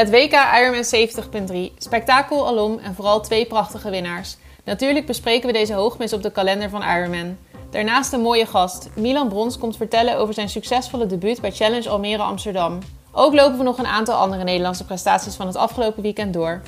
Het 0.00 0.10
WK 0.10 0.32
Ironman 0.32 1.70
70.3, 1.70 1.74
spektakel 1.78 2.46
alom 2.46 2.78
en 2.78 2.94
vooral 2.94 3.20
twee 3.20 3.46
prachtige 3.46 3.90
winnaars. 3.90 4.36
Natuurlijk 4.64 5.06
bespreken 5.06 5.46
we 5.46 5.52
deze 5.52 5.74
hoogmis 5.74 6.12
op 6.12 6.22
de 6.22 6.32
kalender 6.32 6.70
van 6.70 6.82
Ironman. 6.82 7.36
Daarnaast 7.70 8.12
een 8.12 8.20
mooie 8.20 8.46
gast. 8.46 8.88
Milan 8.96 9.28
Brons 9.28 9.58
komt 9.58 9.76
vertellen 9.76 10.16
over 10.16 10.34
zijn 10.34 10.48
succesvolle 10.48 11.06
debuut 11.06 11.40
bij 11.40 11.50
Challenge 11.50 11.88
Almere 11.88 12.22
Amsterdam. 12.22 12.78
Ook 13.12 13.34
lopen 13.34 13.58
we 13.58 13.64
nog 13.64 13.78
een 13.78 13.86
aantal 13.86 14.14
andere 14.14 14.44
Nederlandse 14.44 14.84
prestaties 14.84 15.34
van 15.34 15.46
het 15.46 15.56
afgelopen 15.56 16.02
weekend 16.02 16.32
door. 16.32 16.60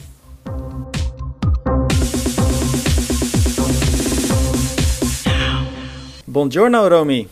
Buongiorno, 6.24 6.88
Romy. 6.88 7.28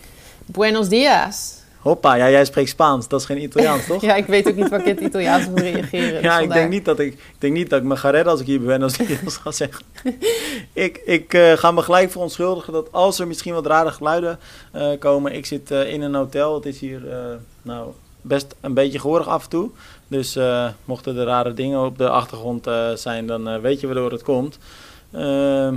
Buenos 0.47 0.89
dias. 0.89 1.60
Hoppa, 1.81 2.15
ja, 2.15 2.31
jij 2.31 2.45
spreekt 2.45 2.69
Spaans. 2.69 3.09
Dat 3.09 3.21
is 3.21 3.27
geen 3.27 3.43
Italiaans, 3.43 3.87
toch? 3.87 4.03
ja, 4.11 4.15
ik 4.15 4.27
weet 4.27 4.49
ook 4.49 4.57
niet 4.57 4.69
waar 4.69 4.81
ik 4.81 4.87
in 4.87 4.95
het 4.95 5.05
Italiaans 5.05 5.49
moet 5.49 5.61
reageren. 5.61 6.13
dus 6.13 6.23
ja, 6.23 6.39
ik 6.39 6.53
denk, 6.53 6.71
niet 6.71 6.85
dat 6.85 6.99
ik, 6.99 7.13
ik 7.13 7.35
denk 7.39 7.53
niet 7.53 7.71
dat 7.71 7.81
ik 7.81 7.87
me 7.87 7.97
ga 7.97 8.11
redden 8.11 8.33
als 8.33 8.41
ik 8.41 8.47
hier 8.47 8.61
ben 8.61 8.83
als 8.83 8.97
ik 8.97 9.07
Dias 9.07 9.37
ga 9.43 9.51
zeggen. 9.51 9.85
ik 10.73 11.01
ik 11.05 11.35
eh, 11.35 11.53
ga 11.53 11.71
me 11.71 11.83
gelijk 11.83 12.11
verontschuldigen 12.11 12.73
dat 12.73 12.93
als 12.93 13.19
er 13.19 13.27
misschien 13.27 13.55
wat 13.55 13.67
rare 13.67 13.91
geluiden 13.91 14.39
eh, 14.73 14.89
komen. 14.99 15.35
Ik 15.35 15.47
zit 15.47 15.71
eh, 15.71 15.93
in 15.93 16.03
een 16.03 16.15
hotel. 16.15 16.55
Het 16.55 16.67
is 16.67 16.81
hier 16.81 17.03
nou, 17.63 17.91
best 18.21 18.55
een 18.61 18.75
beetje 18.75 18.99
gehoorig 18.99 19.29
af 19.29 19.43
en 19.43 19.51
toe. 19.51 19.71
Dus 20.09 20.39
mochten 20.85 21.17
er 21.17 21.25
rare 21.25 21.55
dingen 21.55 21.85
op 21.85 21.99
de 21.99 22.09
achtergrond 22.09 22.69
zijn, 22.95 23.27
dan 23.27 23.61
weet 23.61 23.81
je 23.81 23.87
waardoor 23.87 24.11
het 24.11 24.23
komt. 24.23 24.59
Ehm, 25.13 25.77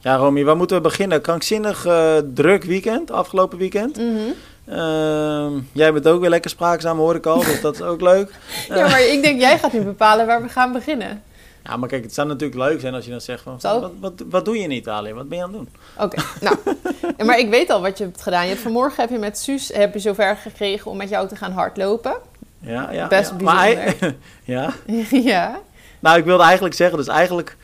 ja, 0.00 0.16
Romy, 0.16 0.44
waar 0.44 0.56
moeten 0.56 0.76
we 0.76 0.82
beginnen? 0.82 1.20
Krankzinnig 1.20 1.86
druk 2.34 2.64
weekend, 2.64 3.10
afgelopen 3.10 3.58
weekend. 3.58 3.96
Mhm. 3.96 4.30
Ehm, 4.66 5.52
jij 5.72 5.92
bent 5.92 6.08
ook 6.08 6.20
weer 6.20 6.30
lekker 6.30 6.50
spraakzaam, 6.50 6.98
hoor 6.98 7.14
ik 7.14 7.26
al, 7.26 7.38
dus 7.38 7.60
dat 7.60 7.74
is 7.74 7.82
ook 7.82 8.00
leuk. 8.00 8.30
Ja, 8.68 8.88
maar 8.88 9.02
ik 9.02 9.22
denk 9.22 9.40
jij 9.40 9.58
gaat 9.58 9.72
nu 9.72 9.80
bepalen 9.80 10.26
waar 10.26 10.42
we 10.42 10.48
gaan 10.48 10.72
beginnen. 10.72 11.22
Ja, 11.64 11.76
maar 11.76 11.88
kijk, 11.88 12.02
het 12.02 12.14
zou 12.14 12.28
natuurlijk 12.28 12.60
leuk 12.60 12.80
zijn 12.80 12.94
als 12.94 13.04
je 13.04 13.10
dan 13.10 13.20
zegt 13.20 13.42
van... 13.42 13.58
Wat, 13.60 13.92
wat, 14.00 14.12
wat 14.30 14.44
doe 14.44 14.56
je 14.56 14.62
in 14.62 14.70
Italië? 14.70 15.12
Wat 15.12 15.28
ben 15.28 15.38
je 15.38 15.44
aan 15.44 15.54
het 15.54 15.58
doen? 15.58 15.68
Oké, 16.04 16.22
nou. 16.40 16.56
Maar 17.26 17.38
ik 17.38 17.50
weet 17.50 17.70
al 17.70 17.80
wat 17.80 17.98
je 17.98 18.04
hebt 18.04 18.22
gedaan. 18.22 18.42
Je 18.42 18.48
hebt 18.48 18.60
vanmorgen 18.60 19.00
heb 19.00 19.10
je 19.10 19.18
met 19.18 19.38
Suus 19.38 19.68
heb 19.68 19.92
je 19.92 19.98
zover 19.98 20.36
gekregen 20.36 20.90
om 20.90 20.96
met 20.96 21.08
jou 21.08 21.28
te 21.28 21.36
gaan 21.36 21.52
hardlopen. 21.52 22.16
Ja, 22.58 22.90
ja. 22.90 23.06
Best 23.08 23.30
ja. 23.30 23.44
Maar 23.44 23.56
hij- 23.58 23.74
bijzonder. 23.74 24.14
ja. 24.44 24.72
ja. 25.10 25.60
Nou, 26.00 26.18
ik 26.18 26.24
wilde 26.24 26.42
eigenlijk 26.42 26.74
zeggen, 26.74 26.98
dus 26.98 27.08
eigenlijk 27.08 27.56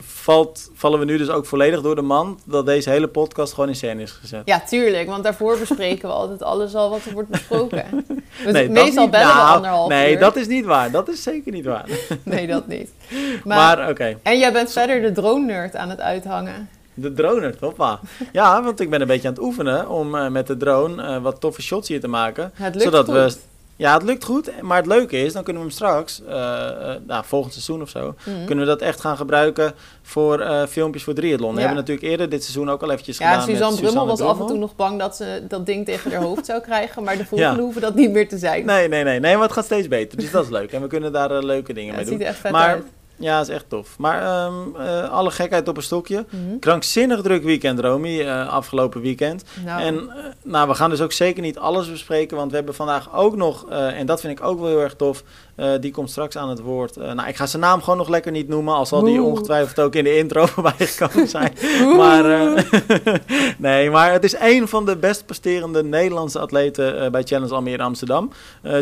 valt, 0.00 0.70
vallen 0.74 0.98
we 0.98 1.04
nu 1.04 1.16
dus 1.18 1.28
ook 1.28 1.46
volledig 1.46 1.80
door 1.80 1.94
de 1.94 2.02
mand... 2.02 2.40
dat 2.44 2.66
deze 2.66 2.90
hele 2.90 3.08
podcast 3.08 3.52
gewoon 3.52 3.68
in 3.68 3.74
scène 3.76 4.02
is 4.02 4.10
gezet. 4.10 4.42
ja, 4.44 4.60
tuurlijk. 4.60 5.08
Want 5.08 5.22
daarvoor 5.24 5.58
bespreken 5.58 6.08
we 6.08 6.14
altijd 6.14 6.42
alles 6.42 6.74
al 6.74 6.90
wat 6.90 7.04
er 7.04 7.12
wordt 7.12 7.28
besproken. 7.28 7.84
We 8.44 8.50
Nee, 8.52 8.68
meestal 8.68 9.02
niet- 9.02 9.10
bellen 9.12 9.26
we 9.28 9.32
nou, 9.34 9.54
anderhalf 9.56 9.88
Nee, 9.88 10.12
uur. 10.12 10.18
dat 10.18 10.36
is 10.36 10.46
niet 10.46 10.64
waar. 10.64 10.90
Dat 10.90 11.08
is 11.08 11.22
zeker 11.22 11.52
niet 11.52 11.64
waar. 11.64 11.86
Nee, 12.22 12.46
dat 12.46 12.66
niet. 12.66 12.90
Maar, 13.44 13.76
Maar, 13.78 13.88
oké, 13.90 14.18
En 14.22 14.38
jij 14.38 14.52
bent 14.52 14.72
verder 14.72 15.02
de 15.02 15.12
drone-nerd 15.12 15.76
aan 15.76 15.90
het 15.90 16.00
uithangen. 16.00 16.68
de 16.94 17.12
drone, 17.12 17.54
hoppa. 17.60 18.00
Ja, 18.32 18.62
want 18.62 18.80
ik 18.80 18.90
ben 18.90 19.00
een 19.00 19.06
beetje 19.06 19.28
aan 19.28 19.34
het 19.34 19.42
oefenen 19.42 19.88
om 19.88 20.14
eh, 20.14 20.28
met 20.28 20.46
de 20.46 20.56
drone 20.56 21.02
eh, 21.02 21.22
wat 21.22 21.40
toffe 21.40 21.62
shots 21.62 21.88
hier 21.88 22.00
te 22.00 22.08
maken. 22.08 22.50
Het 22.54 22.74
lukt 22.74 22.84
Zodat 22.86 23.04
goed. 23.04 23.14
we 23.14 23.36
Ja, 23.82 23.94
het 23.94 24.02
lukt 24.02 24.24
goed. 24.24 24.62
Maar 24.62 24.76
het 24.76 24.86
leuke 24.86 25.16
is, 25.18 25.32
dan 25.32 25.42
kunnen 25.42 25.62
we 25.62 25.68
hem 25.68 25.76
straks, 25.76 26.22
eh, 26.28 26.68
eh, 26.68 27.00
nou, 27.06 27.24
volgend 27.26 27.52
seizoen 27.52 27.82
of 27.82 27.88
zo, 27.88 28.14
Mhm. 28.24 28.44
kunnen 28.44 28.64
we 28.64 28.70
dat 28.70 28.80
echt 28.80 29.00
gaan 29.00 29.16
gebruiken 29.16 29.72
voor 30.02 30.40
eh, 30.40 30.66
filmpjes 30.66 31.04
voor 31.04 31.14
triathlon. 31.14 31.48
Ja. 31.50 31.54
We 31.54 31.60
hebben 31.60 31.78
natuurlijk 31.78 32.06
eerder 32.06 32.28
dit 32.28 32.42
seizoen 32.42 32.70
ook 32.70 32.82
al 32.82 32.90
eventjes 32.90 33.18
Ja, 33.18 33.30
gedaan 33.30 33.46
Suzanne 33.46 33.70
met 33.74 33.80
Brummel 33.80 34.06
was 34.06 34.18
Suzanne 34.18 34.34
af 34.34 34.40
en 34.40 34.46
toe 34.46 34.58
nog 34.58 34.76
bang 34.76 34.98
dat 34.98 35.16
ze 35.16 35.42
dat 35.48 35.66
ding 35.66 35.84
tegen 35.84 36.10
haar 36.12 36.22
hoofd 36.22 36.46
zou 36.46 36.60
krijgen. 36.60 37.02
Maar 37.02 37.16
de 37.16 37.24
volgende 37.26 37.56
Ja. 37.56 37.62
hoeven 37.62 37.80
dat 37.82 37.94
niet 37.94 38.10
meer 38.10 38.28
te 38.28 38.38
zijn. 38.38 38.64
Nee, 38.66 38.88
nee, 38.88 39.04
nee, 39.04 39.20
nee, 39.20 39.34
maar 39.34 39.42
het 39.44 39.52
gaat 39.52 39.64
steeds 39.64 39.88
beter. 39.88 40.18
Dus 40.18 40.30
dat 40.30 40.44
is 40.44 40.50
leuk. 40.50 40.72
En 40.72 40.80
we 40.82 40.86
kunnen 40.86 41.12
daar 41.12 41.44
leuke 41.44 41.72
dingen 41.72 41.88
Ja, 41.88 41.96
mee 41.96 42.00
het 42.00 42.08
ziet 42.08 42.18
doen. 42.18 42.26
er 42.26 42.32
echt 42.32 42.40
vet 42.42 42.52
Maar- 42.52 42.68
uit. 42.68 42.84
Ja, 43.22 43.40
is 43.40 43.48
echt 43.48 43.68
tof. 43.68 43.98
Maar 43.98 44.22
ehm, 44.22 44.76
eh, 44.76 45.10
alle 45.10 45.30
gekheid 45.30 45.68
op 45.68 45.76
een 45.76 45.82
stokje. 45.82 46.26
Mhm. 46.30 46.58
Krankzinnig 46.58 47.20
druk 47.20 47.42
weekend, 47.42 47.80
Romy, 47.80 48.20
eh, 48.20 48.48
afgelopen 48.48 49.00
weekend. 49.00 49.44
Nou, 49.64 49.82
En 49.82 49.94
eh, 49.96 50.24
nou, 50.42 50.68
we 50.68 50.74
gaan 50.74 50.90
dus 50.90 51.00
ook 51.00 51.12
zeker 51.12 51.42
niet 51.42 51.58
alles 51.58 51.90
bespreken, 51.90 52.36
want 52.36 52.50
we 52.50 52.56
hebben 52.56 52.74
vandaag 52.74 53.14
ook 53.14 53.36
nog, 53.36 53.68
en 53.68 54.06
dat 54.06 54.20
vind 54.20 54.38
ik 54.38 54.44
ook 54.44 54.58
wel 54.58 54.68
heel 54.68 54.80
erg 54.80 54.94
tof, 54.94 55.22
eh, 55.54 55.70
die 55.80 55.90
komt 55.90 56.10
straks 56.10 56.36
aan 56.36 56.48
het 56.48 56.60
woord. 56.60 56.96
Eh, 56.96 57.12
nou, 57.12 57.28
ik 57.28 57.36
ga 57.36 57.46
zijn 57.46 57.62
naam 57.62 57.80
gewoon 57.80 57.96
nog 57.96 58.08
lekker 58.08 58.32
niet 58.32 58.48
noemen, 58.48 58.74
al 58.74 58.86
zal 58.86 59.04
die 59.04 59.22
ongetwijfeld 59.22 59.80
ook 59.80 59.94
in 59.94 60.04
de 60.04 60.16
intro 60.16 60.46
voorbij 60.52 60.86
gekomen 60.86 61.28
zijn. 61.28 61.52
maar, 61.96 62.24
eh, 62.24 62.64
nee, 63.58 63.90
maar 63.90 64.12
het 64.12 64.24
is 64.24 64.36
een 64.40 64.68
van 64.68 64.86
de 64.86 64.96
best 64.96 65.26
presterende 65.26 65.84
Nederlandse 65.84 66.38
atleten 66.38 67.12
bij 67.12 67.22
Challenge 67.22 67.54
Almere 67.54 67.82
Amsterdam. 67.82 68.30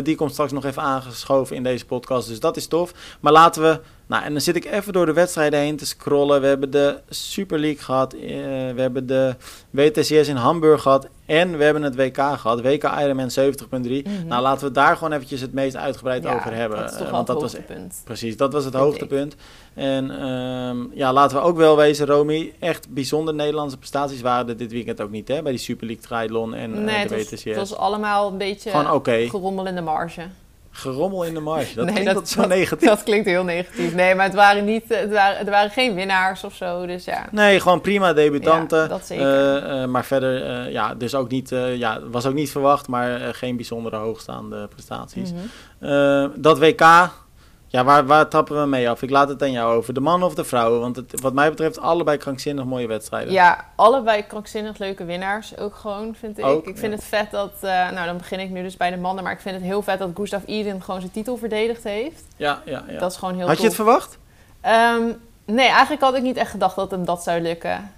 Die 0.03 0.15
komt 0.15 0.31
straks 0.31 0.51
nog 0.51 0.65
even 0.65 0.81
aangeschoven 0.81 1.55
in 1.55 1.63
deze 1.63 1.85
podcast, 1.85 2.27
dus 2.27 2.39
dat 2.39 2.57
is 2.57 2.67
tof. 2.67 2.93
Maar 3.19 3.31
laten 3.31 3.61
we 3.61 3.79
nou, 4.11 4.23
en 4.23 4.31
dan 4.31 4.41
zit 4.41 4.55
ik 4.55 4.65
even 4.65 4.93
door 4.93 5.05
de 5.05 5.13
wedstrijden 5.13 5.59
heen 5.59 5.77
te 5.77 5.85
scrollen. 5.85 6.41
We 6.41 6.47
hebben 6.47 6.71
de 6.71 6.97
Super 7.09 7.59
League 7.59 7.83
gehad. 7.83 8.13
eh, 8.13 8.19
we 8.75 8.81
hebben 8.81 9.07
de 9.07 9.35
WTCS 9.69 10.27
in 10.27 10.35
Hamburg 10.35 10.81
gehad. 10.81 11.07
En 11.25 11.57
we 11.57 11.63
hebben 11.63 11.83
het 11.83 11.95
WK 11.95 12.17
gehad. 12.17 12.61
WK 12.61 12.83
Ironman 12.83 13.29
70.3. 13.29 14.03
Mhm. 14.03 14.27
Nou, 14.27 14.41
laten 14.41 14.67
we 14.67 14.73
daar 14.73 14.97
gewoon 14.97 15.13
eventjes 15.13 15.41
het 15.41 15.53
meest 15.53 15.75
uitgebreid 15.75 16.23
ja, 16.23 16.33
over 16.35 16.53
hebben. 16.53 16.77
Dat 16.77 16.91
is 16.91 16.97
toch 16.97 17.05
Eh, 17.05 17.11
want 17.11 17.27
het 17.27 17.39
dat 17.39 17.51
was. 17.51 17.61
Precies, 18.03 18.37
dat 18.37 18.53
was 18.53 18.65
het 18.65 18.73
hoogtepunt. 18.73 19.35
En 19.73 20.11
ehm, 20.19 20.77
ja, 20.93 21.13
laten 21.13 21.37
we 21.37 21.43
ook 21.43 21.57
wel 21.57 21.75
wezen, 21.77 22.05
Romy. 22.05 22.53
Echt 22.59 22.89
bijzonder 22.89 23.33
Nederlandse 23.33 23.77
prestaties 23.77 24.21
waren 24.21 24.49
er 24.49 24.57
dit 24.57 24.71
weekend 24.71 25.01
ook 25.01 25.11
niet, 25.11 25.27
hè? 25.27 25.41
Bij 25.41 25.51
die 25.51 25.61
Super 25.61 25.87
League 25.87 26.05
Triathlon 26.05 26.53
en 26.53 26.87
eh, 26.87 27.07
de 27.07 27.15
WTCS. 27.15 27.43
het 27.43 27.55
was 27.55 27.75
allemaal 27.75 28.31
een 28.31 28.37
beetje 28.37 28.69
Gewoon 28.69 29.29
gerommel 29.29 29.67
in 29.67 29.75
de 29.75 29.81
marge. 29.81 30.21
Gerommel 30.73 31.23
in 31.23 31.33
de 31.33 31.39
marge. 31.39 31.75
Dat 31.75 31.85
Nee, 31.85 31.93
klinkt 31.93 32.13
dat- 32.13 32.29
zo 32.29 32.45
negatief. 32.47 32.87
Dat 32.89 33.03
klinkt 33.03 33.25
heel 33.27 33.43
negatief. 33.43 33.93
Nee, 33.93 34.15
maar 34.15 34.25
het 34.25 34.35
waren, 34.35 34.65
niet, 34.65 34.83
het 34.87 35.11
waren, 35.11 35.37
er 35.45 35.51
waren 35.51 35.69
geen 35.71 35.95
winnaars 35.95 36.43
of 36.43 36.53
zo. 36.55 36.85
Dus 36.85 37.05
ja, 37.05 37.27
Nee, 37.31 37.59
gewoon 37.59 37.81
prima 37.81 38.13
debutanten. 38.13 38.79
Ja, 38.81 38.87
dat 38.87 39.05
zeker. 39.05 39.25
Eh, 39.63 39.81
eh, 39.83 39.89
maar 39.89 40.05
verder, 40.05 40.45
eh, 40.65 40.71
ja, 40.71 40.95
dus 40.95 41.15
ook 41.15 41.29
niet, 41.29 41.51
eh, 41.51 41.75
ja, 41.77 41.99
was 42.11 42.25
ook 42.25 42.33
niet 42.33 42.51
verwacht, 42.51 42.87
maar 42.87 43.21
eh, 43.21 43.27
geen 43.31 43.55
bijzondere 43.55 43.95
hoogstaande 43.95 44.67
prestaties. 44.67 45.31
Mhm. 45.31 45.91
Eh, 45.91 46.25
dat 46.35 46.59
WK, 46.59 47.09
ja, 47.71 47.83
waar, 47.83 48.05
waar 48.05 48.27
tappen 48.27 48.61
we 48.61 48.67
mee 48.67 48.89
af? 48.89 49.01
Ik 49.01 49.09
laat 49.09 49.29
het 49.29 49.41
aan 49.41 49.51
jou 49.51 49.75
over. 49.75 49.93
De 49.93 49.99
mannen 49.99 50.27
of 50.27 50.35
de 50.35 50.43
vrouwen? 50.43 50.79
Want 50.79 50.95
het, 50.95 51.21
wat 51.21 51.33
mij 51.33 51.49
betreft 51.49 51.79
allebei 51.79 52.17
krankzinnig 52.17 52.65
mooie 52.65 52.87
wedstrijden. 52.87 53.33
ja, 53.33 53.65
allebei 53.75 54.27
krankzinnig 54.27 54.77
leuke 54.77 55.05
winnaars 55.05 55.57
ook 55.57 55.75
gewoon, 55.75 56.15
vind 56.15 56.37
ik. 56.37 56.45
Ook, 56.45 56.67
ik 56.67 56.77
vind 56.77 56.91
ja. 56.91 56.97
het 56.97 57.03
vet 57.03 57.31
dat, 57.31 57.53
eh, 57.61 57.91
nou 57.91 58.05
dan 58.05 58.17
begin 58.17 58.39
ik 58.39 58.49
nu 58.49 58.61
dus 58.61 58.77
bij 58.77 58.89
de 58.89 58.97
mannen, 58.97 59.23
maar 59.23 59.33
ik 59.33 59.39
vind 59.39 59.55
het 59.55 59.63
heel 59.63 59.81
vet 59.81 59.99
dat 59.99 60.09
Gustav 60.15 60.43
Iden 60.45 60.81
gewoon 60.81 60.99
zijn 60.99 61.11
titel 61.11 61.37
verdedigd 61.37 61.83
heeft. 61.83 62.23
ja, 62.35 62.61
ja. 62.65 62.83
ja. 62.87 62.99
Dat 62.99 63.11
is 63.11 63.17
gewoon 63.17 63.35
heel 63.35 63.47
Had 63.47 63.57
je 63.57 63.63
het 63.63 63.75
verwacht? 63.75 64.17
Ehm, 64.61 65.03
nee, 65.45 65.67
eigenlijk 65.67 66.01
had 66.01 66.15
ik 66.15 66.23
niet 66.23 66.37
echt 66.37 66.51
gedacht 66.51 66.75
dat 66.75 66.91
hem 66.91 67.05
dat 67.05 67.23
zou 67.23 67.41
lukken. 67.41 67.91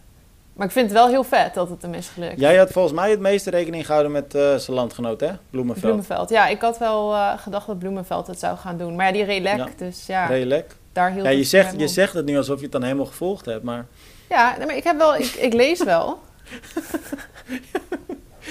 Maar 0.54 0.68
ik 0.68 0.74
vind 0.74 0.86
het 0.90 0.98
wel 0.98 1.08
heel 1.08 1.24
vet 1.24 1.54
dat 1.54 1.70
het 1.70 1.82
hem 1.82 1.94
is 1.94 2.08
gelukt. 2.08 2.40
Jij 2.40 2.56
had 2.58 2.72
volgens 2.72 2.94
mij 2.94 3.10
het 3.12 3.20
meeste 3.20 3.50
rekening 3.50 3.86
gehouden 3.86 4.12
met 4.12 4.36
eh, 4.36 4.56
zijn 4.56 4.78
landgenoot, 4.78 5.20
hè? 5.20 5.30
Bloemenveld. 5.50 5.86
Bloemenveld. 5.86 6.30
Ja, 6.30 6.48
ik 6.48 6.62
had 6.62 6.78
wel 6.78 7.14
eh, 7.14 7.38
gedacht 7.38 7.68
dat 7.68 7.80
Bloemenveld 7.80 8.28
het 8.28 8.40
zou 8.40 8.58
gaan 8.58 8.78
doen. 8.78 8.96
Maar 8.96 9.06
ja, 9.06 9.12
die 9.12 9.24
reed 9.24 9.42
lek, 9.42 9.58
Ja. 9.58 9.68
dus 9.78 10.06
ja, 10.06 10.26
Redelijk. 10.26 10.76
daar 10.92 11.12
hield 11.12 11.26
Ja, 11.26 11.30
je 11.32 11.44
zegt, 11.44 11.80
je 11.80 11.88
zegt 11.88 12.14
het 12.14 12.26
nu 12.26 12.38
alsof 12.38 12.58
je 12.58 12.64
het 12.64 12.72
dan 12.72 12.84
helemaal 12.84 13.06
gevolgd 13.06 13.46
hebt, 13.46 13.64
maar... 13.64 13.86
Ja, 14.30 14.56
nee, 14.58 14.66
maar 14.66 14.76
ik 14.76 14.84
heb 14.84 14.98
wel, 14.98 15.16
ik, 15.16 15.26
ik 15.26 15.54
lees 15.54 15.84
wel. 15.84 16.20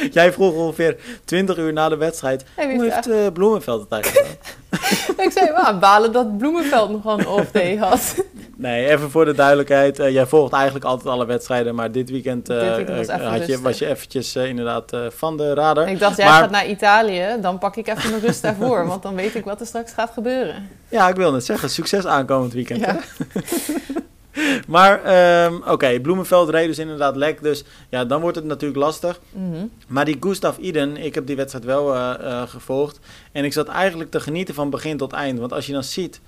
Jij 0.13 0.33
vroeg 0.33 0.55
ongeveer 0.55 0.97
20 1.25 1.57
uur 1.57 1.73
na 1.73 1.89
de 1.89 1.97
wedstrijd, 1.97 2.45
Hey, 2.55 2.75
hoe 2.75 2.83
heeft 2.85 3.11
eh, 3.11 3.17
Bloemenveld 3.33 3.81
het 3.83 3.93
eigenlijk 3.93 4.27
gedaan? 4.27 4.41
ik 5.27 5.31
zei, 5.33 5.51
well, 5.53 5.79
balen 5.79 6.13
dat 6.13 6.39
Bloemenveld 6.39 6.91
nog 6.91 7.03
wel 7.03 7.19
een 7.19 7.27
off-day 7.29 7.77
had. 7.89 8.15
Nee, 8.57 8.89
even 8.89 9.11
voor 9.11 9.25
de 9.25 9.33
duidelijkheid. 9.35 9.99
eh, 9.99 10.11
jij 10.13 10.27
volgt 10.27 10.53
eigenlijk 10.53 10.85
altijd 10.85 11.09
alle 11.09 11.27
wedstrijden, 11.27 11.75
maar 11.75 11.93
dit 11.93 12.11
weekend, 12.11 12.49
eh, 12.49 12.59
Dit 12.61 12.77
weekend 12.77 13.07
was 13.07 13.17
had 13.21 13.47
je, 13.47 13.61
was 13.61 13.79
je 13.79 13.87
eventjes 13.89 14.37
inderdaad 14.37 14.93
van 15.09 15.37
de 15.37 15.55
radar. 15.55 15.89
Ik 15.89 15.99
dacht, 15.99 16.17
jij 16.17 16.27
Maar- 16.27 16.41
gaat 16.41 16.51
naar 16.51 16.67
Italië, 16.67 17.27
dan 17.41 17.59
pak 17.59 17.77
ik 17.77 17.87
even 17.89 18.11
mijn 18.11 18.23
rust 18.23 18.43
daarvoor. 18.43 18.87
Want 18.87 19.03
dan 19.03 19.15
weet 19.15 19.35
ik 19.35 19.45
wat 19.45 19.61
er 19.61 19.67
straks 19.67 19.93
gaat 19.93 20.11
gebeuren. 20.15 20.69
Ja, 20.89 21.09
ik 21.09 21.15
wil 21.17 21.33
net 21.33 21.45
zeggen, 21.45 21.71
succes 21.71 22.07
aankomend 22.07 22.53
weekend. 22.53 22.81
Ja. 22.81 22.97
maar 24.67 25.05
ehm, 25.05 25.55
oké, 25.67 26.01
Bloemenveld 26.01 26.49
reed 26.49 26.67
dus 26.67 26.79
inderdaad 26.79 27.17
lek, 27.17 27.43
dus 27.43 27.65
ja, 27.89 28.05
dan 28.05 28.21
wordt 28.21 28.37
het 28.37 28.45
natuurlijk 28.45 28.81
lastig. 28.81 29.21
Mhm. 29.31 29.67
Maar 29.87 30.05
die 30.05 30.17
Gustav 30.21 30.59
Iden, 30.59 30.97
ik 30.97 31.15
heb 31.15 31.27
die 31.27 31.37
wedstrijd 31.37 31.65
wel 31.65 31.95
eh, 31.95 32.15
eh, 32.21 32.49
gevolgd. 32.49 32.99
En 33.33 33.45
ik 33.45 33.53
zat 33.53 33.69
eigenlijk 33.69 34.11
te 34.11 34.21
genieten 34.21 34.55
van 34.55 34.71
begin 34.71 34.97
tot 34.97 35.13
eind. 35.13 35.39
Want 35.39 35.53
als 35.53 35.67
je 35.67 35.73
dan 35.73 35.85
ziet 35.85 36.21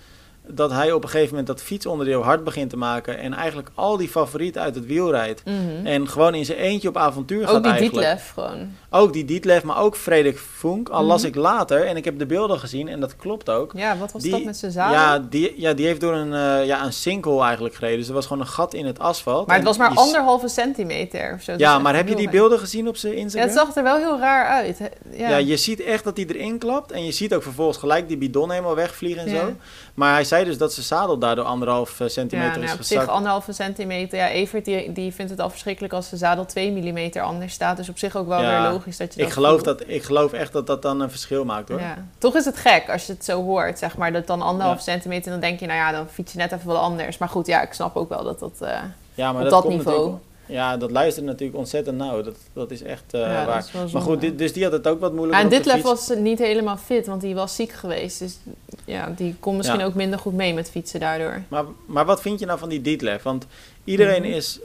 dat 0.47 0.71
hij 0.71 0.93
op 0.93 1.03
een 1.03 1.09
gegeven 1.09 1.29
moment 1.31 1.47
dat 1.47 1.63
fietsonderdeel 1.63 2.23
hard 2.23 2.45
begint 2.45 2.71
te 2.71 2.77
maken. 2.77 3.19
En 3.19 3.33
eigenlijk 3.35 3.69
al 3.75 3.97
die 3.97 4.09
favorieten 4.09 4.63
uit 4.63 4.75
het 4.75 4.87
wiel 4.87 5.11
rijdt. 5.11 5.43
Mhm. 5.45 5.87
En 5.87 6.09
gewoon 6.09 6.35
in 6.35 6.45
zijn 6.45 6.59
eentje 6.59 6.89
op 6.89 6.97
avontuur 6.97 7.47
gaat 7.47 7.57
Ook 7.57 7.63
die 7.63 7.73
eigenlijk. 7.73 8.07
Dietlef 8.07 8.31
gewoon. 8.35 8.69
Ook 8.91 9.13
die 9.13 9.25
Dietlef, 9.25 9.63
maar 9.63 9.79
ook 9.79 9.97
Frederik 9.97 10.39
Funk. 10.39 10.89
Al 10.89 11.05
las 11.05 11.21
Mhm. 11.21 11.29
ik 11.31 11.35
later, 11.35 11.85
en 11.87 11.97
ik 11.97 12.05
heb 12.05 12.19
de 12.19 12.27
beelden 12.27 12.59
gezien 12.59 12.89
en 12.89 13.01
dat 13.01 13.17
klopt 13.17 13.51
ook. 13.51 13.73
Ja, 13.77 13.97
wat 13.97 14.13
was 14.13 14.23
Die- 14.23 14.31
dat 14.31 14.45
met 14.45 14.57
zijn 14.57 14.73
zadel? 14.73 14.95
Ja 14.95 15.19
die, 15.19 15.55
ja, 15.57 15.73
die 15.73 15.87
heeft 15.87 16.01
door 16.01 16.15
een, 16.15 16.33
eh, 16.35 16.67
ja, 16.67 16.85
een 16.85 16.93
sinkhole 16.93 17.43
eigenlijk 17.45 17.75
gereden. 17.75 17.99
Dus 17.99 18.09
er 18.09 18.15
was 18.15 18.27
gewoon 18.27 18.43
een 18.43 18.49
gat 18.49 18.75
in 18.75 18.87
het 18.87 18.99
asfalt. 18.99 19.47
maar 19.47 19.57
het 19.57 19.65
was 19.65 19.77
maar 19.77 19.89
die 19.91 19.99
anderhalve 19.99 20.49
centimeter 20.49 21.33
of 21.35 21.43
zo. 21.43 21.51
Dat 21.53 21.61
is 21.61 21.67
Ja, 21.67 21.79
maar 21.79 21.97
heb 21.97 22.09
je 22.09 22.15
die 22.17 22.31
beelden 22.31 22.59
gezien 22.59 22.89
op 22.89 22.97
zijn 22.97 23.13
weinig. 23.13 23.33
Ja, 23.35 23.41
Instagram? 23.41 23.67
het 23.67 23.75
zag 23.75 23.85
er 23.85 24.01
wel 24.01 24.09
heel 24.11 24.19
raar 24.21 24.47
uit. 24.47 24.79
Ja, 25.13 25.29
Ja. 25.29 25.37
je 25.37 25.57
ziet 25.57 25.81
echt 25.81 26.05
dat 26.05 26.17
hij 26.17 26.27
erin 26.27 26.59
klapt. 26.59 26.93
En 26.93 27.05
je 27.05 27.13
ziet 27.13 27.35
ook 27.35 27.43
vervolgens 27.43 27.79
gelijk 27.79 28.09
die 28.09 28.17
bidon 28.19 28.51
helemaal 28.51 28.75
wegvliegen 28.75 29.23
en 29.27 29.31
Ja. 29.33 29.41
zo. 29.41 29.55
Maar 29.95 30.13
hij 30.13 30.25
zei 30.25 30.45
dus 30.45 30.59
dat 30.59 30.73
zijn 30.73 30.87
zadel 30.87 31.19
daardoor 31.19 31.45
anderhalf 31.45 31.91
eh, 31.93 31.99
Ja, 31.99 32.09
centimeter 32.09 32.53
nou, 32.53 32.65
is 32.65 32.73
op 32.73 32.79
zich 32.83 32.89
gezakt. 32.89 33.09
anderhalve 33.09 33.53
centimeter. 33.53 34.19
Ja, 34.19 34.29
Evert 34.29 34.65
die, 34.65 34.93
die 34.93 35.13
vindt 35.15 35.31
het 35.31 35.41
al 35.41 35.51
verschrikkelijk 35.51 35.93
als 35.93 36.09
de 36.11 36.17
zadel 36.17 36.45
2 36.47 36.71
mm 36.71 37.21
anders 37.21 37.53
staat. 37.53 37.77
Dus 37.77 37.89
op 37.89 37.99
zich 37.99 38.17
ook 38.17 38.27
wel 38.27 38.43
Ja, 38.43 38.63
weer 38.63 38.73
logisch 38.73 38.97
dat 38.97 39.13
je 39.15 39.19
dat 39.19 39.29
Ik 39.29 39.33
geloof, 39.35 39.51
voelt. 39.53 39.65
dat, 39.65 39.83
ik 39.87 40.03
geloof 40.03 40.33
echt 40.33 40.53
dat 40.53 40.67
dat 40.67 40.83
dan 40.83 41.01
een 41.01 41.11
verschil 41.11 41.45
maakt 41.45 41.69
hoor. 41.69 41.81
Ja. 41.81 42.07
Toch 42.19 42.35
is 42.37 42.45
het 42.45 42.57
gek 42.57 42.91
als 42.91 43.07
je 43.07 43.13
het 43.13 43.25
zo 43.25 43.43
hoort, 43.43 43.79
zeg 43.79 43.97
maar. 43.97 44.13
Dat 44.13 44.27
dan 44.27 44.43
anderhalf 44.43 44.77
Ja. 44.77 44.83
centimeter, 44.83 45.31
dan 45.31 45.41
denk 45.41 45.61
je, 45.61 45.67
nou 45.67 45.79
ja, 45.79 45.93
dan 45.93 46.09
fiets 46.09 46.33
je 46.33 46.39
net 46.39 46.53
even 46.53 46.67
wel 46.67 46.79
anders. 46.79 47.19
Maar 47.19 47.29
goed, 47.29 47.47
ja, 47.47 47.63
ik 47.63 47.73
snap 47.73 47.97
ook 47.97 48.09
wel 48.09 48.25
dat 48.25 48.39
dat... 48.41 48.53
eh, 48.61 48.79
Ja, 49.15 49.33
maar 49.33 49.43
Op 49.43 49.51
dat, 49.51 49.51
dat 49.51 49.63
komt 49.63 49.75
niveau. 49.85 50.15
Ja, 50.47 50.77
dat 50.77 50.91
luistert 50.91 51.27
natuurlijk 51.27 51.59
ontzettend 51.59 51.97
nauw. 51.97 52.23
Dat, 52.23 52.37
dat 52.53 52.71
is 52.71 52.83
echt 52.83 53.05
ja, 53.09 53.37
dat 53.45 53.47
waar. 53.47 53.85
is 53.87 53.93
Maar 53.93 54.03
goed, 54.03 54.21
dit, 54.21 54.39
dus 54.39 54.53
die 54.53 54.63
had 54.63 54.73
het 54.73 54.87
ook 54.87 55.01
wat 55.01 55.11
Ja, 55.11 55.17
moeilijker 55.17 55.45
en 55.45 55.51
Ditlef 55.51 55.75
fiets. 55.75 55.87
was 56.09 56.19
niet 56.19 56.39
helemaal 56.39 56.77
fit, 56.77 57.07
want 57.07 57.21
die 57.21 57.35
was 57.35 57.55
ziek 57.55 57.73
geweest. 57.73 58.19
Dus 58.19 58.39
ja, 58.85 59.13
die 59.17 59.37
kon 59.41 59.57
misschien 59.57 59.79
Ja. 59.81 59.85
ook 59.87 59.95
minder 59.95 60.19
goed 60.19 60.33
mee 60.35 60.55
met 60.55 60.71
fietsen 60.71 61.01
daardoor. 61.01 61.43
Maar, 61.49 61.65
maar 61.87 62.05
wat 62.05 62.21
vind 62.21 62.41
je 62.41 62.47
nou 62.47 62.59
van 62.59 62.69
die 62.69 62.81
Dietlef? 62.81 63.23
Want 63.23 63.47
iedereen 63.85 64.23
Mhm. 64.23 64.33
is 64.33 64.61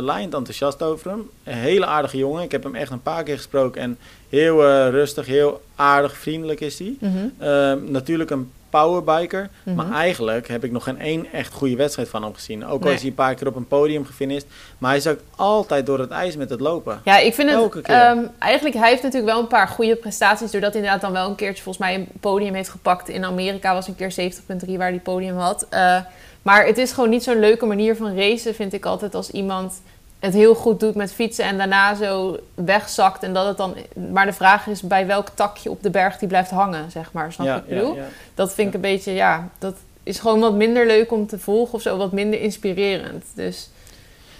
laaiend 0.00 0.34
enthousiast 0.34 0.82
over 0.82 1.10
hem. 1.10 1.30
Een 1.44 1.54
hele 1.54 1.86
aardige 1.86 2.16
jongen. 2.16 2.42
Ik 2.42 2.52
heb 2.52 2.62
hem 2.62 2.74
echt 2.74 2.90
een 2.90 3.02
paar 3.02 3.22
keer 3.22 3.36
gesproken. 3.36 3.80
En 3.82 3.98
heel 4.28 4.62
rustig, 4.90 5.26
heel 5.26 5.60
aardig, 5.74 6.16
vriendelijk 6.16 6.60
is 6.60 6.78
hij. 6.78 6.94
Mhm. 7.00 7.16
Ehm, 7.38 7.78
natuurlijk 7.90 8.30
een 8.30 8.50
powerbiker. 8.70 9.48
Mhm. 9.62 9.76
Maar 9.76 9.92
eigenlijk 9.92 10.48
heb 10.48 10.64
ik 10.64 10.72
nog 10.72 10.84
geen 10.84 11.00
één 11.00 11.32
echt 11.32 11.52
goede 11.52 11.76
wedstrijd 11.76 12.08
van 12.08 12.22
hem 12.22 12.34
gezien. 12.34 12.66
Ook 12.66 12.80
al 12.80 12.86
Nee. 12.86 12.94
is 12.94 13.00
hij 13.00 13.08
een 13.08 13.14
paar 13.14 13.34
keer 13.34 13.46
op 13.46 13.56
een 13.56 13.66
podium 13.66 14.04
gefinished. 14.04 14.46
Maar 14.78 14.90
hij 14.90 15.00
zakt 15.00 15.22
altijd 15.36 15.86
door 15.86 15.98
het 15.98 16.10
ijs 16.10 16.36
met 16.36 16.50
het 16.50 16.60
lopen. 16.60 17.00
Ja, 17.04 17.18
ik 17.18 17.34
vind 17.34 17.50
het 17.50 17.58
Elke 17.58 17.82
ehm, 17.82 18.18
eigenlijk, 18.38 18.76
hij 18.76 18.88
heeft 18.90 19.02
natuurlijk 19.02 19.32
wel 19.32 19.40
een 19.40 19.46
paar 19.46 19.68
goede 19.68 19.96
prestaties. 19.96 20.50
Doordat 20.50 20.72
hij 20.72 20.80
inderdaad 20.82 21.02
dan 21.04 21.12
wel 21.12 21.28
een 21.28 21.34
keertje 21.34 21.62
volgens 21.62 21.84
mij 21.84 21.94
een 21.94 22.08
podium 22.20 22.54
heeft 22.54 22.68
gepakt. 22.68 23.08
In 23.08 23.24
Amerika 23.24 23.74
was 23.74 23.88
een 23.88 23.96
keer 23.96 24.12
70.3 24.12 24.76
waar 24.76 24.88
hij 24.88 25.00
podium 25.00 25.36
had. 25.36 25.66
Eh, 25.70 26.00
maar 26.42 26.66
het 26.66 26.78
is 26.78 26.92
gewoon 26.92 27.10
niet 27.10 27.22
zo'n 27.22 27.38
leuke 27.38 27.66
manier 27.66 27.96
van 27.96 28.16
racen, 28.16 28.54
vind 28.54 28.72
ik 28.72 28.84
altijd. 28.86 29.14
Als 29.14 29.30
iemand 29.30 29.80
het 30.18 30.34
heel 30.34 30.54
goed 30.54 30.80
doet 30.80 30.94
met 30.94 31.12
fietsen 31.12 31.44
en 31.44 31.58
daarna 31.58 31.94
zo 31.94 32.38
wegzakt. 32.54 33.22
En 33.22 33.34
dat 33.34 33.46
het 33.46 33.56
dan. 33.56 33.74
Maar 34.12 34.26
de 34.26 34.32
vraag 34.32 34.66
is 34.66 34.82
bij 34.82 35.06
welk 35.06 35.28
takje 35.34 35.70
op 35.70 35.82
de 35.82 35.90
berg 35.90 36.18
die 36.18 36.28
blijft 36.28 36.50
hangen, 36.50 36.90
zeg 36.90 37.12
maar. 37.12 37.32
Snap 37.32 37.46
je 37.46 37.52
ik 37.52 37.66
bedoel? 37.66 37.94
ja. 37.94 38.06
Dat 38.34 38.54
vind 38.54 38.68
ik 38.68 38.74
een 38.74 38.80
beetje, 38.80 39.12
ja, 39.12 39.48
dat 39.58 39.74
is 40.02 40.18
gewoon 40.18 40.40
wat 40.40 40.54
minder 40.54 40.86
leuk 40.86 41.12
om 41.12 41.26
te 41.26 41.38
volgen 41.38 41.74
of 41.74 41.82
zo, 41.82 41.96
wat 41.96 42.12
minder 42.12 42.40
inspirerend. 42.40 43.24
Dus 43.34 43.70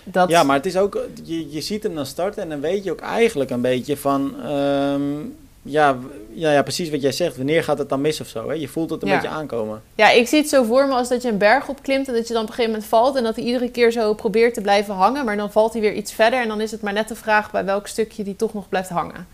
dat. 0.05 0.29
Ja, 0.29 0.43
maar 0.43 0.57
het 0.57 0.67
is 0.67 0.77
ook, 0.77 1.07
je, 1.23 1.51
je 1.51 1.61
ziet 1.61 1.83
hem 1.83 1.95
dan 1.95 2.07
starten 2.07 2.43
en 2.43 2.49
dan 2.49 2.61
weet 2.61 2.85
je 2.85 2.91
ook 2.91 3.01
eigenlijk 3.01 3.51
een 3.51 3.61
beetje 3.61 3.97
van, 3.97 4.43
ehm, 4.43 5.03
ja, 5.71 5.97
ja, 6.33 6.53
ja, 6.53 6.63
precies 6.63 6.91
wat 6.91 7.03
jij 7.03 7.13
zegt. 7.13 7.37
Wanneer 7.37 7.65
gaat 7.65 7.79
het 7.79 7.89
dan 7.89 8.01
mis 8.01 8.21
of 8.21 8.27
zo? 8.29 8.49
Hè? 8.49 8.55
Je 8.55 8.69
voelt 8.69 8.91
het 8.91 9.03
een 9.03 9.09
Ja. 9.09 9.15
beetje 9.15 9.29
aankomen. 9.29 9.83
Ja, 9.95 10.11
ik 10.11 10.29
zie 10.29 10.39
het 10.39 10.49
zo 10.49 10.65
voor 10.65 10.87
me 10.87 10.93
als 10.95 11.09
dat 11.09 11.23
je 11.23 11.29
een 11.29 11.39
berg 11.39 11.69
opklimt 11.69 12.09
en 12.09 12.15
dat 12.15 12.29
je 12.29 12.33
dan 12.35 12.43
op 12.43 12.49
een 12.49 12.55
gegeven 12.55 12.73
moment 12.73 12.91
valt 12.91 13.17
en 13.17 13.23
dat 13.23 13.37
hij 13.37 13.45
iedere 13.45 13.71
keer 13.71 13.91
zo 13.91 14.15
probeert 14.15 14.55
te 14.55 14.61
blijven 14.61 14.95
hangen, 14.95 15.25
maar 15.25 15.37
dan 15.37 15.53
valt 15.53 15.73
hij 15.73 15.83
weer 15.83 15.93
iets 15.95 16.13
verder 16.13 16.41
en 16.41 16.49
dan 16.49 16.61
is 16.61 16.71
het 16.71 16.81
maar 16.83 16.93
net 16.93 17.09
de 17.09 17.15
vraag 17.15 17.51
bij 17.51 17.65
welk 17.65 17.87
stukje 17.87 18.23
die 18.25 18.37
toch 18.37 18.55
nog 18.55 18.69
blijft 18.69 18.89
hangen. 18.89 19.27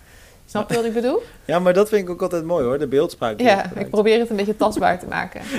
Snap 0.46 0.70
je 0.70 0.76
wat 0.76 0.84
ik 0.84 0.92
bedoel? 0.94 1.22
Ja, 1.44 1.58
maar 1.58 1.72
dat 1.72 1.88
vind 1.88 2.02
ik 2.02 2.10
ook 2.10 2.22
altijd 2.22 2.44
mooi 2.44 2.64
hoor, 2.64 2.78
de 2.78 2.86
beeldspraak. 2.86 3.40
Ja, 3.40 3.70
ik 3.76 3.90
probeer 3.90 4.18
het 4.18 4.30
een 4.30 4.36
beetje 4.36 4.56
tastbaar 4.56 4.98
te 4.98 5.06
maken. 5.06 5.40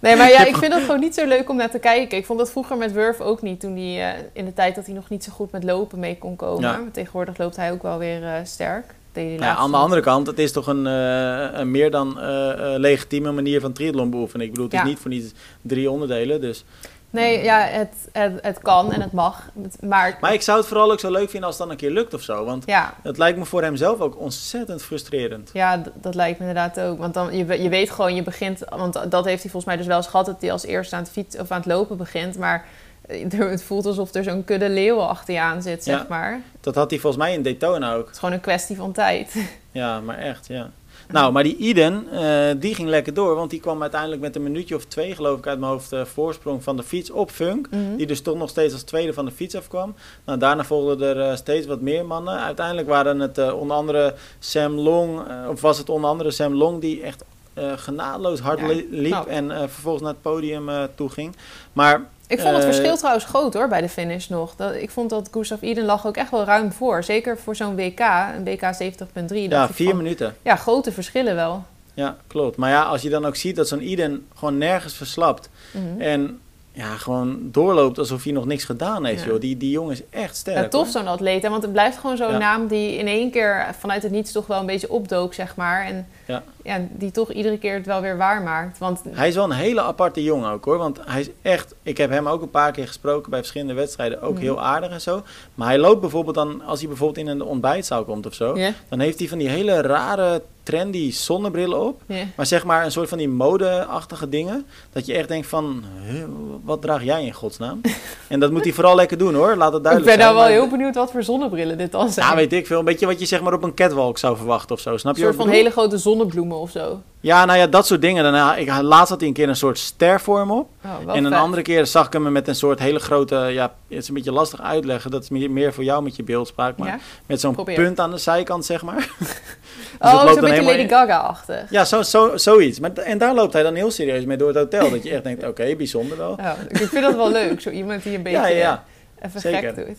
Nee, 0.00 0.16
maar 0.16 0.30
ja, 0.30 0.46
ik 0.46 0.56
vind 0.56 0.72
het 0.72 0.82
gewoon 0.82 1.00
niet 1.00 1.14
zo 1.14 1.26
leuk 1.26 1.48
om 1.50 1.56
naar 1.56 1.70
te 1.70 1.78
kijken. 1.78 2.18
Ik 2.18 2.26
vond 2.26 2.38
dat 2.38 2.50
vroeger 2.50 2.76
met 2.76 2.92
Wurf 2.92 3.20
ook 3.20 3.42
niet, 3.42 3.60
toen 3.60 3.76
hij 3.76 4.14
eh, 4.14 4.22
in 4.32 4.44
de 4.44 4.52
tijd 4.54 4.74
dat 4.74 4.86
hij 4.86 4.94
nog 4.94 5.08
niet 5.08 5.24
zo 5.24 5.32
goed 5.32 5.52
met 5.52 5.64
lopen 5.64 5.98
mee 5.98 6.18
kon 6.18 6.36
komen. 6.36 6.60
Ja. 6.70 6.76
Maar 6.76 6.90
tegenwoordig 6.90 7.38
loopt 7.38 7.56
hij 7.56 7.72
ook 7.72 7.82
wel 7.82 7.98
weer 7.98 8.24
eh, 8.24 8.32
sterk. 8.44 8.94
Nou 9.22 9.38
ja, 9.38 9.54
aan 9.54 9.70
de 9.70 9.76
andere 9.76 10.00
kant, 10.00 10.26
het 10.26 10.38
is 10.38 10.52
toch 10.52 10.66
een, 10.66 10.86
eh, 10.86 11.58
een 11.58 11.70
meer 11.70 11.90
dan 11.90 12.20
eh, 12.20 12.50
eh, 12.50 12.80
legitieme 12.80 13.32
manier 13.32 13.60
van 13.60 13.72
triathlon 13.72 14.10
beoefenen. 14.10 14.46
Ik 14.46 14.52
bedoel, 14.52 14.66
het 14.66 14.74
is 14.74 14.82
niet 14.82 14.98
voor 14.98 15.10
niets 15.10 15.32
drie 15.62 15.90
onderdelen, 15.90 16.40
dus... 16.40 16.64
Nee, 17.10 17.44
ja, 17.44 17.60
het, 17.60 18.08
het, 18.12 18.38
het 18.42 18.58
kan 18.58 18.92
en 18.92 19.00
het 19.00 19.12
mag. 19.12 19.48
Maar, 19.80 20.18
Maar 20.20 20.32
ik 20.32 20.42
zou 20.42 20.58
het 20.58 20.66
vooral 20.66 20.92
ook 20.92 21.00
zo 21.00 21.10
leuk 21.10 21.30
vinden 21.30 21.48
als 21.48 21.58
het 21.58 21.66
dan 21.66 21.70
een 21.70 21.80
keer 21.80 21.90
lukt 21.90 22.14
of 22.14 22.22
zo. 22.22 22.44
Want 22.44 22.62
ja, 22.66 22.94
het 23.02 23.18
lijkt 23.18 23.38
me 23.38 23.44
voor 23.44 23.62
hem 23.62 23.76
zelf 23.76 24.00
ook 24.00 24.20
ontzettend 24.20 24.82
frustrerend. 24.82 25.50
Ja, 25.52 25.82
dat 25.94 26.14
lijkt 26.14 26.38
me 26.38 26.46
inderdaad 26.46 26.80
ook. 26.80 26.98
Want 26.98 27.14
dan, 27.14 27.36
je, 27.36 27.62
je 27.62 27.68
weet 27.68 27.90
gewoon, 27.90 28.14
je 28.14 28.22
begint... 28.22 28.62
Want 28.68 28.92
dat 28.92 29.24
heeft 29.24 29.42
hij 29.42 29.50
volgens 29.50 29.64
mij 29.64 29.76
dus 29.76 29.86
wel 29.86 29.96
eens 29.96 30.06
gehad... 30.06 30.26
dat 30.26 30.40
hij 30.40 30.52
als 30.52 30.64
eerste 30.64 30.96
aan 30.96 31.02
het 31.02 31.10
fietsen 31.10 31.40
of 31.40 31.50
aan 31.50 31.58
het 31.58 31.66
lopen 31.66 31.96
begint. 31.96 32.38
Maar 32.38 32.66
het 33.38 33.62
voelt 33.62 33.86
alsof 33.86 34.14
er 34.14 34.24
zo'n 34.24 34.44
kudde 34.44 34.70
leeuwen 34.70 35.08
achter 35.08 35.34
je 35.34 35.40
aan 35.40 35.62
zit, 35.62 35.84
zeg 35.84 35.98
Ja. 35.98 36.06
maar. 36.08 36.40
Dat 36.60 36.74
had 36.74 36.90
hij 36.90 36.98
volgens 36.98 37.22
mij 37.22 37.32
in 37.34 37.42
Daytona 37.42 37.94
ook. 37.94 38.04
Het 38.04 38.12
is 38.12 38.18
gewoon 38.18 38.34
een 38.34 38.40
kwestie 38.40 38.76
van 38.76 38.92
tijd. 38.92 39.34
Ja, 39.72 40.00
maar 40.00 40.18
echt, 40.18 40.46
ja. 40.46 40.70
Nou, 41.08 41.32
maar 41.32 41.42
die 41.42 41.56
Iden, 41.56 42.06
eh, 42.12 42.54
die 42.60 42.74
ging 42.74 42.88
lekker 42.88 43.14
door. 43.14 43.34
Want 43.34 43.50
die 43.50 43.60
kwam 43.60 43.82
uiteindelijk 43.82 44.20
met 44.20 44.36
een 44.36 44.42
minuutje 44.42 44.74
of 44.74 44.84
twee, 44.84 45.14
geloof 45.14 45.38
ik, 45.38 45.46
uit 45.46 45.58
mijn 45.58 45.72
hoofd... 45.72 45.92
eh, 45.92 46.04
voorsprong 46.04 46.62
van 46.62 46.76
de 46.76 46.82
fiets 46.82 47.10
op 47.10 47.30
Funk. 47.30 47.68
Mhm. 47.70 47.96
Die 47.96 48.06
dus 48.06 48.20
toch 48.22 48.36
nog 48.36 48.48
steeds 48.48 48.72
als 48.72 48.82
tweede 48.82 49.12
van 49.12 49.24
de 49.24 49.30
fiets 49.30 49.54
afkwam. 49.54 49.94
Nou, 50.24 50.38
daarna 50.38 50.64
volgden 50.64 51.16
er 51.16 51.30
eh, 51.30 51.36
steeds 51.36 51.66
wat 51.66 51.80
meer 51.80 52.06
mannen. 52.06 52.38
Uiteindelijk 52.40 52.88
waren 52.88 53.20
het 53.20 53.52
onder 53.52 53.76
andere 53.76 54.14
Sam 54.38 54.72
Long... 54.74 55.20
of 55.48 55.60
was 55.60 55.78
het 55.78 55.88
onder 55.88 56.10
andere 56.10 56.30
Sam 56.30 56.54
Long 56.54 56.80
die 56.80 57.02
echt... 57.02 57.24
eh 57.56 57.72
genadeloos 57.76 58.40
hard 58.40 58.60
Ja, 58.60 58.66
liep 58.90 59.26
en 59.26 59.50
eh, 59.50 59.58
vervolgens 59.58 60.02
naar 60.02 60.12
het 60.12 60.22
podium 60.22 60.68
eh, 60.68 60.82
toe 60.94 61.08
ging. 61.08 61.36
Maar 61.72 62.00
Ik 62.26 62.40
vond 62.40 62.54
het 62.54 62.64
verschil 62.64 62.96
trouwens 62.96 63.24
groot 63.24 63.54
hoor, 63.54 63.68
bij 63.68 63.80
de 63.80 63.88
finish 63.88 64.28
nog. 64.28 64.56
Dat, 64.56 64.74
ik 64.74 64.90
vond 64.90 65.10
dat 65.10 65.28
Gustav 65.30 65.62
Iden 65.62 65.84
lag 65.84 66.06
ook 66.06 66.16
echt 66.16 66.30
wel 66.30 66.44
ruim 66.44 66.72
voor. 66.72 67.02
Zeker 67.04 67.38
voor 67.38 67.56
zo'n 67.56 67.76
WK, 67.76 68.00
een 68.36 68.44
WK 68.44 68.62
70.3. 68.62 69.36
ja, 69.48 69.68
vier 69.68 69.88
van, 69.88 69.96
minuten. 69.96 70.36
Ja, 70.42 70.56
grote 70.56 70.92
verschillen 70.92 71.34
wel. 71.34 71.64
Ja, 71.94 72.16
klopt. 72.26 72.56
Maar 72.56 72.70
ja, 72.70 72.82
als 72.82 73.02
je 73.02 73.08
dan 73.08 73.24
ook 73.24 73.36
ziet 73.36 73.56
dat 73.56 73.68
zo'n 73.68 73.82
Iden 73.82 74.26
gewoon 74.34 74.58
nergens 74.58 74.94
verslapt... 74.94 75.48
Mhm. 75.70 76.00
En 76.00 76.40
ja, 76.76 76.96
gewoon 76.96 77.38
doorloopt 77.42 77.98
alsof 77.98 78.24
hij 78.24 78.32
nog 78.32 78.46
niks 78.46 78.64
gedaan 78.64 79.04
heeft, 79.04 79.22
Ja. 79.22 79.28
joh. 79.28 79.40
Die, 79.40 79.56
die 79.56 79.70
jongen 79.70 79.92
is 79.92 80.02
echt 80.10 80.36
sterk. 80.36 80.56
Ja, 80.62 80.68
tof 80.68 80.88
zo'n 80.88 81.06
atleet. 81.06 81.42
Hè? 81.42 81.48
Want 81.50 81.62
het 81.62 81.72
blijft 81.72 81.98
gewoon 81.98 82.16
zo'n 82.16 82.30
Ja. 82.30 82.38
naam 82.38 82.66
die 82.66 82.96
in 82.96 83.06
één 83.06 83.30
keer 83.30 83.66
vanuit 83.78 84.02
het 84.02 84.12
niets 84.12 84.32
toch 84.32 84.46
wel 84.46 84.60
een 84.60 84.66
beetje 84.66 84.90
opdook, 84.90 85.34
zeg 85.34 85.56
maar. 85.56 85.84
En 85.84 86.06
Ja. 86.26 86.42
ja, 86.62 86.80
die 86.90 87.10
toch 87.10 87.32
iedere 87.32 87.58
keer 87.58 87.74
het 87.74 87.86
wel 87.86 88.00
weer 88.00 88.16
waarmaakt. 88.16 88.78
Want 88.78 89.00
Hij 89.10 89.28
is 89.28 89.34
wel 89.34 89.44
een 89.44 89.50
hele 89.50 89.80
aparte 89.80 90.22
jongen 90.22 90.50
ook, 90.50 90.64
hoor. 90.64 90.78
Want 90.78 90.98
hij 91.04 91.20
is 91.20 91.28
echt... 91.42 91.74
Ik 91.82 91.96
heb 91.98 92.10
hem 92.10 92.28
ook 92.28 92.42
een 92.42 92.50
paar 92.50 92.72
keer 92.72 92.86
gesproken 92.86 93.30
bij 93.30 93.38
verschillende 93.38 93.74
wedstrijden. 93.74 94.20
Ook 94.22 94.32
Mhm. 94.34 94.42
heel 94.42 94.62
aardig 94.62 94.90
en 94.90 95.00
zo. 95.00 95.22
Maar 95.54 95.68
hij 95.68 95.78
loopt 95.78 96.00
bijvoorbeeld 96.00 96.34
dan... 96.34 96.62
Als 96.64 96.78
hij 96.78 96.88
bijvoorbeeld 96.88 97.26
in 97.26 97.32
een 97.32 97.42
ontbijtzaal 97.42 98.04
komt 98.04 98.26
of 98.26 98.34
zo... 98.34 98.56
Dan 98.88 99.00
heeft 99.00 99.18
hij 99.18 99.28
van 99.28 99.38
die 99.38 99.48
hele 99.48 99.80
rare, 99.80 100.42
trendy 100.66 101.12
zonnebrillen 101.12 101.80
op. 101.86 102.00
Maar 102.36 102.46
zeg 102.46 102.64
maar 102.64 102.84
een 102.84 102.90
soort 102.92 103.08
van 103.08 103.18
die 103.18 103.28
mode-achtige 103.28 104.28
dingen. 104.28 104.66
Dat 104.92 105.06
je 105.06 105.14
echt 105.14 105.28
denkt 105.28 105.46
van... 105.46 105.84
"Huh, 106.10 106.22
wat 106.64 106.82
draag 106.82 107.02
jij 107.04 107.24
in 107.24 107.32
godsnaam? 107.32 107.80
en 108.28 108.40
dat 108.40 108.50
moet 108.50 108.64
hij 108.64 108.72
vooral 108.72 108.94
lekker 108.96 109.18
doen, 109.18 109.34
hoor. 109.34 109.56
Laat 109.56 109.72
het 109.72 109.76
ik 109.76 109.82
duidelijk 109.82 110.16
ben 110.16 110.26
nou 110.26 110.36
zijn. 110.36 110.48
wel 110.48 110.58
Maar- 110.58 110.68
heel 110.68 110.76
benieuwd 110.78 110.94
wat 110.94 111.10
voor 111.10 111.22
zonnebrillen 111.22 111.78
dit 111.78 111.92
dan 111.92 112.10
zijn. 112.10 112.26
Ja, 112.28 112.34
weet 112.34 112.52
ik 112.52 112.66
veel. 112.66 112.78
Een 112.78 112.84
beetje 112.84 113.06
wat 113.06 113.20
je 113.20 113.26
zeg 113.26 113.40
maar 113.42 113.52
op 113.52 113.62
een 113.62 113.74
catwalk 113.74 114.18
zou 114.18 114.36
verwachten 114.36 114.74
of 114.74 114.80
zo. 114.80 114.96
Snap 114.96 115.14
een 115.14 115.18
je 115.20 115.24
soort 115.24 115.36
wat 115.36 115.44
van 115.46 115.54
ik 115.54 115.60
hele 115.60 115.72
grote 115.72 115.98
zonnebloemen 115.98 116.56
of 116.56 116.70
zo. 116.70 117.00
Ja, 117.20 117.44
nou 117.44 117.58
ja, 117.58 117.66
dat 117.66 117.86
soort 117.86 118.00
dingen. 118.00 118.22
Daarna, 118.22 118.56
ik, 118.56 118.80
laatst 118.82 119.08
had 119.08 119.18
hij 119.20 119.28
een 119.28 119.34
keer 119.34 119.48
een 119.48 119.56
soort 119.56 119.78
ster 119.78 120.20
voor 120.20 120.38
hem 120.38 120.50
op. 120.50 120.68
Oh, 120.84 121.14
en 121.16 121.24
een 121.24 121.30
vet. 121.30 121.40
andere 121.40 121.62
keer 121.62 121.86
zag 121.86 122.06
ik 122.06 122.12
hem 122.12 122.32
met 122.32 122.48
een 122.48 122.54
soort 122.54 122.78
hele 122.78 122.98
grote... 122.98 123.36
Ja, 123.36 123.62
het 123.88 123.98
is 123.98 124.08
een 124.08 124.14
beetje 124.14 124.32
lastig 124.32 124.60
uitleggen. 124.60 125.10
Dat 125.10 125.22
is 125.22 125.28
meer, 125.28 125.72
voor 125.74 125.84
jou 125.84 126.02
met 126.02 126.16
je 126.16 126.22
beeldspraak. 126.22 126.76
Maar 126.76 126.88
Ja? 126.88 126.98
met 127.26 127.40
zo'n 127.40 127.54
punt 127.64 128.00
aan 128.00 128.10
de 128.10 128.18
zijkant, 128.18 128.64
zeg 128.64 128.82
maar. 128.82 129.10
Dus 130.00 130.12
Oh, 130.12 130.32
zo'n 130.32 130.40
beetje 130.40 130.62
Lady 130.62 130.88
Gaga-achtig. 130.88 131.70
Ja, 131.70 131.84
zo, 131.84 132.02
zo, 132.02 132.36
zoiets. 132.36 132.80
Maar, 132.80 132.92
en 132.92 133.18
daar 133.18 133.34
loopt 133.34 133.52
hij 133.52 133.62
dan 133.62 133.74
heel 133.74 133.90
serieus 133.90 134.24
mee 134.24 134.36
door 134.36 134.48
het 134.48 134.56
hotel. 134.56 134.90
Dat 134.90 135.02
je 135.02 135.10
echt 135.10 135.24
denkt, 135.24 135.46
oké, 135.46 135.74
bijzonder 135.76 136.16
wel. 136.16 136.30
Oh, 136.30 136.50
ik 136.68 136.76
vind 136.76 137.04
dat 137.04 137.14
wel 137.16 137.30
leuk, 137.30 137.60
zo 137.60 137.70
iemand 137.70 138.02
die 138.02 138.16
een 138.16 138.22
beetje 138.28 138.38
Ja, 138.38 138.46
ja, 138.46 138.56
ja. 138.56 138.84
even 139.22 139.40
Zeker. 139.40 139.74
gek 139.74 139.86
doet. 139.86 139.96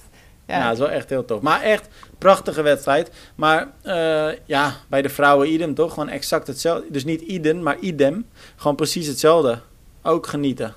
Ja. 0.47 0.57
Ja. 0.57 0.63
dat 0.63 0.73
is 0.73 0.79
wel 0.79 0.89
echt 0.89 1.09
heel 1.09 1.25
tof. 1.25 1.41
Maar 1.41 1.61
echt, 1.61 1.87
prachtige 2.17 2.61
wedstrijd. 2.61 3.09
Maar 3.35 3.67
eh, 3.81 4.27
ja, 4.45 4.73
bij 4.87 5.01
de 5.01 5.09
vrouwen 5.09 5.51
idem 5.53 5.73
toch? 5.73 5.93
Gewoon 5.93 6.09
exact 6.09 6.47
hetzelfde. 6.47 6.85
Dus 6.89 7.05
niet 7.05 7.21
idem, 7.21 7.63
maar 7.63 7.77
idem. 7.79 8.25
Gewoon 8.55 8.75
precies 8.75 9.07
hetzelfde. 9.07 9.59
Ook 10.03 10.27
genieten. 10.27 10.73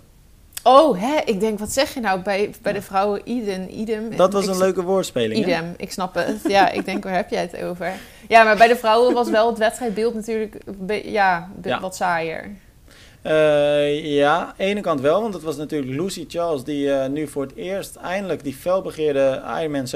Oh, 0.63 1.01
hè, 1.01 1.17
ik 1.25 1.41
denk, 1.41 1.59
wat 1.59 1.73
zeg 1.73 1.95
je 1.95 2.01
nou 2.01 2.21
bij, 2.21 2.51
bij 2.63 2.73
de 2.73 2.83
vrouwen 2.83 3.21
Iden, 3.25 3.79
idem? 3.79 4.17
Dat 4.17 4.33
was 4.33 4.47
een 4.47 4.59
leuke 4.59 4.83
woordspeling. 4.83 5.45
hè? 5.45 5.51
Idem, 5.51 5.75
ik 5.77 5.93
snap 5.93 6.15
het. 6.15 6.39
Ja, 6.49 6.71
ik 6.71 6.85
denk, 6.85 7.05
waar 7.05 7.15
heb 7.15 7.31
jij 7.31 7.41
het 7.53 7.63
over? 7.63 7.93
Ja, 8.31 8.45
maar 8.45 8.57
bij 8.57 8.69
de 8.69 8.77
vrouwen 8.77 9.15
was 9.15 9.31
wel 9.31 9.47
het 9.49 9.59
wedstrijdbeeld 9.59 10.15
natuurlijk 10.15 10.57
ja, 11.05 11.51
be- 11.57 11.69
Ja. 11.69 11.81
wat 11.81 11.97
saaier. 11.97 12.51
Uh, 13.27 14.15
ja, 14.15 14.37
aan 14.39 14.55
de 14.57 14.65
ene 14.65 14.81
kant 14.81 15.01
wel, 15.01 15.21
want 15.23 15.35
het 15.35 15.43
was 15.43 15.57
natuurlijk 15.57 16.01
Lucy 16.01 16.25
Charles 16.29 16.65
die 16.65 16.87
uh, 16.87 17.07
nu 17.07 17.27
voor 17.29 17.43
het 17.43 17.55
eerst 17.55 17.97
eindelijk 17.97 18.43
die 18.45 18.55
felbegeerde 18.55 19.43
Ironman 19.61 19.87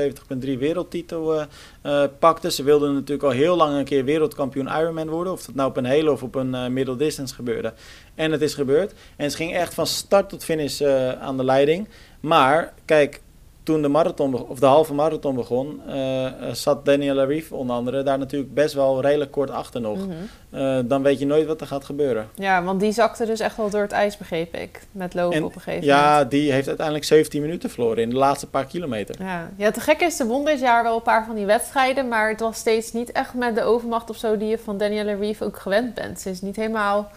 70.3 0.44 0.58
wereldtitel 0.58 1.40
uh, 1.82 2.04
pakte. 2.18 2.50
Ze 2.50 2.62
wilde 2.62 2.90
natuurlijk 2.90 3.22
al 3.22 3.30
heel 3.30 3.56
lang 3.56 3.76
een 3.76 3.84
keer 3.84 4.04
wereldkampioen 4.04 4.66
Ironman 4.66 5.08
worden, 5.08 5.32
of 5.32 5.44
dat 5.44 5.54
nou 5.54 5.68
op 5.68 5.76
een 5.76 5.84
hele 5.84 6.12
of 6.12 6.22
op 6.22 6.34
een 6.34 6.72
middle 6.72 6.96
distance 6.96 7.34
gebeurde. 7.34 7.72
En 8.14 8.32
het 8.32 8.42
is 8.42 8.54
gebeurd. 8.54 8.92
En 9.16 9.30
ze 9.30 9.36
ging 9.36 9.54
echt 9.54 9.74
van 9.74 9.86
start 9.86 10.28
tot 10.28 10.44
finish 10.44 10.82
aan 11.20 11.36
de 11.36 11.44
leiding. 11.44 11.88
Maar 12.20 12.72
kijk, 12.84 13.20
toen 13.64 13.82
de 13.82 13.88
marathon 13.88 14.48
of 14.48 14.58
de 14.58 14.66
halve 14.66 14.94
marathon 14.94 15.34
begon, 15.34 15.80
uh, 15.88 16.26
zat 16.52 16.84
Daniel 16.84 17.24
Reef 17.24 17.52
onder 17.52 17.76
andere 17.76 18.02
daar 18.02 18.18
natuurlijk 18.18 18.54
best 18.54 18.74
wel 18.74 19.00
redelijk 19.00 19.30
kort 19.30 19.50
achter 19.50 19.80
nog. 19.80 19.98
Mhm. 19.98 20.10
Eh, 20.50 20.78
dan 20.84 21.02
weet 21.02 21.18
je 21.18 21.26
nooit 21.26 21.46
wat 21.46 21.60
er 21.60 21.66
gaat 21.66 21.84
gebeuren. 21.84 22.28
Ja, 22.34 22.62
want 22.62 22.80
die 22.80 22.92
zakte 22.92 23.26
dus 23.26 23.40
echt 23.40 23.56
wel 23.56 23.70
door 23.70 23.80
het 23.80 23.92
ijs, 23.92 24.16
begreep 24.16 24.54
ik, 24.54 24.80
met 24.92 25.14
lopen 25.14 25.44
op 25.44 25.54
een 25.54 25.60
gegeven 25.60 25.86
ja, 25.86 25.96
moment. 25.96 26.22
Ja, 26.22 26.38
die 26.38 26.52
heeft 26.52 26.66
uiteindelijk 26.66 27.06
17 27.06 27.40
minuten 27.40 27.70
verloren 27.70 28.02
in 28.02 28.10
de 28.10 28.16
laatste 28.16 28.46
paar 28.46 28.66
kilometer. 28.66 29.14
Ja, 29.18 29.50
ja 29.56 29.70
te 29.70 29.80
gek 29.80 30.00
is, 30.00 30.16
de 30.16 30.26
won 30.26 30.44
dit 30.44 30.60
jaar 30.60 30.82
wel 30.82 30.96
een 30.96 31.02
paar 31.02 31.24
van 31.26 31.34
die 31.34 31.46
wedstrijden, 31.46 32.08
maar 32.08 32.28
het 32.28 32.40
was 32.40 32.58
steeds 32.58 32.92
niet 32.92 33.12
echt 33.12 33.34
met 33.34 33.54
de 33.54 33.62
overmacht 33.62 34.10
of 34.10 34.16
zo 34.16 34.36
die 34.36 34.48
je 34.48 34.58
van 34.58 34.78
Danielle 34.78 35.16
Reef 35.16 35.42
ook 35.42 35.58
gewend 35.58 35.94
bent. 35.94 36.20
Ze 36.20 36.30
is 36.30 36.40
niet 36.40 36.56
helemaal, 36.56 37.10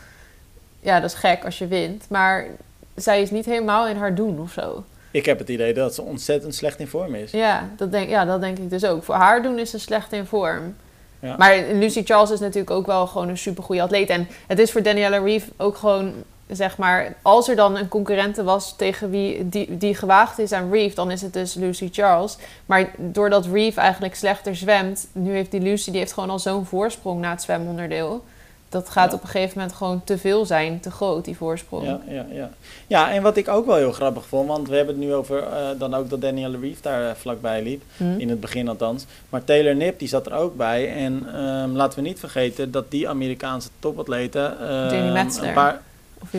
ja, 0.79 0.99
dat 0.99 1.09
is 1.11 1.17
gek 1.17 1.45
als 1.45 1.57
je 1.57 1.67
wint, 1.67 2.05
maar 2.09 2.47
zij 2.95 3.21
is 3.21 3.31
niet 3.31 3.45
helemaal 3.45 3.87
in 3.87 3.97
haar 3.97 4.15
doen 4.15 4.39
of 4.39 4.51
zo. 4.51 4.83
Ik 5.17 5.25
heb 5.25 5.39
het 5.39 5.49
idee 5.49 5.73
dat 5.73 5.95
ze 5.95 6.01
ontzettend 6.01 6.55
slecht 6.55 6.79
in 6.79 6.87
vorm 6.87 7.15
is. 7.15 7.31
Ja, 7.31 7.69
dat 7.77 7.91
denk, 7.91 8.09
ja, 8.09 8.25
dat 8.25 8.41
denk 8.41 8.57
ik 8.57 8.69
dus 8.69 8.85
ook. 8.85 9.03
Voor 9.03 9.15
haar 9.15 9.41
doen 9.41 9.59
is 9.59 9.69
ze 9.69 9.79
slecht 9.79 10.13
in 10.13 10.25
vorm. 10.25 10.75
Ja. 11.19 11.35
Maar 11.37 11.63
Lucy 11.73 12.03
Charles 12.03 12.31
is 12.31 12.39
natuurlijk 12.39 12.71
ook 12.71 12.85
wel 12.85 13.07
gewoon 13.07 13.29
een 13.29 13.37
supergoeie 13.37 13.81
atleet. 13.81 14.09
En 14.09 14.27
het 14.47 14.59
is 14.59 14.71
voor 14.71 14.81
Daniela 14.81 15.17
Reeve 15.17 15.51
ook 15.57 15.77
gewoon, 15.77 16.13
zeg 16.47 16.77
maar... 16.77 17.15
Als 17.21 17.49
er 17.49 17.55
dan 17.55 17.77
een 17.77 17.87
concurrente 17.87 18.43
was 18.43 18.75
tegen 18.75 19.09
wie 19.09 19.49
die, 19.49 19.77
die 19.77 19.95
gewaagd 19.95 20.39
is 20.39 20.51
aan 20.51 20.71
Reeve... 20.71 20.95
dan 20.95 21.11
is 21.11 21.21
het 21.21 21.33
dus 21.33 21.53
Lucy 21.53 21.89
Charles. 21.91 22.37
Maar 22.65 22.89
doordat 22.97 23.45
Reeve 23.45 23.79
eigenlijk 23.79 24.15
slechter 24.15 24.55
zwemt... 24.55 25.07
nu 25.11 25.31
heeft 25.31 25.51
die 25.51 25.61
Lucy 25.61 25.91
die 25.91 25.99
heeft 25.99 26.13
gewoon 26.13 26.29
al 26.29 26.39
zo'n 26.39 26.65
voorsprong 26.65 27.21
na 27.21 27.29
het 27.29 27.41
zwemonderdeel 27.41 28.23
dat 28.69 28.89
gaat 28.89 29.13
op 29.13 29.21
een 29.21 29.27
gegeven 29.27 29.57
moment 29.57 29.75
gewoon 29.75 30.01
te 30.03 30.17
veel 30.17 30.45
zijn, 30.45 30.79
te 30.79 30.91
groot, 30.91 31.25
die 31.25 31.37
voorsprong. 31.37 31.85
Ja, 31.85 31.99
ja, 32.07 32.25
ja. 32.31 32.49
ja 32.87 33.11
en 33.11 33.21
wat 33.21 33.37
ik 33.37 33.47
ook 33.47 33.65
wel 33.65 33.75
heel 33.75 33.91
grappig 33.91 34.25
vond, 34.25 34.47
want 34.47 34.69
we 34.69 34.75
hebben 34.75 34.95
het 34.95 35.03
nu 35.03 35.13
over 35.13 35.43
uh, 35.43 35.67
dan 35.77 35.93
ook 35.93 36.09
dat 36.09 36.21
Daniel 36.21 36.55
Reeve 36.61 36.81
daar 36.81 37.03
uh, 37.03 37.11
vlakbij 37.15 37.63
liep, 37.63 37.81
mhm. 37.97 38.19
in 38.19 38.29
het 38.29 38.39
begin 38.39 38.67
althans. 38.67 39.05
Maar 39.29 39.43
Taylor 39.43 39.75
Nip, 39.75 39.99
die 39.99 40.07
zat 40.07 40.25
er 40.25 40.33
ook 40.33 40.55
bij. 40.55 40.93
En 40.93 41.41
um, 41.41 41.75
laten 41.75 41.99
we 41.99 42.07
niet 42.07 42.19
vergeten 42.19 42.71
dat 42.71 42.91
die 42.91 43.09
Amerikaanse 43.09 43.69
topatleten... 43.79 44.57
Uh, 44.61 45.13
Metzler. 45.13 45.47
Een 45.47 45.53
paar, 45.53 45.81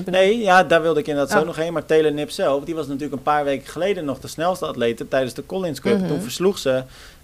nee, 0.05 0.39
ja, 0.39 0.65
daar 0.65 0.83
wilde 0.83 1.01
ik 1.01 1.07
inderdaad 1.07 1.35
oh. 1.35 1.41
zo 1.41 1.47
nog 1.47 1.57
heen. 1.57 1.73
Maar 1.73 1.87
Taylor 1.87 2.13
Nip 2.13 2.31
zelf, 2.31 2.65
die 2.65 2.75
was 2.75 2.87
natuurlijk 2.87 3.15
een 3.15 3.23
paar 3.23 3.45
weken 3.45 3.69
geleden 3.69 4.05
nog 4.05 4.21
de 4.21 4.29
snelste 4.29 4.67
atlete 4.67 5.09
tijdens 5.09 5.35
de 5.35 5.47
Collins 5.47 5.81
Cup. 5.81 5.99
Mhm. 5.99 6.09
Toen 6.09 6.21
versloeg 6.21 6.59
ze 6.59 6.83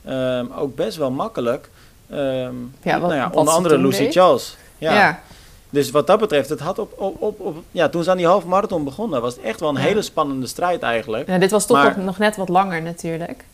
um, 0.08 0.52
ook 0.52 0.74
best 0.74 0.96
wel 0.96 1.10
makkelijk. 1.10 1.70
Um, 2.12 2.74
ja, 2.82 3.00
wat, 3.00 3.10
nou 3.10 3.20
ja, 3.20 3.30
onder 3.32 3.54
andere 3.54 3.78
Lucy 3.78 4.10
Charles. 4.10 4.56
Ja. 4.78 5.20
Dus 5.70 5.90
wat 5.90 6.06
dat 6.06 6.20
betreft, 6.20 6.48
het 6.48 6.60
had 6.60 6.78
op, 6.78 7.00
op, 7.00 7.22
op, 7.22 7.40
op, 7.40 7.56
ja, 7.70 7.88
toen 7.88 8.04
ze 8.04 8.10
aan 8.10 8.16
die 8.16 8.26
halve 8.26 8.46
marathon 8.46 8.84
begonnen, 8.84 9.20
was 9.20 9.34
het 9.34 9.44
echt 9.44 9.60
wel 9.60 9.68
een 9.68 9.76
hele 9.76 10.02
spannende 10.02 10.46
strijd 10.46 10.82
eigenlijk. 10.82 11.28
Ja, 11.28 11.38
dit 11.38 11.50
was 11.50 11.66
toch 11.66 11.96
nog 11.96 12.18
net 12.18 12.36
wat 12.36 12.48
langer 12.48 12.82
natuurlijk. 12.82 13.44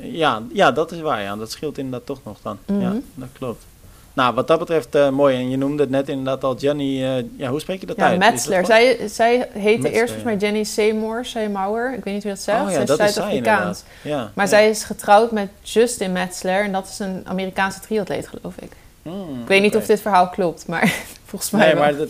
Ja, 0.00 0.42
ja, 0.52 0.72
dat 0.72 0.92
is 0.92 1.00
waar. 1.00 1.22
Ja. 1.22 1.36
Dat 1.36 1.50
scheelt 1.50 1.78
inderdaad 1.78 2.06
toch 2.06 2.18
nog 2.24 2.38
dan. 2.42 2.58
Ja, 2.66 2.74
mhm. 2.74 2.98
dat 3.14 3.28
klopt. 3.32 3.64
Nou, 4.12 4.34
wat 4.34 4.46
dat 4.46 4.58
betreft 4.58 4.96
uh, 4.96 5.08
mooi. 5.08 5.36
En 5.36 5.50
je 5.50 5.56
noemde 5.56 5.82
het 5.82 5.90
net 5.90 6.08
inderdaad 6.08 6.44
al 6.44 6.56
Jenny... 6.56 7.02
Uh, 7.02 7.24
ja, 7.36 7.48
hoe 7.48 7.60
spreek 7.60 7.80
je 7.80 7.86
dat 7.86 7.96
ja, 7.96 8.06
uit? 8.06 8.18
Metzler. 8.18 8.66
Zij, 8.66 9.08
zij 9.08 9.48
heette 9.52 9.90
eerst 9.90 10.12
volgens 10.12 10.24
mij 10.24 10.36
Jenny 10.36 10.64
Seymour, 10.64 11.24
Seymour. 11.24 11.94
Ik 11.96 12.04
weet 12.04 12.14
niet 12.14 12.22
hoe 12.22 12.32
dat 12.32 12.40
zegt. 12.40 12.60
Oh, 12.60 12.70
ja, 12.70 12.86
zij 12.86 13.06
is 13.06 13.14
Zuid-Afrikaans. 13.14 13.82
Ja, 14.02 14.30
maar 14.34 14.48
zij 14.48 14.70
is 14.70 14.84
getrouwd 14.84 15.30
met 15.30 15.48
Justin 15.62 16.12
Metzler. 16.12 16.64
En 16.64 16.72
dat 16.72 16.88
is 16.88 16.98
een 16.98 17.22
Amerikaanse 17.24 17.80
triatleet, 17.80 18.28
geloof 18.28 18.54
ik. 18.56 18.72
Hmm, 19.02 19.40
ik 19.40 19.48
weet 19.48 19.62
niet 19.62 19.76
of 19.76 19.86
dit 19.86 20.00
verhaal 20.00 20.28
klopt, 20.28 20.66
maar 20.66 20.94
volgens 21.24 21.50
mij 21.50 21.60
Nee, 21.60 21.74
wel. 21.74 21.82
maar 21.82 21.96
dat, 21.96 22.08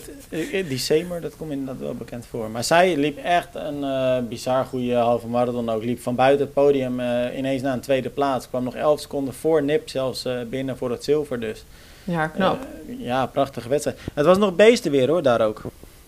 die 0.67 0.77
Semer, 0.77 1.21
dat 1.21 1.35
komt 1.37 1.51
inderdaad 1.51 1.79
wel 1.79 1.95
bekend 1.95 2.25
voor. 2.25 2.49
Maar 2.49 2.63
zij 2.63 2.97
liep 2.97 3.17
echt 3.17 3.47
een 3.53 3.79
uh, 3.79 4.17
bizar 4.29 4.65
goede 4.65 4.95
halve 4.95 5.27
marathon 5.27 5.69
ook. 5.69 5.83
Liep 5.83 6.01
van 6.01 6.15
buiten 6.15 6.45
het 6.45 6.53
podium 6.53 6.99
uh, 6.99 7.37
ineens 7.37 7.61
naar 7.61 7.73
een 7.73 7.79
tweede 7.79 8.09
plaats. 8.09 8.49
Kwam 8.49 8.63
nog 8.63 8.75
11 8.75 8.99
seconden 8.99 9.33
voor 9.33 9.63
Nip 9.63 9.89
zelfs 9.89 10.25
uh, 10.25 10.41
binnen 10.49 10.77
voor 10.77 10.91
het 10.91 11.03
zilver 11.03 11.39
dus. 11.39 11.65
Ja, 12.03 12.27
knap. 12.27 12.59
ja, 12.97 13.25
prachtige 13.25 13.69
wedstrijd. 13.69 13.99
Het 14.13 14.25
was 14.25 14.37
nog 14.37 14.55
beesten 14.55 14.91
weer 14.91 15.07
hoor, 15.09 15.21
daar 15.21 15.41
ook. 15.41 15.61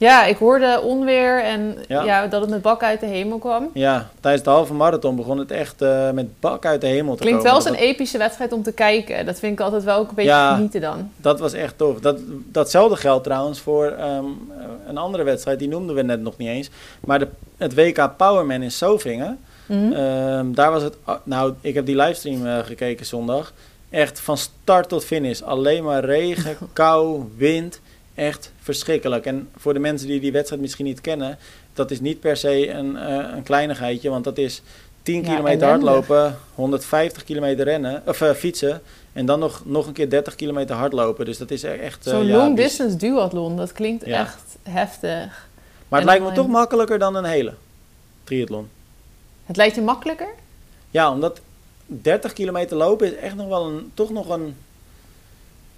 Ja, 0.03 0.25
ik 0.25 0.38
hoorde 0.38 0.81
onweer 0.81 1.43
en 1.43 1.77
ja. 1.88 2.27
dat 2.27 2.41
het 2.41 2.50
met 2.50 2.62
bak 2.62 2.83
uit 2.83 3.00
de 3.00 3.05
hemel 3.05 3.38
kwam. 3.38 3.69
Ja, 3.74 4.10
tijdens 4.19 4.43
de 4.43 4.50
halve 4.50 4.74
marathon 4.74 5.15
begon 5.15 5.38
het 5.38 5.51
echt 5.51 5.81
uh, 5.81 6.12
met 6.12 6.39
bak 6.39 6.65
uit 6.65 6.81
de 6.81 6.88
hemel 6.88 7.15
te 7.15 7.22
Klinkt 7.22 7.43
komen. 7.43 7.51
Klinkt 7.51 7.67
wel 7.67 7.74
als 7.74 7.81
een 7.81 7.89
epische 7.89 8.17
wedstrijd 8.17 8.53
om 8.53 8.63
te 8.63 8.72
kijken. 8.72 9.25
Dat 9.25 9.39
vind 9.39 9.53
ik 9.53 9.60
altijd 9.60 9.83
wel 9.83 9.98
ook 9.98 10.10
een 10.10 10.15
beetje 10.15 10.31
ja, 10.31 10.55
genieten 10.55 10.81
dan. 10.81 11.12
dat 11.15 11.39
was 11.39 11.53
echt 11.53 11.77
tof. 11.77 12.00
Dat, 12.00 12.19
datzelfde 12.51 12.95
geldt 12.95 13.24
trouwens 13.24 13.60
voor 13.60 13.86
um, 13.86 14.51
een 14.88 14.98
andere 14.98 15.24
wedstrijd, 15.24 15.60
die 15.60 15.67
noemden 15.67 15.95
we 15.95 16.01
net 16.01 16.22
nog 16.22 16.38
niet 16.38 16.48
eens. 16.48 16.69
Maar 17.00 17.19
de, 17.19 17.27
het 17.57 17.75
WK 17.75 18.17
Powerman 18.17 18.62
in 18.62 18.72
Sovingen. 18.72 19.39
Mm 19.65 19.91
-hmm. 19.91 19.93
um, 19.93 20.55
daar 20.55 20.72
was 20.72 20.83
het, 20.83 20.95
nou 21.24 21.53
ik 21.62 21.74
heb 21.74 21.86
die 21.86 21.95
livestream 21.95 22.45
uh, 22.45 22.57
gekeken 22.57 23.05
zondag. 23.05 23.53
Echt 23.89 24.19
van 24.19 24.38
start 24.38 24.89
tot 24.89 25.05
finish. 25.05 25.41
Alleen 25.41 25.83
maar 25.83 26.05
regen, 26.05 26.57
kou, 26.74 27.24
wind 27.38 27.79
echt 28.15 28.51
verschrikkelijk. 28.63 29.25
En 29.25 29.50
voor 29.55 29.74
de 29.74 29.79
mensen 29.79 30.08
die 30.08 30.20
die 30.20 30.32
wedstrijd 30.32 30.62
misschien 30.62 30.86
niet 30.86 31.01
kennen, 31.01 31.38
dat 31.74 31.91
is 31.91 32.00
niet 32.00 32.20
per 32.20 32.38
se 32.38 32.70
een, 32.70 32.96
uh, 32.96 33.36
een 33.36 33.43
kleinigheidje, 33.43 34.10
want 34.10 34.24
dat 34.24 34.38
is 34.38 34.62
10 35.01 35.24
ja, 35.24 35.29
kilometer 35.29 35.67
hardlopen, 35.67 36.38
150 36.55 37.24
kilometer 37.24 37.65
rennen, 37.65 38.03
of 38.05 38.22
uh, 38.22 38.32
fietsen. 38.32 38.82
En 39.13 39.25
dan 39.25 39.39
nog, 39.39 39.62
nog 39.65 39.88
een 39.88 39.93
keer 39.93 40.10
30 40.10 40.36
kilometer 40.36 40.75
hardlopen. 40.75 41.25
Dus 41.25 41.38
dat 41.38 41.51
is 41.51 41.63
echt. 41.63 42.08
Uh, 42.08 42.13
Zo'n 42.13 42.25
ja, 42.25 42.38
long 42.38 42.55
distance 42.55 42.98
duathlon, 42.98 43.58
dat 43.58 43.72
klinkt 43.72 44.03
echt 44.03 44.58
heftig. 44.63 45.48
Maar 45.88 46.00
het 46.00 46.10
lijkt 46.10 46.25
me 46.25 46.32
toch 46.32 46.48
makkelijker 46.48 47.00
dan 47.00 47.15
een 47.15 47.24
hele 47.24 47.53
triathlon. 48.24 48.70
Het 49.46 49.55
lijkt 49.55 49.75
je 49.75 49.82
makkelijker? 49.82 50.29
Ja, 50.91 51.12
omdat 51.12 51.41
30 51.86 52.34
kilometer 52.34 52.77
lopen 52.77 53.08
is 53.08 53.15
echt 53.15 53.36
nog 53.36 53.48
wel 53.48 53.65
een, 53.67 53.91
toch 53.93 54.10
nog 54.10 54.29
een 54.29 54.55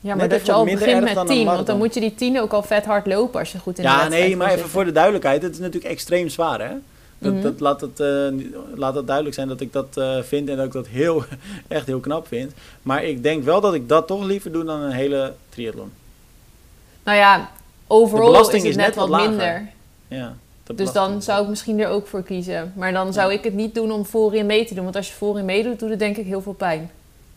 ja, 0.05 0.15
maar 0.15 0.29
dat 0.29 0.45
je 0.45 0.51
al 0.51 0.65
begint 0.65 1.01
met 1.01 1.27
10, 1.27 1.45
want 1.45 1.67
dan 1.67 1.77
moet 1.77 1.93
je 1.93 1.99
die 1.99 2.15
10 2.15 2.39
ook 2.39 2.53
al 2.53 2.63
vet 2.63 2.85
hard 2.85 3.07
lopen 3.07 3.39
als 3.39 3.51
je 3.51 3.59
goed 3.59 3.77
in 3.77 3.83
ja, 3.83 3.97
de 3.97 4.03
Ja, 4.03 4.09
nee, 4.09 4.37
maar 4.37 4.51
even 4.51 4.69
voor 4.69 4.85
de 4.85 4.91
duidelijkheid, 4.91 5.41
het 5.41 5.53
is 5.53 5.59
natuurlijk 5.59 5.93
extreem 5.93 6.29
zwaar, 6.29 6.59
hè? 6.59 6.73
Dat, 7.17 7.31
mm 7.31 7.41
-hmm. 7.41 7.41
dat, 7.41 7.59
laat, 7.59 7.81
het, 7.81 7.99
uh, 7.99 8.27
laat 8.75 8.95
het 8.95 9.05
duidelijk 9.05 9.35
zijn 9.35 9.47
dat 9.47 9.61
ik 9.61 9.73
dat 9.73 9.97
uh, 9.97 10.21
vind 10.21 10.49
en 10.49 10.55
dat 10.55 10.65
ik 10.65 10.71
dat 10.71 10.87
heel, 10.87 11.23
echt 11.67 11.85
heel 11.85 11.99
knap 11.99 12.27
vind. 12.27 12.53
Maar 12.81 13.03
ik 13.03 13.23
denk 13.23 13.43
wel 13.43 13.61
dat 13.61 13.73
ik 13.73 13.89
dat 13.89 14.07
toch 14.07 14.23
liever 14.23 14.51
doe 14.51 14.63
dan 14.63 14.81
een 14.81 14.91
hele 14.91 15.33
triathlon. 15.49 15.91
Nou 17.03 17.17
ja, 17.17 17.49
overal 17.87 18.39
is 18.41 18.47
het 18.47 18.63
is 18.63 18.75
net, 18.75 18.95
wat, 18.95 19.09
wat 19.09 19.27
minder. 19.27 19.67
Ja, 20.07 20.35
dus 20.75 20.91
dan 20.91 21.21
zou 21.21 21.43
ik 21.43 21.49
misschien 21.49 21.79
er 21.79 21.87
ook 21.87 22.07
voor 22.07 22.23
kiezen. 22.23 22.73
Maar 22.75 22.93
dan 22.93 23.13
zou 23.13 23.33
ik 23.33 23.43
het 23.43 23.53
niet 23.53 23.75
doen 23.75 23.91
om 23.91 24.05
voorin 24.05 24.45
mee 24.45 24.65
te 24.65 24.73
doen. 24.73 24.83
Want 24.83 24.95
als 24.95 25.07
je 25.07 25.13
voorin 25.13 25.45
meedoet, 25.45 25.79
doet 25.79 25.89
het 25.89 25.99
denk 25.99 26.17
ik 26.17 26.25
heel 26.25 26.41
veel 26.41 26.53
pijn. 26.53 26.91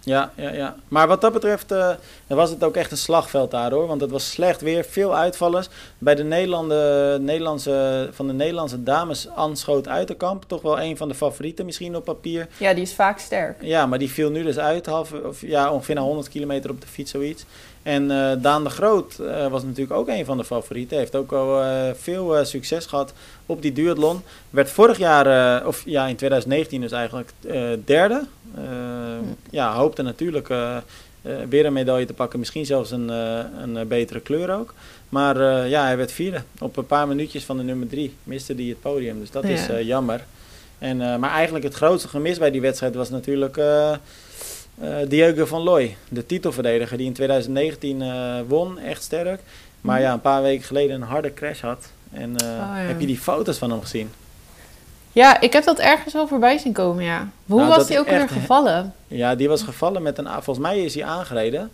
Ja, 0.09 0.33
ja, 0.35 0.51
ja. 0.53 0.77
Maar 0.89 1.09
wat 1.09 1.21
dat 1.21 1.33
betreft 1.33 1.73
uh, 1.73 1.91
was 2.27 2.51
het 2.51 2.65
ook 2.65 2.77
echt 2.77 2.91
een 2.91 2.97
slagveld 2.97 3.51
daar 3.51 3.71
hoor. 3.71 3.87
Want 3.87 4.01
het 4.01 4.11
was 4.11 4.31
slecht 4.31 4.61
weer, 4.61 4.85
veel 4.85 5.17
uitvallers. 5.17 5.69
Bij 5.99 6.15
de 6.15 6.25
Nederlandse, 6.25 8.09
van 8.13 8.27
de 8.27 8.33
Nederlandse 8.33 8.83
dames 8.83 9.29
Anschoot 9.29 9.89
Uiterkamp. 9.89 10.45
Toch 10.47 10.63
wel 10.63 10.81
een 10.81 10.97
van 10.97 11.09
de 11.09 11.15
favorieten 11.15 11.65
misschien 11.65 11.97
op 11.97 12.05
papier. 12.05 12.49
Ja, 12.57 12.75
die 12.75 12.83
is 12.83 12.95
vaak 12.95 13.19
sterk. 13.19 13.63
Ja, 13.63 13.87
maar 13.87 13.99
die 13.99 14.11
viel 14.11 14.31
nu 14.31 14.43
dus 14.43 14.59
uit. 14.59 14.87
Half, 14.87 15.13
of, 15.13 15.41
ja, 15.41 15.73
ongeveer 15.73 15.95
naar 15.95 16.05
100 16.05 16.29
kilometer 16.29 16.71
op 16.71 16.81
de 16.81 16.87
fiets 16.87 17.11
zoiets. 17.11 17.45
En 17.89 18.11
uh, 18.11 18.33
Daan 18.39 18.65
de 18.65 18.71
Groot 18.71 19.19
uh, 19.21 19.47
was 19.47 19.63
natuurlijk 19.63 19.99
ook 19.99 20.09
een 20.09 20.25
van 20.25 20.37
de 20.37 20.45
favorieten. 20.45 20.99
Heeft 20.99 21.17
ook 21.17 21.33
al 21.33 21.63
uh, 21.63 21.91
veel 21.95 22.45
succes 22.45 22.87
gehad 22.87 23.13
op 23.47 23.63
die 23.63 23.73
duathlon. 23.73 24.23
Werd 24.51 24.71
vorig 24.71 24.99
jaar, 24.99 25.67
of 25.67 25.83
ja, 25.85 26.07
in 26.07 26.17
2019 26.17 26.81
dus 26.81 26.93
eigenlijk 26.93 27.33
derde. 27.85 28.23
Hm. 28.55 28.61
Ja, 29.51 29.75
hoopte 29.75 30.03
natuurlijk 30.03 30.49
weer 31.49 31.67
een 31.67 31.73
medaille 31.73 32.07
te 32.07 32.13
pakken. 32.13 32.39
Misschien 32.39 32.67
zelfs 32.67 32.91
een, 32.91 33.09
een 33.09 33.89
betere 33.89 34.21
kleur 34.21 34.55
ook. 34.55 34.75
Maar 35.09 35.67
ja, 35.69 35.85
hij 35.85 35.97
werd 35.97 36.13
vierde. 36.13 36.43
Op 36.59 36.77
een 36.77 36.87
paar 36.87 37.09
minuutjes 37.09 37.45
van 37.45 37.57
de 37.57 37.63
nummer 37.63 37.89
drie 37.89 38.15
miste 38.25 38.55
hij 38.55 38.65
het 38.65 38.81
podium. 38.81 39.21
Dus 39.21 39.31
dat 39.31 39.43
ja. 39.43 39.49
is 39.49 39.87
jammer. 39.87 40.25
En, 40.79 40.97
maar 40.97 41.31
eigenlijk 41.31 41.65
het 41.65 41.75
grootste 41.75 42.09
gemis 42.09 42.39
bij 42.39 42.51
die 42.51 42.61
wedstrijd 42.61 42.95
was 42.95 43.11
natuurlijk... 43.11 43.61
Uh, 44.83 44.97
Diego 45.09 45.47
van 45.47 45.63
Looy, 45.63 45.97
de 46.09 46.27
titelverdediger 46.27 46.97
die 46.97 47.07
in 47.07 47.13
2019 47.13 48.01
uh, 48.01 48.35
won, 48.47 48.79
echt 48.79 49.03
sterk. 49.03 49.41
Maar 49.81 49.97
mhm. 49.97 50.05
ja, 50.05 50.13
een 50.13 50.21
paar 50.21 50.43
weken 50.43 50.65
geleden 50.65 50.97
een 50.97 51.09
harde 51.09 51.35
crash 51.35 51.61
had. 51.61 51.87
En 52.13 52.31
uh, 52.31 52.49
oh, 52.49 52.75
ja. 52.75 52.75
heb 52.75 53.01
je 53.01 53.07
die 53.07 53.19
foto's 53.19 53.59
van 53.59 53.71
hem 53.71 53.81
gezien? 53.81 54.11
Ja, 55.13 55.41
ik 55.41 55.53
heb 55.53 55.65
dat 55.65 55.79
ergens 55.79 56.15
al 56.15 56.29
voorbij 56.29 56.59
zien 56.59 56.73
komen, 56.73 57.05
ja. 57.05 57.29
Hoe 57.47 57.61
nou, 57.61 57.77
was 57.77 57.89
hij 57.89 57.99
ook 57.99 58.09
weer 58.09 58.29
gevallen? 58.29 58.95
Ja, 59.07 59.35
die 59.35 59.49
was 59.49 59.63
gevallen 59.63 60.03
met 60.03 60.19
een... 60.19 60.27
Volgens 60.27 60.59
mij 60.59 60.85
is 60.85 60.95
hij 60.95 61.05
aangereden 61.05 61.71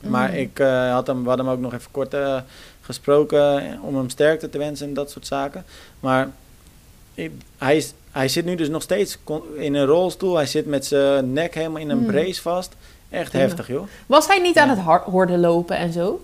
Maar 0.00 0.28
Mm. 0.30 0.36
ik 0.36 0.58
eh, 0.58 0.92
had 0.92 1.06
hem, 1.06 1.22
we 1.22 1.28
hadden 1.28 1.46
hem 1.46 1.54
ook 1.54 1.60
nog 1.60 1.74
even 1.74 1.90
kort 1.90 2.14
eh, 2.14 2.40
gesproken 2.80 3.78
om 3.82 3.96
hem 3.96 4.08
sterkte 4.08 4.50
te 4.50 4.58
wensen 4.58 4.86
en 4.88 4.94
dat 4.94 5.10
soort 5.10 5.26
zaken. 5.26 5.64
Maar 6.00 6.28
ik- 7.14 7.32
hij, 7.58 7.76
is, 7.76 7.92
hij 8.14 8.28
zit 8.28 8.44
nu 8.44 8.54
dus 8.54 8.68
nog 8.68 8.82
steeds 8.82 9.18
in 9.56 9.74
een 9.74 9.86
rolstoel. 9.86 10.36
Hij 10.36 10.46
zit 10.46 10.66
met 10.66 10.86
zijn 10.86 11.32
nek 11.32 11.54
helemaal 11.54 11.80
in 11.80 11.90
een 11.90 11.98
Mm. 11.98 12.06
brace 12.06 12.42
vast. 12.42 12.72
Echt 13.10 13.32
Ja. 13.32 13.38
heftig, 13.38 13.68
joh. 13.68 13.86
Was 14.06 14.26
hij 14.26 14.38
niet 14.38 14.58
aan 14.58 14.68
het 14.68 14.78
horden 15.04 15.40
lopen 15.40 15.76
en 15.76 15.92
zo? 15.92 16.20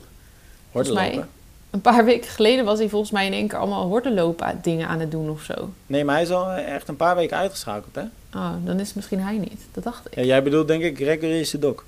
Horden 0.73 0.95
mij- 0.95 1.11
lopen. 1.15 1.29
Een 1.71 1.81
paar 1.81 2.05
weken 2.13 2.31
geleden 2.31 2.65
was 2.65 2.79
hij 2.79 2.89
volgens 2.89 3.11
mij 3.11 3.27
in 3.27 3.33
één 3.33 3.49
keer 3.49 3.59
allemaal 3.59 3.87
hordenlopen 3.87 4.59
dingen 4.63 4.89
aan 4.89 5.01
het 5.01 5.11
doen 5.11 5.31
of 5.31 5.43
zo. 5.43 5.71
Nee, 5.87 6.05
maar 6.05 6.15
hij 6.15 6.25
is 6.25 6.31
al 6.31 6.51
echt 6.53 6.89
een 6.89 6.97
paar 6.97 7.17
weken 7.17 7.37
uitgeschakeld, 7.37 7.95
hè? 7.95 8.03
Oh, 8.39 8.51
dan 8.65 8.81
is 8.81 8.87
het 8.87 8.97
misschien 8.97 9.21
hij 9.21 9.39
niet. 9.39 9.61
Dat 9.73 9.85
dacht 9.85 10.07
ik. 10.07 10.15
Ja, 10.15 10.23
jij 10.23 10.43
bedoelt 10.43 10.69
denk 10.69 10.83
ik 10.83 10.97
Gregory 10.97 11.45
Sedok. 11.45 11.85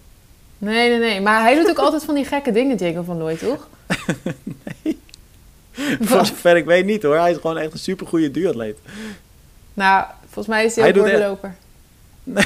Nee, 0.58 0.88
nee, 0.88 0.98
nee. 0.98 1.20
Maar 1.20 1.42
hij 1.42 1.54
doet 1.54 1.70
ook 1.70 1.78
altijd 1.84 2.04
van 2.04 2.14
die 2.14 2.24
gekke 2.24 2.52
dingen, 2.52 2.76
Jacob 2.76 3.04
van 3.04 3.18
Looy, 3.18 3.36
toch? 3.36 3.68
Voor 6.00 6.26
zover 6.26 6.56
ik 6.56 6.64
weet 6.64 6.84
niet 6.84 7.02
hoor. 7.02 7.16
Hij 7.18 7.30
is 7.30 7.36
gewoon 7.36 7.58
echt 7.58 7.72
een 7.72 7.78
supergoeie 7.78 8.30
duatleet. 8.30 8.78
Nou, 9.74 10.04
volgens 10.24 10.46
mij 10.46 10.64
is 10.64 10.76
hij, 10.76 10.84
ook 10.88 10.94
echt- 10.94 10.98
hordenloper. 10.98 11.54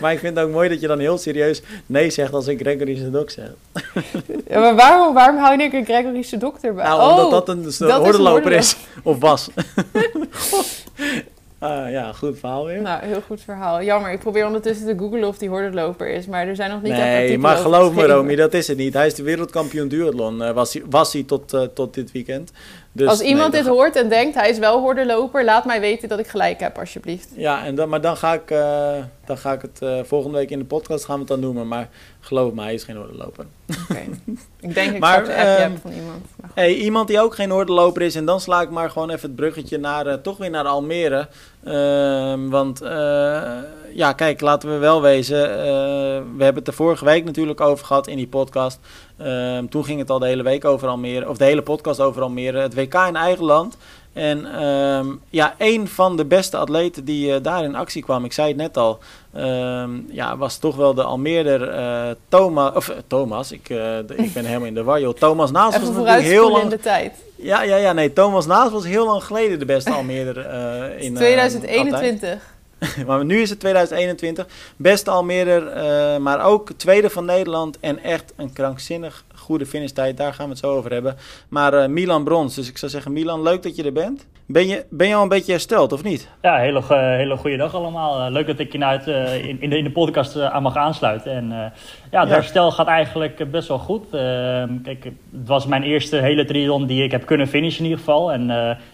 Maar 0.00 0.12
ik 0.12 0.18
vind 0.18 0.36
het 0.36 0.44
ook 0.46 0.52
mooi 0.52 0.68
dat 0.68 0.80
je 0.80 0.86
dan 0.86 0.98
heel 0.98 1.18
serieus 1.18 1.62
nee 1.86 2.10
zegt 2.10 2.32
als 2.32 2.46
ik 2.46 2.60
Gregory 2.60 2.96
Sedok 2.96 3.30
zeg. 3.30 3.48
Ja, 4.48 4.60
maar 4.60 4.74
waarom, 4.74 5.14
waarom 5.14 5.36
hou 5.36 5.62
ik 5.62 5.72
een 5.72 5.84
Gregorische 5.84 6.36
dokter 6.36 6.74
bij? 6.74 6.84
Nou, 6.84 7.00
oh, 7.02 7.16
omdat 7.24 7.30
dat 7.30 7.48
een 7.48 7.62
dat 7.62 7.72
is 7.72 7.80
een 7.80 7.90
hordenloper 7.92 8.52
is. 8.52 8.76
Of 9.02 9.18
was. 9.18 9.48
Ah, 11.60 11.90
ja, 11.90 12.12
goed 12.12 12.38
verhaal 12.38 12.64
weer. 12.66 12.80
Nou, 12.80 13.04
heel 13.04 13.20
goed 13.26 13.40
verhaal. 13.40 13.82
Jammer, 13.82 14.10
ik 14.12 14.18
probeer 14.18 14.46
ondertussen 14.46 14.86
te 14.86 14.94
googlen 14.98 15.24
of 15.28 15.38
die 15.38 15.48
hordenloper 15.48 16.08
is, 16.08 16.26
maar 16.26 16.46
er 16.46 16.56
zijn 16.56 16.70
nog 16.70 16.82
niet 16.82 16.92
echt 16.92 17.00
nee, 17.02 17.38
maar 17.38 17.56
geloof 17.56 17.94
me. 17.94 18.06
Romy, 18.06 18.34
dat 18.36 18.54
is 18.54 18.68
het 18.68 18.76
niet. 18.76 18.94
Hij 18.94 19.06
is 19.06 19.14
de 19.14 19.22
wereldkampioen 19.22 19.88
duathlon. 19.88 20.42
eh, 20.42 20.52
was, 20.52 20.72
hij, 20.72 20.82
was 20.90 21.12
hij 21.12 21.22
tot, 21.22 21.52
eh, 21.54 21.62
tot 21.62 21.94
dit 21.94 22.12
weekend. 22.12 22.52
Dus, 22.92 23.08
Als 23.08 23.20
iemand 23.20 23.52
nee, 23.52 23.62
dit 23.62 23.70
hoort 23.70 23.96
en 23.96 24.08
denkt, 24.08 24.34
hij 24.34 24.48
is 24.48 24.58
wel 24.58 24.80
hordenloper, 24.80 25.44
laat 25.44 25.64
mij 25.64 25.80
weten 25.80 26.08
dat 26.08 26.18
ik 26.18 26.26
gelijk 26.26 26.60
heb, 26.60 26.78
alsjeblieft. 26.78 27.28
Ja, 27.34 27.64
en 27.64 27.74
dan, 27.74 27.88
maar 27.88 28.00
dan 28.00 28.16
ga 28.16 28.34
ik, 28.34 28.50
eh, 28.50 28.96
dan 29.24 29.38
ga 29.38 29.52
ik 29.52 29.62
het 29.62 29.82
eh, 29.82 29.98
volgende 30.04 30.36
week 30.36 30.50
in 30.50 30.58
de 30.58 30.64
podcast 30.64 31.04
gaan 31.04 31.14
we 31.14 31.20
het 31.20 31.28
dan 31.28 31.40
noemen. 31.40 31.68
Maar 31.68 31.88
geloof 32.20 32.52
me, 32.52 32.62
hij 32.62 32.74
is 32.74 32.84
geen 32.84 32.96
hordenloper. 32.96 33.44
Oké. 33.82 34.00
ik 34.68 34.74
denk 34.74 34.86
dat 34.86 34.94
ik 34.94 34.98
Maar, 34.98 35.24
straks 35.24 35.28
een 35.28 35.34
appje 35.34 35.62
ehm, 35.62 35.70
heb 35.70 35.80
van 35.82 35.92
iemand. 35.92 36.24
Hey, 36.54 36.74
iemand 36.74 37.08
die 37.08 37.20
ook 37.20 37.34
geen 37.34 37.50
hordenloper 37.50 38.02
is. 38.02 38.14
En 38.14 38.24
dan 38.24 38.40
sla 38.40 38.60
ik 38.60 38.70
maar 38.70 38.90
gewoon 38.90 39.10
even 39.10 39.28
het 39.28 39.36
bruggetje 39.36 39.78
naar, 39.78 40.06
eh, 40.06 40.14
toch 40.14 40.36
weer 40.36 40.50
naar 40.50 40.64
Almere. 40.64 41.28
Ehm, 41.64 42.48
want 42.48 42.80
ja, 43.92 44.12
kijk, 44.12 44.40
laten 44.40 44.70
we 44.70 44.76
wel 44.76 45.02
wezen. 45.02 45.50
eh, 45.50 45.66
we 46.36 46.44
hebben 46.44 46.54
het 46.54 46.66
er 46.68 46.72
vorige 46.72 47.04
week 47.04 47.24
natuurlijk 47.24 47.60
over 47.60 47.86
gehad 47.86 48.06
in 48.06 48.16
die 48.16 48.26
podcast. 48.28 48.78
Ehm, 49.18 49.66
toen 49.66 49.84
ging 49.84 49.98
het 49.98 50.10
al 50.10 50.18
de 50.18 50.26
hele 50.26 50.42
week 50.42 50.64
over 50.64 50.88
Almere. 50.88 51.28
Of 51.28 51.36
de 51.36 51.44
hele 51.44 51.62
podcast 51.62 52.00
over 52.00 52.22
Almere. 52.22 52.58
Het 52.60 52.74
WK 52.74 52.94
in 52.94 53.16
eigen 53.16 53.44
land. 53.44 53.76
En 54.12 54.54
ehm, 54.60 55.06
ja, 55.30 55.54
een 55.58 55.88
van 55.88 56.16
de 56.16 56.24
beste 56.24 56.56
atleten 56.56 57.04
die 57.04 57.34
eh, 57.34 57.42
daar 57.42 57.64
in 57.64 57.74
actie 57.74 58.02
kwam, 58.02 58.24
ik 58.24 58.32
zei 58.32 58.48
het 58.48 58.56
net 58.56 58.76
al, 58.76 58.98
ehm, 59.34 59.90
ja, 60.10 60.36
was 60.36 60.56
toch 60.58 60.76
wel 60.76 60.94
de 60.94 61.02
Almeerder 61.02 61.68
eh, 61.68 62.10
Thomas. 62.28 62.74
Of 62.74 62.88
eh, 62.88 62.96
Thomas, 63.06 63.52
ik, 63.52 63.68
eh, 63.70 63.98
ik 63.98 64.32
ben 64.32 64.44
helemaal 64.44 64.66
in 64.66 64.74
de 64.74 64.82
war. 64.82 65.00
joh. 65.00 65.14
Thomas 65.14 65.50
Naas 65.50 65.78
was 65.78 65.88
natuurlijk 65.88 66.20
heel 66.20 66.50
lang 66.50 66.62
in 66.62 66.68
de 66.68 66.78
tijd. 66.78 67.12
ja, 67.36 67.62
ja, 67.62 67.76
ja, 67.76 67.92
nee. 67.92 68.12
Thomas 68.12 68.46
Naas 68.46 68.70
was 68.70 68.84
heel 68.84 69.06
lang 69.06 69.24
geleden 69.24 69.58
de 69.58 69.64
beste 69.64 69.90
Almere 69.92 70.40
eh 70.40 71.04
in 71.04 71.12
eh, 71.12 71.18
2021. 71.18 72.56
Maar 73.06 73.24
nu 73.24 73.40
is 73.40 73.50
het 73.50 73.60
2021. 73.60 74.46
Beste 74.76 75.10
Almere, 75.10 75.58
eh, 75.58 76.18
maar 76.18 76.44
ook 76.44 76.72
tweede 76.76 77.10
van 77.10 77.24
Nederland. 77.24 77.80
En 77.80 77.98
echt 78.02 78.32
een 78.36 78.52
krankzinnig 78.52 79.24
goede 79.34 79.66
finishtijd. 79.66 80.16
Daar 80.16 80.34
gaan 80.34 80.44
we 80.44 80.50
het 80.50 80.60
zo 80.60 80.76
over 80.76 80.92
hebben. 80.92 81.16
Maar 81.48 81.74
eh, 81.74 81.88
Milan 81.88 82.24
Brons. 82.24 82.54
Dus 82.54 82.68
ik 82.68 82.78
zou 82.78 82.90
zeggen, 82.90 83.12
Milan, 83.12 83.42
leuk 83.42 83.62
dat 83.62 83.76
je 83.76 83.82
er 83.82 83.92
bent. 83.92 84.26
Ben 84.50 84.66
je, 84.66 84.86
ben 84.90 85.08
je 85.08 85.14
al 85.14 85.22
een 85.22 85.28
beetje 85.28 85.52
hersteld, 85.52 85.92
of 85.92 86.02
niet? 86.02 86.28
Ja, 86.42 86.56
hele, 86.56 86.82
hele 86.94 87.36
goede 87.36 87.56
dag 87.56 87.74
allemaal. 87.74 88.20
Eh, 88.20 88.30
leuk 88.32 88.46
dat 88.46 88.58
ik 88.58 88.72
je 88.72 88.78
nou 88.78 88.92
uit, 88.92 89.06
eh, 89.06 89.48
in, 89.48 89.60
in, 89.60 89.70
de, 89.70 89.78
in 89.78 89.84
de 89.84 89.90
podcast 89.90 90.36
eh, 90.36 90.44
aan 90.46 90.62
mag 90.62 90.76
aansluiten. 90.76 91.32
En 91.32 91.48
ja, 92.10 92.20
het 92.20 92.28
Ja. 92.28 92.34
herstel 92.34 92.70
gaat 92.70 92.86
eigenlijk 92.86 93.50
best 93.50 93.68
wel 93.68 93.78
goed. 93.78 94.04
Eh, 94.04 94.20
kijk, 94.82 95.04
het 95.04 95.46
was 95.46 95.66
mijn 95.66 95.82
eerste 95.82 96.16
hele 96.16 96.44
triathlon 96.44 96.86
die 96.86 97.02
ik 97.04 97.10
heb 97.10 97.26
kunnen 97.26 97.46
finishen 97.46 97.78
in 97.84 97.90
ieder 97.90 97.98
geval. 98.04 98.32
En 98.32 98.46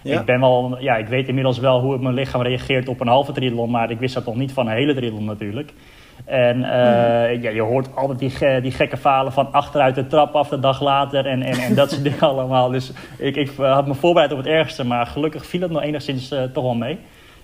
Ja. 0.03 0.21
ik 0.21 0.25
ben 0.25 0.41
wel, 0.41 0.77
ja, 0.81 0.97
ik 0.97 1.07
weet 1.07 1.29
inmiddels 1.29 1.59
wel 1.59 1.81
hoe 1.81 1.99
mijn 1.99 2.15
lichaam 2.15 2.43
reageert 2.43 2.89
op 2.89 3.01
een 3.01 3.09
halve 3.09 3.33
triathlon, 3.33 3.71
maar 3.71 3.91
ik 3.91 3.99
wist 3.99 4.15
dat 4.15 4.25
nog 4.27 4.37
niet 4.37 4.53
van 4.53 4.67
een 4.67 4.75
hele 4.77 4.95
triathlon 4.95 5.25
natuurlijk. 5.25 5.73
En 6.25 6.65
eh, 6.65 7.43
ja, 7.43 7.51
je 7.51 7.61
hoort 7.61 7.97
altijd 7.97 8.19
die, 8.19 8.61
die 8.61 8.71
gekke 8.71 8.97
falen 8.97 9.33
van 9.33 9.53
achteruit 9.53 9.95
de 9.95 10.07
trap 10.07 10.35
af 10.35 10.49
de 10.49 10.59
dag 10.59 10.81
later 10.81 11.27
en, 11.27 11.43
en, 11.43 11.59
en 11.59 11.75
dat 11.75 11.91
soort 11.91 12.05
dingen 12.11 12.21
allemaal. 12.21 12.71
Dus 12.71 12.93
ik, 13.19 13.37
ik 13.37 13.59
eh, 13.59 13.73
had 13.73 13.87
me 13.87 13.95
voorbereid 13.95 14.33
op 14.33 14.39
het 14.39 14.47
ergste, 14.47 14.85
maar 14.85 15.07
gelukkig 15.07 15.47
viel 15.47 15.61
het 15.61 15.71
nog 15.71 15.83
enigszins 15.83 16.31
eh, 16.31 16.43
toch 16.43 16.65
wel 16.65 16.75
mee. 16.75 16.99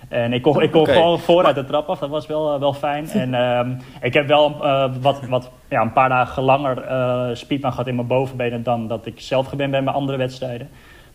En 0.09 0.33
ik 0.33 0.41
kon, 0.41 0.61
ik 0.61 0.71
kon 0.71 0.87
gewoon 0.87 1.19
vooruit 1.19 1.55
de 1.55 1.65
trap 1.65 1.87
af, 1.89 1.99
dat 1.99 2.09
was 2.09 2.27
wel, 2.27 2.59
wel 2.59 2.73
fijn. 2.73 3.09
En 3.23 3.33
ehm, 3.33 3.71
ik 4.01 4.13
heb 4.13 4.27
wel 4.27 4.57
wat, 5.01 5.25
wat, 5.27 5.51
ja, 5.69 5.81
een 5.81 5.93
paar 5.93 6.09
dagen 6.09 6.43
langer 6.43 7.37
speedbaan 7.37 7.71
gehad 7.71 7.87
in 7.87 7.95
mijn 7.95 8.07
bovenbenen 8.07 8.63
dan 8.63 8.87
dat 8.87 9.05
ik 9.05 9.19
zelf 9.19 9.47
gewend 9.47 9.71
ben 9.71 9.83
bij 9.83 9.93
andere 9.93 10.17
wedstrijden. 10.17 10.69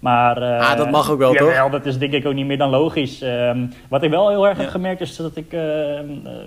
Maar, 0.07 0.43
eh, 0.43 0.71
Ah, 0.71 0.77
dat 0.77 0.91
mag 0.91 1.11
ook 1.11 1.19
wel, 1.19 1.33
ja, 1.33 1.39
toch? 1.39 1.53
wel, 1.53 1.71
dat 1.71 1.87
is 1.87 1.99
denk 1.99 2.13
ik 2.13 2.27
ook 2.27 2.35
niet 2.35 2.47
meer 2.47 2.59
dan 2.59 2.71
logisch. 2.71 3.21
Ehm, 3.23 3.67
wat 3.89 4.03
ik 4.03 4.11
wel 4.11 4.29
heel 4.29 4.47
erg 4.47 4.57
Ja. 4.57 4.63
heb 4.63 4.71
gemerkt 4.71 5.01
is 5.01 5.17
dat 5.17 5.37
ik 5.37 5.53
eh, 5.53 5.99
eh, 5.99 6.05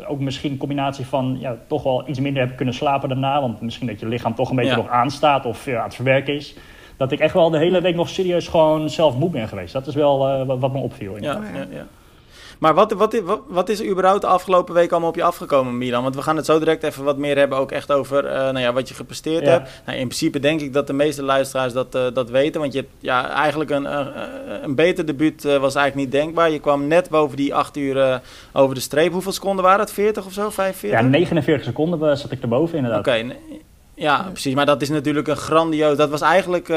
ook 0.07 0.19
misschien 0.19 0.51
een 0.51 0.57
combinatie 0.57 1.05
van 1.05 1.37
ja, 1.39 1.55
toch 1.67 1.83
wel 1.83 2.03
iets 2.07 2.19
minder 2.19 2.47
heb 2.47 2.55
kunnen 2.55 2.73
slapen 2.73 3.09
daarna. 3.09 3.41
Want 3.41 3.61
misschien 3.61 3.87
dat 3.87 3.99
je 3.99 4.07
lichaam 4.07 4.35
toch 4.35 4.49
een 4.49 4.55
beetje 4.55 4.75
nog 4.75 4.89
aanstaat 4.89 5.45
of 5.45 5.67
aan 5.67 5.83
het 5.83 5.95
verwerken 5.95 6.33
is. 6.35 6.55
Dat 6.97 7.11
ik 7.11 7.19
echt 7.19 7.33
wel 7.33 7.49
de 7.49 7.57
hele 7.57 7.81
week 7.81 7.95
nog 7.95 8.09
serieus 8.09 8.47
gewoon 8.47 8.89
zelf 8.89 9.17
moe 9.17 9.29
ben 9.29 9.47
geweest. 9.47 9.73
Dat 9.73 9.87
is 9.87 9.95
wel 9.95 10.27
eh, 10.27 10.59
wat, 10.59 10.73
me 10.73 10.79
opviel. 10.79 11.17
Ja, 11.19 11.39
ja. 11.71 11.85
Maar 12.59 12.73
wat, 12.73 12.91
wat, 12.91 13.19
wat, 13.23 13.39
wat 13.47 13.69
is 13.69 13.79
er 13.79 13.87
überhaupt 13.87 14.21
de 14.21 14.27
afgelopen 14.27 14.73
week 14.73 14.91
allemaal 14.91 15.09
op 15.09 15.15
je 15.15 15.23
afgekomen, 15.23 15.77
Milan? 15.77 16.03
Want 16.03 16.15
we 16.15 16.21
gaan 16.21 16.35
het 16.35 16.45
zo 16.45 16.59
direct 16.59 16.83
even 16.83 17.03
wat 17.03 17.17
meer 17.17 17.37
hebben, 17.37 17.57
ook 17.57 17.71
echt 17.71 17.91
over 17.91 18.25
eh, 18.25 18.37
nou 18.39 18.59
ja, 18.59 18.73
wat 18.73 18.87
je 18.87 18.93
gepresteerd 18.93 19.45
Ja. 19.45 19.51
hebt. 19.51 19.69
Nou, 19.85 19.97
in 19.97 20.07
principe 20.07 20.39
denk 20.39 20.61
ik 20.61 20.73
dat 20.73 20.87
de 20.87 20.93
meeste 20.93 21.23
luisteraars 21.23 21.73
dat, 21.73 21.95
eh, 21.95 22.05
dat 22.13 22.29
weten. 22.29 22.61
Want 22.61 22.73
je 22.73 22.79
hebt 22.79 22.91
ja, 22.99 23.29
eigenlijk 23.29 23.69
een, 23.69 23.97
een, 23.99 24.07
een 24.63 24.75
beter 24.75 25.05
debuut 25.05 25.45
eh, 25.45 25.57
was 25.57 25.75
eigenlijk 25.75 25.95
niet 26.11 26.21
denkbaar. 26.21 26.51
Je 26.51 26.59
kwam 26.59 26.87
net 26.87 27.09
boven 27.09 27.37
die 27.37 27.55
8 27.55 27.77
uur 27.77 28.21
over 28.53 28.75
de 28.75 28.81
streep. 28.81 29.11
Hoeveel 29.11 29.31
seconden 29.31 29.63
waren 29.65 29.79
het? 29.79 29.91
40 29.91 30.25
of 30.25 30.33
zo? 30.33 30.49
45? 30.49 30.99
Ja, 30.99 31.05
49 31.05 31.65
seconden 31.65 32.17
zat 32.17 32.31
ik 32.31 32.41
erboven 32.41 32.75
inderdaad. 32.77 32.99
Oké, 33.07 33.25
ja, 33.93 34.27
precies. 34.31 34.53
Maar 34.53 34.65
dat 34.65 34.81
is 34.81 34.89
natuurlijk 34.89 35.27
een 35.27 35.37
grandioos. 35.37 35.97
Dat 35.97 36.09
was 36.09 36.21
eigenlijk, 36.21 36.67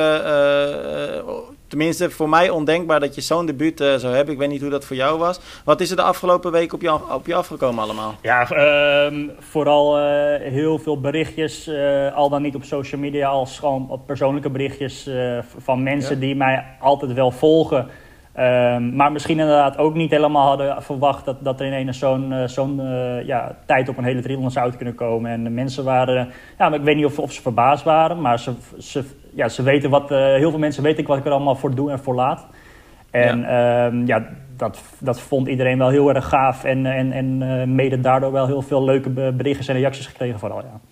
tenminste 1.76 2.10
voor 2.10 2.28
mij 2.28 2.50
ondenkbaar 2.50 3.00
dat 3.00 3.14
je 3.14 3.20
zo'n 3.20 3.46
debuut 3.46 3.80
eh, 3.80 3.94
zou 3.94 4.14
hebben. 4.14 4.32
Ik 4.34 4.40
weet 4.40 4.48
niet 4.48 4.60
hoe 4.60 4.70
dat 4.70 4.84
voor 4.84 4.96
jou 4.96 5.18
was. 5.18 5.40
Wat 5.64 5.80
is 5.80 5.90
er 5.90 5.96
de 5.96 6.02
afgelopen 6.02 6.52
week 6.52 6.72
op 6.72 6.80
je, 6.82 6.88
af- 6.88 7.14
op 7.14 7.26
je 7.26 7.34
afgekomen 7.34 7.82
allemaal? 7.84 8.14
Ja, 8.22 8.50
ehm, 8.50 9.28
vooral 9.38 9.98
eh, 9.98 10.50
heel 10.52 10.78
veel 10.78 11.00
berichtjes, 11.00 11.66
eh, 11.66 12.14
al 12.14 12.28
dan 12.28 12.42
niet 12.42 12.54
op 12.54 12.64
social 12.64 13.00
media, 13.00 13.28
als 13.28 13.58
gewoon 13.58 13.86
op 13.90 14.06
persoonlijke 14.06 14.50
berichtjes 14.50 15.10
van 15.58 15.82
mensen 15.82 16.14
Ja. 16.14 16.20
die 16.20 16.34
mij 16.36 16.64
altijd 16.80 17.12
wel 17.12 17.30
volgen. 17.30 17.88
Ehm, 18.32 18.96
maar 18.96 19.12
misschien 19.12 19.38
inderdaad 19.38 19.78
ook 19.78 19.94
niet 19.94 20.10
helemaal 20.10 20.46
hadden 20.46 20.82
verwacht 20.82 21.24
dat, 21.24 21.36
dat 21.40 21.60
er 21.60 21.66
ineens 21.66 21.98
zo'n 21.98 22.32
eh, 22.32 22.46
zo'n 22.46 22.80
eh, 22.80 23.26
ja, 23.26 23.56
tijd 23.66 23.88
op 23.88 23.98
een 23.98 24.04
hele 24.04 24.22
triathlon 24.22 24.50
zou 24.50 24.64
uit 24.64 24.76
kunnen 24.76 24.94
komen. 24.94 25.30
En 25.30 25.44
de 25.44 25.50
mensen 25.50 25.84
waren, 25.84 26.28
ja, 26.58 26.68
maar 26.68 26.78
ik 26.78 26.84
weet 26.84 26.96
niet 26.96 27.04
of, 27.04 27.18
of 27.18 27.32
ze 27.32 27.42
verbaasd 27.42 27.84
waren, 27.84 28.20
maar 28.20 28.38
ze, 28.38 28.52
ze, 28.78 29.04
ja, 29.34 29.48
ze 29.48 29.62
weten 29.62 29.90
wat, 29.90 30.10
eh, 30.10 30.18
heel 30.18 30.50
veel 30.50 30.58
mensen 30.58 30.82
weten 30.82 31.06
wat 31.06 31.18
ik 31.18 31.24
er 31.24 31.32
allemaal 31.32 31.56
voor 31.56 31.74
doe 31.74 31.90
en 31.90 31.98
voor 31.98 32.14
laat. 32.14 32.46
En 33.10 33.40
ja, 33.40 33.90
ja 34.04 34.28
dat, 34.56 34.82
dat 34.98 35.20
vond 35.20 35.48
iedereen 35.48 35.78
wel 35.78 35.88
heel 35.88 36.14
erg 36.14 36.28
gaaf. 36.28 36.64
En, 36.64 36.86
en, 36.86 37.12
en 37.12 37.74
mede 37.74 38.00
daardoor 38.00 38.32
wel 38.32 38.46
heel 38.46 38.62
veel 38.62 38.84
leuke 38.84 39.10
be- 39.10 39.32
berichten 39.36 39.74
en 39.74 39.80
reacties 39.80 40.06
gekregen 40.06 40.38
vooral. 40.38 40.58
Ja. 40.58 40.91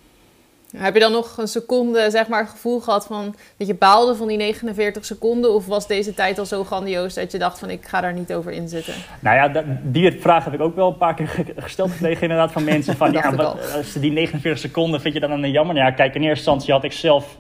Heb 0.77 0.95
je 0.95 1.01
dan 1.01 1.13
nog 1.13 1.37
een 1.39 1.47
seconde, 1.49 2.11
zeg 2.11 2.29
maar, 2.29 2.41
het 2.41 2.51
gevoel 2.51 2.81
gehad 2.81 3.07
van 3.07 3.35
dat 3.57 3.67
je 3.67 3.75
baalde 3.75 4.15
van 4.15 4.29
die 4.29 4.37
49 4.37 5.05
seconden? 5.05 5.55
Of 5.55 5.67
was 5.67 5.87
deze 5.87 6.15
tijd 6.15 6.39
al 6.39 6.47
zo 6.47 6.65
grandioos 6.65 7.15
dat 7.15 7.33
je 7.33 7.39
dacht 7.39 7.59
van 7.59 7.71
ik 7.71 7.85
ga 7.87 8.01
daar 8.01 8.13
niet 8.13 8.33
over 8.35 8.53
inzitten? 8.53 8.95
Nou 9.21 9.37
ja, 9.37 9.65
die 9.83 10.13
vraag 10.21 10.45
heb 10.45 10.55
ik 10.55 10.61
ook 10.61 10.75
wel 10.75 10.89
een 10.89 10.97
paar 10.97 11.15
keer 11.15 11.29
ge- 11.29 11.45
gesteld 11.57 11.91
gekregen 11.91 12.23
inderdaad 12.23 12.53
van 12.53 12.65
mensen. 12.65 12.97
Van, 12.97 13.13
ja, 13.23 13.35
wat, 13.35 13.57
die 14.01 14.13
49 14.13 14.59
seconden 14.59 15.01
vind 15.01 15.15
je 15.15 15.21
dan 15.21 15.31
een 15.31 15.51
jammer? 15.51 15.75
Nou 15.75 15.87
Ja, 15.87 15.93
kijk, 15.93 16.15
in 16.15 16.21
eerste 16.23 16.37
instantie 16.37 16.73
had 16.73 16.85
ik 16.85 16.93
zelf 16.93 17.37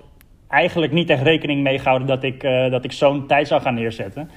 eigenlijk 0.49 0.93
niet 0.93 1.11
echt 1.11 1.23
rekening 1.23 1.63
mee 1.63 1.79
gehouden 1.79 2.09
dat 2.09 2.23
ik, 2.23 2.43
eh, 2.43 2.71
dat 2.71 2.85
ik 2.85 2.93
zo'n 2.93 3.27
tijd 3.27 3.49
zou 3.49 3.61
gaan 3.61 3.75
neerzetten. 3.75 4.31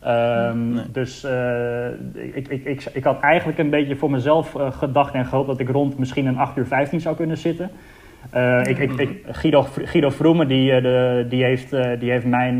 Ehm, 0.00 0.72
Nee. 0.72 0.84
Dus 0.92 1.24
eh, 1.24 1.86
ik, 2.34 2.48
ik, 2.48 2.64
ik, 2.64 2.84
ik 2.92 3.04
had 3.04 3.20
eigenlijk 3.20 3.58
een 3.58 3.70
beetje 3.70 3.96
voor 3.96 4.10
mezelf 4.10 4.54
eh, 4.54 4.72
gedacht 4.72 5.14
en 5.14 5.26
gehoopt 5.26 5.46
dat 5.46 5.60
ik 5.60 5.68
rond 5.68 5.98
misschien 5.98 6.26
een 6.26 6.38
8 6.38 6.56
uur 6.56 6.66
15 6.66 7.00
zou 7.00 7.16
kunnen 7.16 7.38
zitten. 7.38 7.70
Eh, 8.30 8.60
ik, 8.64 8.78
ik, 8.78 8.92
ik, 8.92 9.22
Guido, 9.30 9.66
Guido 9.84 10.10
Vroemen 10.10 10.48
die, 10.48 10.72
eh, 10.72 10.82
de, 10.82 11.26
die 11.28 11.44
heeft, 11.44 11.72
eh, 11.72 12.00
die 12.00 12.10
heeft 12.10 12.24
mijn, 12.24 12.58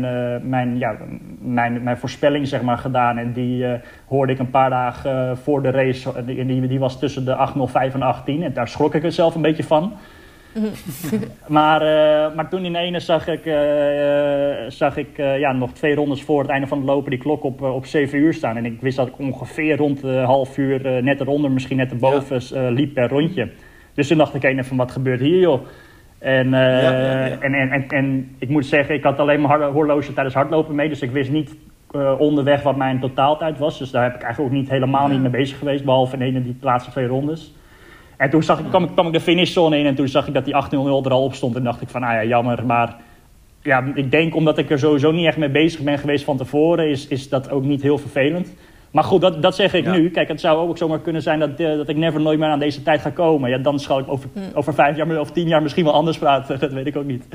mijn, 0.49 0.77
ja, 0.77 0.97
mijn, 1.39 1.83
mijn 1.83 1.97
voorspelling 1.97 2.47
zeg 2.47 2.61
maar, 2.61 2.77
gedaan. 2.77 3.17
En 3.17 3.33
die 3.33 3.65
hoorde 4.07 4.33
ik 4.33 4.39
een 4.39 4.49
paar 4.49 4.69
dagen 4.69 5.37
voor 5.37 5.61
de 5.61 5.69
race. 5.69 6.13
En 6.15 6.25
die, 6.25 6.67
die, 6.67 6.79
was 6.79 6.99
tussen 6.99 7.25
de 7.25 7.35
8.05 7.35 7.93
en 7.93 8.15
8.10. 8.15 8.43
En 8.43 8.53
daar 8.53 8.67
schrok 8.67 8.95
ik 8.95 9.03
er 9.03 9.11
zelf 9.11 9.35
een 9.35 9.41
beetje 9.41 9.63
van. 9.63 9.93
maar, 11.47 11.81
uh, 11.81 12.35
maar 12.35 12.49
toen 12.49 12.65
in 12.65 12.75
ene 12.75 12.99
zag 12.99 13.27
ik, 13.27 13.43
zag 14.67 14.97
ik 14.97 15.17
ja, 15.17 15.51
nog 15.51 15.73
twee 15.73 15.95
rondes 15.95 16.23
voor 16.23 16.41
het 16.41 16.49
einde 16.49 16.67
van 16.67 16.77
het 16.77 16.87
lopen 16.87 17.09
die 17.09 17.19
klok 17.19 17.43
op, 17.43 17.61
op 17.61 17.85
7 17.85 18.19
uur 18.19 18.33
staan. 18.33 18.57
En 18.57 18.65
ik 18.65 18.81
wist 18.81 18.97
dat 18.97 19.07
ik 19.07 19.19
ongeveer 19.19 19.77
rond 19.77 20.01
half 20.01 20.57
uur 20.57 21.03
net 21.03 21.19
eronder, 21.19 21.51
misschien 21.51 21.77
net 21.77 21.91
erboven 21.91 22.41
ja. 22.49 22.69
liep 22.69 22.93
per 22.93 23.09
rondje. 23.09 23.49
Dus 23.93 24.07
toen 24.07 24.17
dacht 24.17 24.33
ik 24.33 24.43
even 24.43 24.77
wat 24.77 24.91
gebeurt 24.91 25.19
hier 25.19 25.39
joh? 25.39 25.61
En, 26.19 26.49
ja, 26.49 26.79
ja, 26.79 27.27
en, 27.39 27.53
en, 27.53 27.71
en, 27.71 27.87
en, 27.87 28.35
ik 28.39 28.49
moet 28.49 28.65
zeggen, 28.65 28.95
ik 28.95 29.03
had 29.03 29.19
alleen 29.19 29.41
maar 29.41 29.63
horloge 29.63 30.13
tijdens 30.13 30.35
hardlopen 30.35 30.75
mee. 30.75 30.89
Dus 30.89 31.01
ik 31.01 31.11
wist 31.11 31.31
niet 31.31 31.55
onderweg 32.17 32.63
wat 32.63 32.75
mijn 32.75 32.99
totaaltijd 32.99 33.57
was. 33.57 33.79
Dus 33.79 33.91
daar 33.91 34.03
heb 34.03 34.15
ik 34.15 34.21
eigenlijk 34.21 34.53
ook 34.53 34.59
niet 34.59 34.69
helemaal 34.69 35.07
niet 35.07 35.21
mee 35.21 35.29
bezig 35.29 35.57
geweest. 35.57 35.83
Behalve 35.83 36.15
in 36.15 36.21
ene 36.21 36.43
die 36.43 36.57
laatste 36.61 36.91
twee 36.91 37.07
rondes. 37.07 37.53
En 38.17 38.29
toen 38.29 38.43
zag 38.43 38.59
ik, 38.59 38.65
kwam, 38.69 38.83
ik, 38.83 38.89
kwam 38.93 39.07
ik 39.07 39.13
de 39.13 39.19
finishzone 39.19 39.77
in 39.77 39.85
en 39.85 39.95
toen 39.95 40.07
zag 40.07 40.27
ik 40.27 40.33
dat 40.33 40.45
die 40.45 40.53
8-0 40.53 40.57
er 40.69 41.11
al 41.11 41.23
op 41.23 41.33
stond. 41.33 41.55
En 41.55 41.63
dacht 41.63 41.81
ik 41.81 41.89
van, 41.89 42.01
nou 42.01 42.13
ja, 42.13 42.23
jammer. 42.23 42.65
Maar 42.65 42.95
ja, 43.61 43.83
ik 43.93 44.11
denk 44.11 44.35
omdat 44.35 44.57
ik 44.57 44.69
er 44.69 44.79
sowieso 44.79 45.11
niet 45.11 45.25
echt 45.25 45.37
mee 45.37 45.49
bezig 45.49 45.81
ben 45.81 45.97
geweest 45.97 46.23
van 46.23 46.37
tevoren, 46.37 46.89
is, 46.89 47.07
is 47.07 47.29
dat 47.29 47.49
ook 47.49 47.63
niet 47.63 47.81
heel 47.81 47.97
vervelend. 47.97 48.55
Maar 48.91 49.03
goed, 49.03 49.21
dat, 49.21 49.41
dat 49.41 49.55
zeg 49.55 49.73
ik 49.73 49.85
nu. 49.85 50.09
Kijk, 50.09 50.27
het 50.27 50.39
zou 50.39 50.69
ook 50.69 50.77
zomaar 50.77 50.99
kunnen 50.99 51.21
zijn 51.21 51.39
dat, 51.39 51.49
uh, 51.57 51.77
dat 51.77 51.89
ik 51.89 51.95
never 51.95 52.21
nooit 52.21 52.39
meer 52.39 52.49
aan 52.49 52.59
deze 52.59 52.83
tijd 52.83 53.01
ga 53.01 53.09
komen. 53.09 53.49
Ja, 53.49 53.57
dan 53.57 53.79
zal 53.79 53.99
ik 53.99 54.05
over, 54.07 54.29
mm. 54.33 54.43
over 54.53 54.73
vijf 54.73 54.95
jaar 54.95 55.19
of 55.19 55.31
tien 55.31 55.47
jaar 55.47 55.61
misschien 55.61 55.83
wel 55.83 55.93
anders 55.93 56.17
praten. 56.17 56.59
Dat 56.59 56.71
weet 56.71 56.87
ik 56.87 56.95
ook 56.95 57.05
niet. 57.05 57.25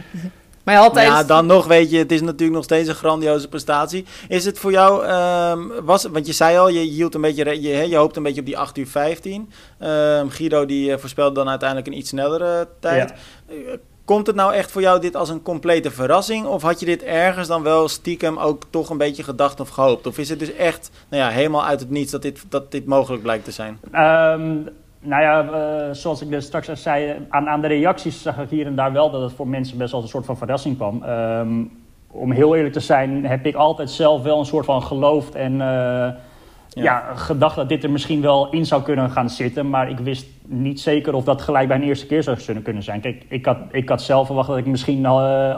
Maar 0.64 0.78
altijd... 0.78 1.06
ja, 1.06 1.24
dan 1.24 1.46
nog 1.46 1.66
weet 1.66 1.90
je, 1.90 1.98
het 1.98 2.12
is 2.12 2.20
natuurlijk 2.20 2.52
nog 2.52 2.64
steeds 2.64 2.88
een 2.88 2.94
grandioze 2.94 3.48
prestatie. 3.48 4.04
Is 4.28 4.44
het 4.44 4.58
voor 4.58 4.70
jou, 4.70 5.06
um, 5.06 5.84
was, 5.84 6.04
want 6.04 6.26
je 6.26 6.32
zei 6.32 6.58
al, 6.58 6.68
je 6.68 6.78
hield 6.78 7.14
een 7.14 7.20
beetje, 7.20 7.62
je, 7.62 7.88
je 7.88 7.96
hoopt 7.96 8.16
een 8.16 8.22
beetje 8.22 8.40
op 8.40 8.46
die 8.46 8.58
8 8.58 8.78
uur 8.78 8.86
15. 8.86 9.50
Um, 9.80 10.30
Guido 10.30 10.66
die 10.66 10.90
uh, 10.90 10.96
voorspelde 10.96 11.34
dan 11.34 11.48
uiteindelijk 11.48 11.88
een 11.88 11.98
iets 11.98 12.08
snellere 12.08 12.68
tijd. 12.80 13.14
Ja. 13.48 13.76
Komt 14.06 14.26
het 14.26 14.36
nou 14.36 14.54
echt 14.54 14.70
voor 14.70 14.80
jou 14.80 15.00
dit 15.00 15.16
als 15.16 15.28
een 15.28 15.42
complete 15.42 15.90
verrassing? 15.90 16.46
Of 16.46 16.62
had 16.62 16.80
je 16.80 16.86
dit 16.86 17.02
ergens 17.02 17.48
dan 17.48 17.62
wel 17.62 17.88
stiekem 17.88 18.38
ook 18.38 18.62
toch 18.70 18.90
een 18.90 18.98
beetje 18.98 19.22
gedacht 19.22 19.60
of 19.60 19.68
gehoopt? 19.68 20.06
Of 20.06 20.18
is 20.18 20.28
het 20.28 20.38
dus 20.38 20.54
echt 20.54 20.90
nou 21.08 21.22
ja, 21.22 21.28
helemaal 21.28 21.64
uit 21.64 21.80
het 21.80 21.90
niets 21.90 22.10
dat 22.10 22.22
dit, 22.22 22.44
dat 22.48 22.70
dit 22.70 22.86
mogelijk 22.86 23.22
blijkt 23.22 23.44
te 23.44 23.50
zijn? 23.50 23.78
Um, 23.84 24.68
nou 25.00 25.22
ja, 25.22 25.94
zoals 25.94 26.22
ik 26.22 26.30
dus 26.30 26.44
straks 26.44 26.68
al 26.68 26.76
zei, 26.76 27.26
aan, 27.28 27.60
de 27.60 27.66
reacties 27.66 28.22
zag 28.22 28.38
ik 28.38 28.50
hier 28.50 28.66
en 28.66 28.74
daar 28.74 28.92
wel 28.92 29.10
dat 29.10 29.22
het 29.22 29.32
voor 29.32 29.48
mensen 29.48 29.78
best 29.78 29.92
wel 29.92 30.02
een 30.02 30.08
soort 30.08 30.24
van 30.24 30.36
verrassing 30.36 30.76
kwam. 30.76 31.02
Um, 31.02 31.70
om 32.10 32.32
heel 32.32 32.56
eerlijk 32.56 32.74
te 32.74 32.80
zijn, 32.80 33.26
heb 33.26 33.46
ik 33.46 33.54
altijd 33.54 33.90
zelf 33.90 34.22
wel 34.22 34.38
een 34.38 34.46
soort 34.46 34.64
van 34.64 34.82
geloofd 34.82 35.34
en 35.34 35.52
uh, 35.52 36.08
ja. 36.76 36.84
ja. 36.84 37.14
gedacht 37.14 37.56
dat 37.56 37.68
dit 37.68 37.84
er 37.84 37.90
misschien 37.90 38.20
wel 38.20 38.50
in 38.50 38.66
zou 38.66 38.82
kunnen 38.82 39.10
gaan 39.10 39.30
zitten. 39.30 39.70
Maar 39.70 39.90
ik 39.90 39.98
wist 39.98 40.26
niet 40.46 40.80
zeker 40.80 41.14
of 41.14 41.24
dat 41.24 41.42
gelijk 41.42 41.68
bij 41.68 41.76
een 41.76 41.82
eerste 41.82 42.06
keer 42.06 42.22
zou 42.22 42.60
kunnen 42.62 42.82
zijn. 42.82 43.00
Kijk, 43.00 43.24
ik 43.28 43.44
had, 43.44 43.58
ik 43.70 43.88
had 43.88 44.02
zelf 44.02 44.26
verwacht 44.26 44.48
dat 44.48 44.56
ik 44.56 44.66
misschien, 44.66 44.98
uh, 44.98 45.06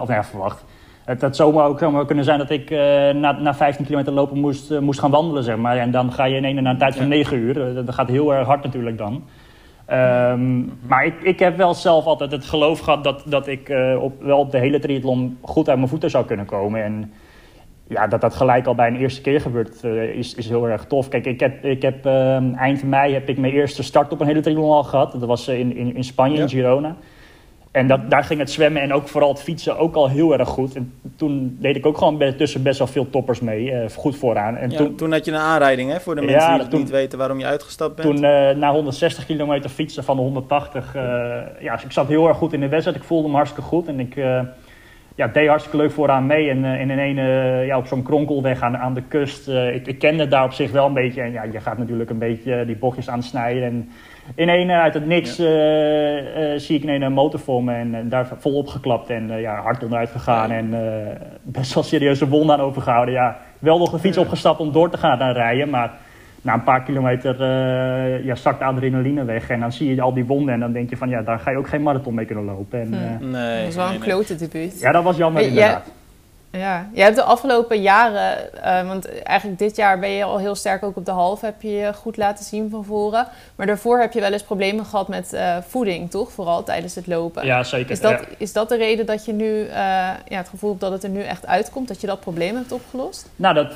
of 0.01 0.09
nou 0.09 0.13
ja, 0.13 0.25
verwacht. 0.25 0.65
Het 1.05 1.21
had 1.21 1.37
zomaar 1.37 1.67
ook 1.67 1.79
zomaar 1.79 2.07
kunnen 2.07 2.25
zijn 2.25 2.39
dat 2.39 2.51
ik 2.51 2.71
uh, 2.71 2.79
na, 3.11 3.33
na 3.33 3.55
15 3.55 3.85
kilometer 3.85 4.13
lopen 4.13 4.39
moest, 4.39 4.71
uh, 4.71 4.79
moest 4.79 5.01
gaan 5.01 5.11
wandelen, 5.11 5.43
zeg 5.43 5.57
maar. 5.57 5.77
En 5.77 5.91
dan 5.91 6.13
ga 6.13 6.25
je 6.25 6.37
in 6.37 6.45
ene 6.45 6.61
naar 6.61 6.73
een 6.73 6.79
tijd 6.79 6.95
van 6.95 7.03
ja. 7.03 7.09
9 7.09 7.39
uur. 7.39 7.85
dat 7.85 7.95
gaat 7.95 8.09
heel 8.09 8.35
erg 8.35 8.47
hard 8.47 8.65
natuurlijk 8.65 8.99
dan. 8.99 9.23
Um, 9.93 10.79
maar 10.87 11.05
ik, 11.05 11.23
ik 11.23 11.39
heb 11.39 11.57
wel 11.57 11.75
zelf 11.75 12.05
altijd 12.05 12.31
het 12.31 12.45
geloof 12.45 12.81
gehad 12.81 13.05
dat, 13.05 13.23
dat 13.27 13.47
ik 13.47 13.73
op, 14.01 14.23
wel 14.23 14.39
op 14.39 14.51
de 14.51 14.59
hele 14.59 14.79
triathlon 14.79 15.39
goed 15.41 15.69
uit 15.69 15.77
mijn 15.77 15.91
voeten 15.91 16.11
zou 16.11 16.25
kunnen 16.25 16.47
komen. 16.47 16.85
En 16.85 17.13
ja, 17.89 18.07
dat 18.07 18.21
dat 18.21 18.35
gelijk 18.35 18.67
al 18.67 18.75
bij 18.75 18.89
een 18.89 18.97
eerste 18.97 19.21
keer 19.21 19.41
gebeurt, 19.41 19.85
uh, 19.85 20.03
is, 20.03 20.35
is 20.35 20.49
heel 20.49 20.69
erg 20.69 20.85
tof. 20.85 21.09
Kijk, 21.09 21.27
ik 21.27 21.41
heb, 21.41 21.65
ik 21.65 21.83
heb 21.83 22.07
uh, 22.07 22.57
eind 22.57 22.83
mei 22.83 23.13
heb 23.13 23.29
ik 23.29 23.39
mijn 23.39 23.53
eerste 23.53 23.83
start 23.83 24.13
op 24.13 24.21
een 24.21 24.27
hele 24.27 24.41
triathlon 24.41 24.71
al 24.71 24.85
gehad. 24.85 25.13
Dat 25.13 25.25
was 25.25 25.49
in, 25.49 25.77
in, 25.77 25.97
in 25.97 26.05
Spanje, 26.05 26.37
ja. 26.37 26.43
in 26.43 26.49
Girona. 26.49 26.97
En 27.71 27.87
dat, 27.87 28.11
daar 28.11 28.25
ging 28.25 28.41
het 28.41 28.51
zwemmen 28.51 28.83
en 28.83 28.93
ook 28.93 29.09
vooral 29.09 29.29
het 29.29 29.43
fietsen 29.43 29.79
ook 29.79 29.95
al 29.95 30.09
heel 30.09 30.39
erg 30.39 30.49
goed. 30.49 30.75
En 30.75 30.93
toen 31.17 31.57
deed 31.61 31.77
ik 31.77 31.87
ook 31.87 31.99
gewoon 31.99 32.35
tussen 32.37 32.63
best 32.63 32.79
wel 32.79 32.87
veel 32.87 33.11
toppers 33.11 33.41
mee, 33.41 33.71
uh, 33.71 33.89
goed 33.95 34.17
vooraan. 34.17 34.57
En 34.57 34.71
ja, 34.71 34.77
toen, 34.77 34.95
toen, 34.95 35.13
had 35.13 35.25
je 35.25 35.31
een 35.31 35.39
aanrijding, 35.39 35.91
hè, 35.91 36.01
voor 36.01 36.15
de 36.15 36.21
mensen 36.21 36.51
ja, 36.51 36.59
die 36.59 36.69
toen, 36.69 36.81
niet 36.81 36.91
weten 36.91 37.19
waarom 37.19 37.39
je 37.39 37.47
uitgestapt 37.47 37.97
bent. 37.97 38.09
Toen 38.09 38.25
uh, 38.25 38.51
na 38.51 38.73
160 38.73 39.27
kilometer 39.27 39.71
fietsen 39.71 40.05
van 40.05 40.17
de 40.17 40.23
180, 40.23 40.95
uh, 40.95 41.03
ja, 41.61 41.83
ik 41.85 41.93
zat 41.93 42.09
heel 42.09 42.29
erg 42.29 42.37
goed 42.37 42.53
in 42.53 42.61
de 42.61 42.69
wedstrijd. 42.69 42.97
Ik 42.97 43.05
voelde 43.05 43.29
me 43.29 43.35
hartstikke 43.35 43.69
goed 43.69 43.89
en 43.89 44.01
ik 44.01 44.17
ja, 45.19 45.27
deed 45.27 45.49
hartstikke 45.49 45.77
leuk 45.77 45.91
vooraan 45.91 46.27
mee. 46.27 46.51
En, 46.51 46.65
en 46.65 46.91
in 46.91 46.99
een, 47.19 47.67
ja, 47.67 47.79
op 47.79 47.87
zo'n 47.87 48.03
kronkelweg 48.03 48.63
aan, 48.63 48.77
aan 48.77 48.95
de 48.95 49.03
kust, 49.03 49.49
ik, 49.49 49.87
ik 49.87 49.99
kende 49.99 50.23
het 50.23 50.31
daar 50.31 50.45
op 50.45 50.53
zich 50.53 50.71
wel 50.71 50.87
een 50.87 50.93
beetje. 50.93 51.21
En 51.21 51.33
ja, 51.33 51.43
je 51.43 51.61
gaat 51.61 51.79
natuurlijk 51.79 52.11
een 52.11 52.19
beetje 52.19 52.65
die 52.67 52.77
bochtjes 52.77 53.09
aansnijden 53.09 53.63
en 53.63 53.89
in 54.35 54.49
een 54.49 54.71
uit 54.71 54.95
het 54.95 55.07
niks 55.07 55.37
ja. 55.37 55.45
uh, 55.45 56.53
uh, 56.53 56.59
zie 56.59 56.83
ik 56.83 56.85
een 56.85 57.13
motor 57.13 57.41
voor 57.41 57.65
me 57.65 57.73
en 57.73 58.09
daar 58.09 58.29
volop 58.39 58.67
geklapt 58.67 59.11
en 59.11 59.41
ja, 59.41 59.61
hard 59.63 59.83
onderuit 59.83 60.11
gegaan 60.11 60.51
en 60.51 60.75
best 61.43 61.75
wel 61.75 61.83
serieuze 61.83 62.29
wonden 62.29 62.57
aan 62.57 62.65
overgehouden. 62.65 63.15
Ja, 63.15 63.37
wel 63.59 63.79
nog 63.79 63.91
de 63.91 63.99
fiets 63.99 64.19
opgestapt 64.19 64.61
om 64.61 64.73
door 64.73 64.91
te 64.91 64.99
gaan 64.99 65.19
naar 65.19 65.33
rijden, 65.33 65.71
maar 65.71 65.93
na 66.43 66.55
een 66.55 66.63
paar 66.63 66.83
kilometer 66.83 67.45
ja, 68.25 68.35
zakt 68.35 68.59
de 68.59 68.65
adrenaline 68.65 69.25
weg 69.25 69.51
en 69.51 69.61
dan 69.61 69.73
zie 69.73 69.95
je 69.95 70.03
al 70.03 70.15
die 70.15 70.25
wonden 70.25 70.55
en 70.55 70.61
dan 70.61 70.73
denk 70.73 70.91
je 70.91 70.97
van 70.97 71.09
ja, 71.09 71.23
daar 71.23 71.39
ga 71.39 71.51
je 71.51 71.57
ook 71.57 71.69
geen 71.69 71.83
marathon 71.83 72.15
mee 72.15 72.27
kunnen 72.27 72.45
lopen. 72.45 72.81
En, 72.81 72.91
nee, 73.31 73.57
dat 73.57 73.65
was 73.65 73.75
wel 73.75 73.85
een 73.85 73.91
nee, 73.91 74.01
klote 74.01 74.37
debuut. 74.37 74.81
Ja, 74.81 74.93
dat 74.93 75.03
was 75.03 75.17
jammer 75.17 75.43
inderdaad. 75.43 75.91
Ja, 76.51 76.89
je 76.93 77.03
hebt 77.03 77.17
de 77.17 77.23
afgelopen 77.23 77.83
jaren, 77.83 78.37
uh, 78.57 78.87
want 78.87 79.23
eigenlijk 79.23 79.59
dit 79.59 79.77
jaar 79.77 79.99
ben 79.99 80.11
je 80.11 80.25
al 80.25 80.39
heel 80.39 80.55
sterk 80.55 80.83
ook 80.83 80.97
op 80.97 81.05
de 81.05 81.11
halve, 81.11 81.45
heb 81.45 81.63
je 81.63 81.71
je 81.71 81.95
goed 81.95 82.17
laten 82.17 82.45
zien 82.45 82.71
van 82.71 82.85
voren. 82.85 83.27
Maar 83.57 83.67
daarvoor 83.67 84.01
heb 84.01 84.13
je 84.13 84.21
wel 84.21 84.33
eens 84.33 84.43
problemen 84.43 84.85
gehad 84.85 85.09
met 85.09 85.33
uh, 85.35 85.57
voeding, 85.67 86.11
toch? 86.11 86.33
Vooral 86.33 86.63
tijdens 86.63 86.95
het 86.95 87.07
lopen. 87.07 87.47
Ja, 87.47 87.63
zeker. 87.63 87.91
Is 87.91 88.01
dat, 88.01 88.11
ja. 88.11 88.27
is 88.39 88.53
dat 88.53 88.69
de 88.69 88.77
reden 88.77 89.07
dat 89.07 89.25
je 89.25 89.33
nu 89.33 89.45
uh, 89.45 89.71
ja, 90.29 90.37
het 90.37 90.49
gevoel 90.49 90.71
hebt 90.71 90.83
dat 90.83 90.93
het 90.93 91.03
er 91.03 91.11
nu 91.11 91.23
echt 91.23 91.47
uitkomt, 91.47 91.89
dat 91.89 92.01
je 92.01 92.07
dat 92.07 92.21
probleem 92.21 92.55
hebt 92.55 92.73
opgelost? 92.73 93.31
Nou, 93.37 93.55
dat, 93.55 93.73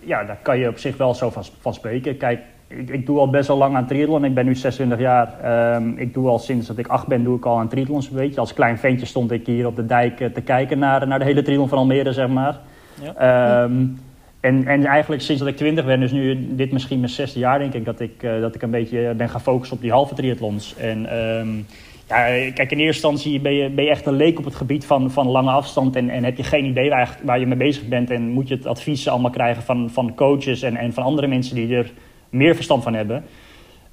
ja, 0.00 0.24
daar 0.24 0.38
kan 0.42 0.58
je 0.58 0.68
op 0.68 0.78
zich 0.78 0.96
wel 0.96 1.14
zo 1.14 1.30
van, 1.30 1.44
van 1.60 1.74
spreken. 1.74 2.16
Kijk, 2.16 2.40
ik, 2.66 2.90
ik, 2.90 3.06
doe 3.06 3.18
al 3.18 3.30
best 3.30 3.48
wel 3.48 3.56
lang 3.56 3.76
aan 3.76 3.86
triathlon. 3.86 4.24
Ik 4.24 4.34
ben 4.34 4.44
nu 4.44 4.54
26 4.54 4.98
jaar. 4.98 5.74
Um, 5.74 5.94
ik 5.96 6.14
doe 6.14 6.28
al 6.28 6.38
sinds 6.38 6.66
dat 6.66 6.78
ik 6.78 6.86
8 6.86 7.06
ben, 7.06 7.24
doe 7.24 7.36
ik 7.36 7.46
al 7.46 7.58
aan 7.58 7.68
triathlons. 7.68 8.10
Weet 8.10 8.34
je. 8.34 8.40
Als 8.40 8.54
klein 8.54 8.78
ventje 8.78 9.06
stond 9.06 9.30
ik 9.30 9.46
hier 9.46 9.66
op 9.66 9.76
de 9.76 9.86
dijk 9.86 10.16
te 10.16 10.40
kijken 10.40 10.78
naar, 10.78 11.06
naar 11.06 11.18
de 11.18 11.24
hele 11.24 11.42
triathlon 11.42 11.68
van 11.68 11.78
Almere, 11.78 12.12
zeg 12.12 12.28
maar. 12.28 12.58
Ja. 13.02 13.62
Um, 13.62 13.98
en, 14.40 14.66
en 14.66 14.84
eigenlijk 14.84 15.22
sinds 15.22 15.40
dat 15.40 15.50
ik 15.50 15.56
20 15.56 15.84
ben, 15.84 16.00
dus 16.00 16.12
nu 16.12 16.46
dit 16.50 16.72
misschien 16.72 16.98
mijn 16.98 17.10
zesde 17.10 17.38
jaar, 17.38 17.58
denk 17.58 17.74
ik, 17.74 17.84
dat 17.84 18.00
ik, 18.00 18.22
uh, 18.22 18.40
dat 18.40 18.54
ik 18.54 18.62
een 18.62 18.70
beetje 18.70 19.14
ben 19.16 19.28
gaan 19.28 19.40
focussen 19.40 19.76
op 19.76 19.82
die 19.82 19.90
halve 19.90 20.14
triathlons. 20.14 20.76
En 20.76 21.18
um, 21.18 21.66
ja, 22.08 22.50
kijk, 22.50 22.70
in 22.70 22.78
eerste 22.78 23.08
instantie 23.08 23.40
ben 23.40 23.52
je, 23.52 23.68
ben 23.70 23.84
je 23.84 23.90
echt 23.90 24.06
een 24.06 24.16
leek 24.16 24.38
op 24.38 24.44
het 24.44 24.54
gebied 24.54 24.86
van, 24.86 25.10
van 25.10 25.28
lange 25.28 25.50
afstand 25.50 25.96
en, 25.96 26.10
en 26.10 26.24
heb 26.24 26.36
je 26.36 26.42
geen 26.42 26.64
idee 26.64 26.90
waar, 26.90 27.18
waar 27.22 27.38
je 27.38 27.46
mee 27.46 27.58
bezig 27.58 27.88
bent. 27.88 28.10
En 28.10 28.28
moet 28.28 28.48
je 28.48 28.54
het 28.54 28.66
advies 28.66 29.08
allemaal 29.08 29.30
krijgen 29.30 29.62
van, 29.62 29.90
van 29.90 30.14
coaches 30.14 30.62
en, 30.62 30.76
en 30.76 30.92
van 30.92 31.04
andere 31.04 31.26
mensen 31.26 31.54
die 31.54 31.76
er 31.76 31.92
meer 32.30 32.54
verstand 32.54 32.82
van 32.82 32.94
hebben. 32.94 33.24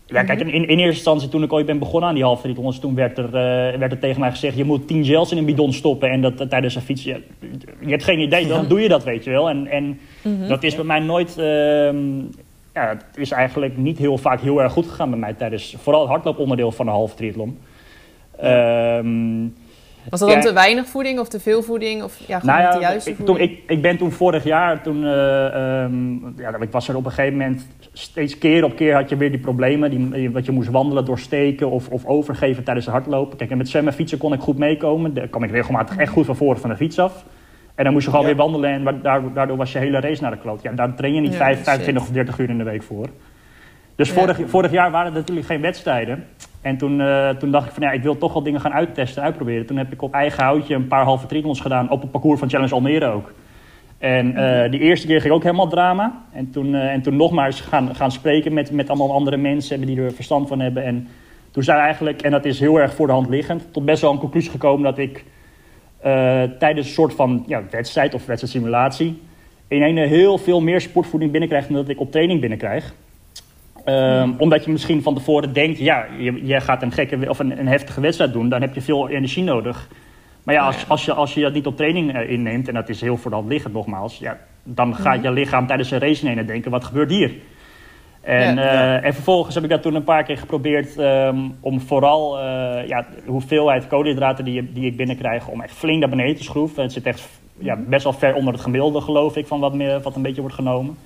Ja, 0.05 0.23
kijk, 0.23 0.39
in, 0.39 0.47
in 0.53 0.67
eerste 0.67 0.85
instantie 0.85 1.29
toen 1.29 1.43
ik 1.43 1.53
ooit 1.53 1.65
ben 1.65 1.79
begonnen 1.79 2.09
aan 2.09 2.15
die 2.15 2.23
halve 2.23 2.41
triathlons, 2.41 2.79
toen 2.79 2.95
werd 2.95 3.17
er, 3.17 3.25
uh, 3.25 3.79
werd 3.79 3.91
er 3.91 3.99
tegen 3.99 4.19
mij 4.19 4.31
gezegd, 4.31 4.57
je 4.57 4.63
moet 4.63 4.87
10 4.87 5.05
gels 5.05 5.31
in 5.31 5.37
een 5.37 5.45
bidon 5.45 5.73
stoppen 5.73 6.09
en 6.09 6.21
dat, 6.21 6.37
dat 6.37 6.49
tijdens 6.49 6.75
een 6.75 6.81
fiets. 6.81 7.03
Je, 7.03 7.21
je, 7.79 7.89
hebt 7.89 8.03
geen 8.03 8.19
idee, 8.19 8.47
dan 8.47 8.67
doe 8.67 8.81
je 8.81 8.87
dat, 8.87 9.03
weet 9.03 9.23
je 9.23 9.29
wel. 9.29 9.49
En, 9.49 9.67
en 9.67 9.83
mm 9.83 9.97
-hmm. 10.21 10.47
dat 10.47 10.63
is 10.63 10.75
bij 10.75 10.83
mij 10.83 10.99
nooit, 10.99 11.35
uh, 11.39 11.45
ja, 12.73 12.87
het 12.87 13.17
is 13.17 13.31
eigenlijk 13.31 13.77
niet 13.77 13.97
heel 13.97 14.17
vaak 14.17 14.41
heel 14.41 14.61
erg 14.61 14.71
goed 14.71 14.87
gegaan 14.87 15.09
bij 15.09 15.19
mij 15.19 15.33
tijdens, 15.33 15.75
vooral 15.77 16.01
het 16.01 16.09
hardlooponderdeel 16.09 16.71
van 16.71 16.85
de 16.85 16.91
halve 16.91 17.15
triathlon. 17.15 17.57
Um, 18.43 19.53
was 20.09 20.19
dat 20.19 20.29
dan 20.29 20.41
te 20.41 20.53
weinig 20.53 20.87
voeding 20.87 21.19
of 21.19 21.27
te 21.27 21.39
veel 21.39 21.63
voeding? 21.63 22.03
Of 22.03 22.19
ja, 22.27 22.39
gewoon 22.39 22.55
nou 22.55 22.67
ja, 22.67 22.73
de 22.73 22.79
juiste 22.79 23.09
ik, 23.09 23.15
voeding? 23.15 23.37
Toen, 23.37 23.47
ik, 23.47 23.59
ik 23.67 23.81
ben 23.81 23.97
toen 23.97 24.11
vorig 24.11 24.43
jaar, 24.43 24.81
toen, 24.81 25.03
uh, 25.03 25.83
um, 25.83 26.33
ja, 26.37 26.55
ik 26.59 26.71
was 26.71 26.87
er 26.87 26.95
op 26.95 27.05
een 27.05 27.11
gegeven 27.11 27.37
moment... 27.37 27.67
steeds 27.93 28.37
keer 28.37 28.63
op 28.63 28.75
keer 28.75 28.93
had 28.93 29.09
je 29.09 29.15
weer 29.15 29.31
die 29.31 29.39
problemen. 29.39 30.11
Die, 30.11 30.31
wat 30.31 30.45
je 30.45 30.51
moest 30.51 30.69
wandelen, 30.69 31.05
doorsteken 31.05 31.69
of, 31.69 31.87
of 31.87 32.05
overgeven 32.05 32.63
tijdens 32.63 32.85
het 32.85 32.95
hardlopen. 32.95 33.37
Kijk, 33.37 33.51
en 33.51 33.57
met 33.57 33.69
zwemmen 33.69 33.93
fietsen 33.93 34.17
kon 34.17 34.33
ik 34.33 34.39
goed 34.39 34.57
meekomen. 34.57 35.13
Daar 35.13 35.27
kwam 35.27 35.43
ik 35.43 35.51
regelmatig 35.51 35.97
echt 35.97 36.11
goed 36.11 36.25
van 36.25 36.35
voren 36.35 36.59
van 36.59 36.69
de 36.69 36.75
fiets 36.75 36.99
af. 36.99 37.25
En 37.75 37.83
dan 37.83 37.93
moest 37.93 38.05
je 38.05 38.11
gewoon 38.11 38.27
ja. 38.27 38.35
weer 38.35 38.43
wandelen 38.43 38.87
en 38.87 39.01
daardoor 39.33 39.57
was 39.57 39.71
je 39.71 39.79
hele 39.79 39.99
race 39.99 40.21
naar 40.21 40.31
de 40.31 40.37
kloot. 40.37 40.61
Ja, 40.61 40.71
daar 40.71 40.95
train 40.95 41.13
je 41.13 41.21
niet 41.21 41.31
ja, 41.31 41.37
5, 41.37 41.63
25 41.63 42.03
of 42.03 42.09
30 42.09 42.39
uur 42.39 42.49
in 42.49 42.57
de 42.57 42.63
week 42.63 42.83
voor. 42.83 43.07
Dus 43.95 44.11
vorig, 44.11 44.39
vorig 44.45 44.71
jaar 44.71 44.91
waren 44.91 45.11
er 45.11 45.17
natuurlijk 45.17 45.47
geen 45.47 45.61
wedstrijden. 45.61 46.25
En 46.65 46.77
toen, 46.77 46.99
uh, 46.99 47.29
toen 47.29 47.51
dacht 47.51 47.67
ik 47.67 47.73
van 47.73 47.83
ja, 47.83 47.91
ik 47.91 48.03
wil 48.03 48.17
toch 48.17 48.33
wel 48.33 48.43
dingen 48.43 48.61
gaan 48.61 48.73
uittesten, 48.73 49.23
uitproberen. 49.23 49.65
Toen 49.65 49.77
heb 49.77 49.91
ik 49.91 50.01
op 50.01 50.13
eigen 50.13 50.43
houtje 50.43 50.75
een 50.75 50.87
paar 50.87 51.03
halve 51.03 51.25
triathlons 51.25 51.59
gedaan 51.59 51.89
op 51.89 52.01
het 52.01 52.11
parcours 52.11 52.39
van 52.39 52.49
Challenge 52.49 52.73
Almere 52.73 53.05
ook. 53.05 53.33
En 53.97 54.31
uh, 54.31 54.71
die 54.71 54.79
eerste 54.79 55.07
keer 55.07 55.21
ging 55.21 55.33
ook 55.33 55.43
helemaal 55.43 55.67
drama. 55.67 56.23
En 56.31 56.51
toen, 56.51 56.73
uh, 56.73 56.93
en 56.93 57.01
toen 57.01 57.15
nogmaals 57.15 57.61
gaan, 57.61 57.95
gaan 57.95 58.11
spreken 58.11 58.53
met, 58.53 58.71
met 58.71 58.89
allemaal 58.89 59.13
andere 59.13 59.37
mensen 59.37 59.81
die 59.81 60.01
er 60.01 60.13
verstand 60.13 60.47
van 60.47 60.59
hebben. 60.59 60.83
En 60.83 61.07
toen 61.51 61.63
zijn 61.63 61.79
eigenlijk, 61.79 62.21
en 62.21 62.31
dat 62.31 62.45
is 62.45 62.59
heel 62.59 62.79
erg 62.79 62.93
voor 62.93 63.07
de 63.07 63.13
hand 63.13 63.29
liggend, 63.29 63.73
tot 63.73 63.85
best 63.85 64.01
wel 64.01 64.11
een 64.11 64.17
conclusie 64.17 64.51
gekomen 64.51 64.83
dat 64.83 64.97
ik 64.97 65.23
tijdens 66.59 66.87
een 66.87 66.93
soort 66.93 67.13
van 67.13 67.43
ja, 67.47 67.63
wedstrijd 67.69 68.13
of 68.13 68.25
wedstrijdsimulatie 68.25 69.21
in 69.67 69.81
een 69.81 69.97
heel 69.97 70.37
veel 70.37 70.61
meer 70.61 70.81
sportvoeding 70.81 71.31
binnenkrijg 71.31 71.67
dan 71.67 71.75
dat 71.75 71.89
ik 71.89 71.99
op 71.99 72.11
training 72.11 72.39
binnenkrijg. 72.39 72.93
Ehm, 73.85 74.31
omdat 74.37 74.65
je 74.65 74.71
misschien 74.71 75.01
van 75.01 75.13
tevoren 75.13 75.53
denkt, 75.53 75.79
ja, 75.79 76.05
je, 76.17 76.45
je 76.45 76.59
gaat 76.61 76.81
een 76.81 76.91
gekke 76.91 77.29
of 77.29 77.39
een, 77.39 77.59
een 77.59 77.67
heftige 77.67 78.01
wedstrijd 78.01 78.33
doen, 78.33 78.49
dan 78.49 78.61
heb 78.61 78.73
je 78.73 78.81
veel 78.81 79.09
energie 79.09 79.43
nodig. 79.43 79.87
Maar 80.43 80.55
ja, 80.55 80.65
als, 80.65 80.89
als, 80.89 81.05
je, 81.05 81.13
als 81.13 81.33
je 81.33 81.41
dat 81.41 81.53
niet 81.53 81.65
op 81.67 81.75
training 81.77 82.13
eh, 82.15 82.29
inneemt, 82.29 82.67
en 82.67 82.73
dat 82.73 82.89
is 82.89 83.01
heel 83.01 83.17
vooral 83.17 83.45
liggend 83.47 83.73
nogmaals, 83.73 84.17
ja, 84.17 84.37
dan 84.63 84.95
gaat 84.95 85.23
je 85.23 85.31
lichaam 85.31 85.67
tijdens 85.67 85.91
een 85.91 85.99
race 85.99 86.29
ineens 86.29 86.47
denken, 86.47 86.71
wat 86.71 86.83
gebeurt 86.83 87.09
hier? 87.09 87.31
En, 88.21 88.55
Ja. 88.55 88.97
eh, 88.97 89.05
en 89.07 89.13
vervolgens 89.13 89.55
heb 89.55 89.63
ik 89.63 89.69
dat 89.69 89.81
toen 89.81 89.95
een 89.95 90.03
paar 90.03 90.23
keer 90.23 90.37
geprobeerd 90.37 90.97
ehm, 90.97 91.37
om 91.59 91.81
vooral 91.81 92.39
eh, 92.39 92.43
ja, 92.87 93.01
de 93.01 93.31
hoeveelheid 93.31 93.87
koolhydraten 93.87 94.45
die, 94.45 94.53
je- 94.53 94.71
die 94.73 94.85
ik 94.85 94.97
binnenkrijg, 94.97 95.47
om 95.47 95.61
echt 95.61 95.73
flink 95.73 95.99
naar 95.99 96.09
beneden 96.09 96.35
te 96.35 96.43
schroeven. 96.43 96.83
Het 96.83 96.91
zit 96.93 97.05
echt 97.05 97.27
ja, 97.57 97.75
best 97.87 98.03
wel 98.03 98.13
ver 98.13 98.33
onder 98.35 98.53
het 98.53 98.61
gemiddelde, 98.61 99.01
geloof 99.01 99.35
ik, 99.37 99.47
van 99.47 99.59
wat, 99.59 99.73
meer, 99.73 100.01
wat 100.01 100.15
een 100.15 100.21
beetje 100.21 100.41
wordt 100.41 100.55
genomen. 100.55 100.97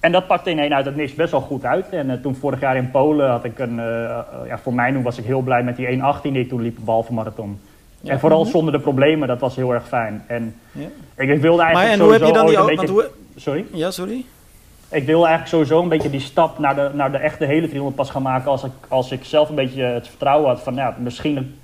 En 0.00 0.12
dat 0.12 0.26
pakte 0.26 0.50
ineen 0.50 0.74
uit 0.74 0.84
het 0.84 0.96
niks 0.96 1.14
best 1.14 1.30
wel 1.30 1.40
goed 1.40 1.64
uit. 1.64 1.88
En 1.88 2.10
eh, 2.10 2.16
toen 2.16 2.34
vorig 2.34 2.60
jaar 2.60 2.76
in 2.76 2.90
Polen 2.90 3.30
had 3.30 3.44
ik 3.44 3.58
een... 3.58 3.78
eh, 3.78 4.04
eh, 4.04 4.18
ja, 4.46 4.58
voor 4.58 4.74
mij 4.74 5.02
was 5.02 5.18
ik 5.18 5.24
heel 5.24 5.40
blij 5.40 5.62
met 5.62 5.76
die 5.76 5.86
1.18 5.86 6.22
die 6.22 6.32
ik 6.38 6.48
toen 6.48 6.62
liep, 6.62 6.78
behalve 6.84 7.12
marathon. 7.12 7.60
Ja. 8.00 8.12
En 8.12 8.20
vooral 8.20 8.44
zonder 8.44 8.72
de 8.72 8.78
problemen, 8.80 9.28
dat 9.28 9.40
was 9.40 9.56
heel 9.56 9.74
erg 9.74 9.88
fijn. 9.88 10.24
En 10.26 10.54
Ja. 10.72 10.86
ik, 11.16 11.28
ik 11.28 11.40
wilde 11.40 11.62
Maar 11.62 11.74
eigenlijk 11.74 12.00
en 12.00 12.00
hoe 12.04 12.12
heb 12.12 12.26
je 12.26 12.32
dan 12.32 12.46
die... 12.46 12.56
een 12.56 12.66
beetje... 12.66 12.92
hoe, 12.92 13.10
Sorry? 13.36 13.64
ja, 13.72 13.90
sorry? 13.90 14.24
Ik 14.88 15.06
wil 15.06 15.18
eigenlijk 15.26 15.48
sowieso 15.48 15.82
een 15.82 15.88
beetje 15.88 16.10
die 16.10 16.20
stap 16.20 16.58
naar 16.58 16.74
de, 16.74 16.90
naar 16.92 17.12
de 17.12 17.18
echte 17.18 17.44
hele 17.44 17.66
300 17.66 17.96
pas 17.96 18.10
gaan 18.10 18.22
maken 18.22 18.50
als 18.50 18.64
ik, 18.64 18.70
als 18.88 19.12
ik 19.12 19.24
zelf 19.24 19.48
een 19.48 19.54
beetje 19.54 19.82
het 19.82 20.08
vertrouwen 20.08 20.48
had 20.48 20.60
van 20.62 20.74
ja, 20.74 20.94
misschien 20.98 21.59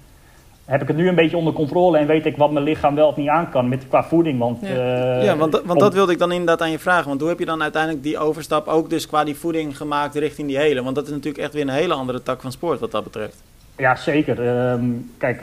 heb 0.66 0.83
ik 0.83 0.88
het 0.88 0.96
nu 0.96 1.09
een 1.09 1.14
beetje 1.14 1.37
onder 1.37 1.52
controle 1.52 1.98
en 1.98 2.07
weet 2.07 2.26
ik 2.26 2.37
wat 2.37 2.50
mijn 2.52 2.64
lichaam 2.64 2.94
wel 2.94 3.09
of 3.09 3.16
niet 3.16 3.29
aan 3.29 3.50
kan 3.50 3.68
met, 3.68 3.88
qua 3.88 4.05
voeding. 4.05 4.38
Want, 4.38 4.59
Ja. 4.61 4.68
eh, 4.68 5.24
ja, 5.24 5.37
want, 5.37 5.52
want 5.52 5.70
om- 5.70 5.79
dat 5.79 5.94
wilde 5.94 6.12
ik 6.12 6.18
dan 6.18 6.33
inderdaad 6.33 6.61
aan 6.62 6.70
je 6.70 6.79
vragen. 6.79 7.09
Want 7.09 7.20
hoe 7.20 7.29
heb 7.29 7.38
je 7.38 7.44
dan 7.44 7.62
uiteindelijk 7.62 8.02
die 8.02 8.18
overstap 8.18 8.66
ook 8.66 8.90
dus 8.90 9.07
qua 9.07 9.24
die 9.24 9.37
voeding 9.37 9.76
gemaakt 9.76 10.14
richting 10.14 10.48
die 10.48 10.59
hele? 10.59 10.83
Want 10.83 10.94
dat 10.94 11.05
is 11.07 11.11
natuurlijk 11.11 11.44
echt 11.44 11.52
weer 11.52 11.62
een 11.62 11.68
hele 11.68 11.94
andere 11.94 12.22
tak 12.22 12.40
van 12.40 12.52
sport 12.52 12.81
wat 12.81 12.90
dat 12.90 13.05
betreft. 13.05 13.42
Ja, 13.76 13.96
zeker. 13.96 14.46
Ehm, 14.48 14.85
kijk, 15.18 15.42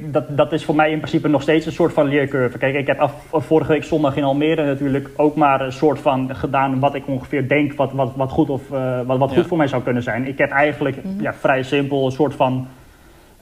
dat, 0.00 0.36
dat 0.36 0.52
is 0.52 0.64
voor 0.64 0.74
mij 0.74 0.90
in 0.90 0.98
principe 0.98 1.28
nog 1.28 1.42
steeds 1.42 1.66
een 1.66 1.72
soort 1.72 1.92
van 1.92 2.08
leercurve. 2.08 2.58
Kijk, 2.58 2.74
ik 2.74 2.86
heb 2.86 2.98
af, 2.98 3.12
vorige 3.32 3.72
week 3.72 3.84
zondag 3.84 4.16
in 4.16 4.24
Almere 4.24 4.64
natuurlijk 4.64 5.08
ook 5.16 5.36
maar 5.36 5.60
een 5.60 5.72
soort 5.72 5.98
van 5.98 6.34
gedaan 6.34 6.78
wat 6.80 6.94
ik 6.94 7.06
ongeveer 7.06 7.48
denk 7.48 7.72
wat, 7.74 7.92
wat, 7.92 8.12
wat 8.16 8.30
goed, 8.30 8.50
of, 8.50 8.70
eh, 8.72 9.00
wat, 9.06 9.18
wat 9.18 9.30
Ja. 9.30 9.36
goed 9.36 9.46
voor 9.46 9.56
mij 9.56 9.66
zou 9.66 9.82
kunnen 9.82 10.02
zijn. 10.02 10.26
Ik 10.26 10.38
heb 10.38 10.50
eigenlijk 10.50 10.96
ja, 11.20 11.34
vrij 11.34 11.62
simpel 11.62 12.04
een 12.06 12.12
soort 12.12 12.34
van 12.34 12.66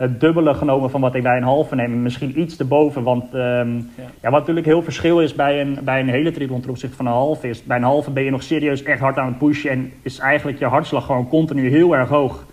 het 0.00 0.20
dubbele 0.20 0.54
genomen 0.54 0.90
van 0.90 1.00
wat 1.00 1.14
ik 1.14 1.22
bij 1.22 1.36
een 1.36 1.42
halve 1.42 1.74
neem. 1.74 2.02
Misschien 2.02 2.40
iets 2.40 2.56
erboven, 2.58 3.02
want 3.02 3.34
ehm, 3.34 3.76
ja. 4.20 4.30
wat 4.30 4.40
natuurlijk 4.40 4.66
heel 4.66 4.82
verschil 4.82 5.20
is 5.20 5.34
bij 5.34 5.60
een, 5.60 5.78
bij 5.82 6.00
een 6.00 6.08
hele 6.08 6.30
triathlon 6.30 6.60
ten 6.60 6.70
opzichte 6.70 6.96
van 6.96 7.06
een 7.06 7.12
halve 7.12 7.48
is... 7.48 7.62
bij 7.64 7.76
een 7.76 7.82
halve 7.82 8.10
ben 8.10 8.22
je 8.22 8.30
nog 8.30 8.42
serieus 8.42 8.82
echt 8.82 9.00
hard 9.00 9.18
aan 9.18 9.26
het 9.26 9.38
pushen 9.38 9.70
en 9.70 9.92
is 10.02 10.18
eigenlijk 10.18 10.58
je 10.58 10.64
hartslag 10.64 11.06
gewoon 11.06 11.28
continu 11.28 11.68
heel 11.68 11.96
erg 11.96 12.08
hoog. 12.08 12.46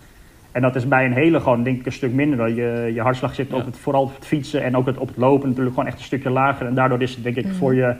En 0.52 0.62
dat 0.62 0.76
is 0.76 0.88
bij 0.88 1.04
een 1.04 1.12
hele 1.12 1.40
gewoon 1.40 1.62
denk 1.62 1.78
ik 1.78 1.86
een 1.86 1.92
stuk 1.92 2.12
minder. 2.12 2.48
Je, 2.48 2.90
je 2.94 3.00
hartslag 3.00 3.34
zit 3.34 3.50
Ja. 3.50 3.56
op 3.56 3.64
het, 3.64 3.78
vooral 3.78 4.02
op 4.02 4.14
het 4.14 4.26
fietsen 4.26 4.62
en 4.62 4.76
ook 4.76 4.86
het, 4.86 4.98
op 4.98 5.08
het 5.08 5.16
lopen 5.16 5.48
natuurlijk 5.48 5.74
gewoon 5.74 5.90
echt 5.90 5.98
een 5.98 6.04
stukje 6.04 6.30
lager. 6.30 6.66
En 6.66 6.74
daardoor 6.74 7.02
is 7.02 7.14
het 7.14 7.24
denk 7.24 7.36
ik 7.36 7.46
voor, 7.58 7.74
je, 7.74 7.94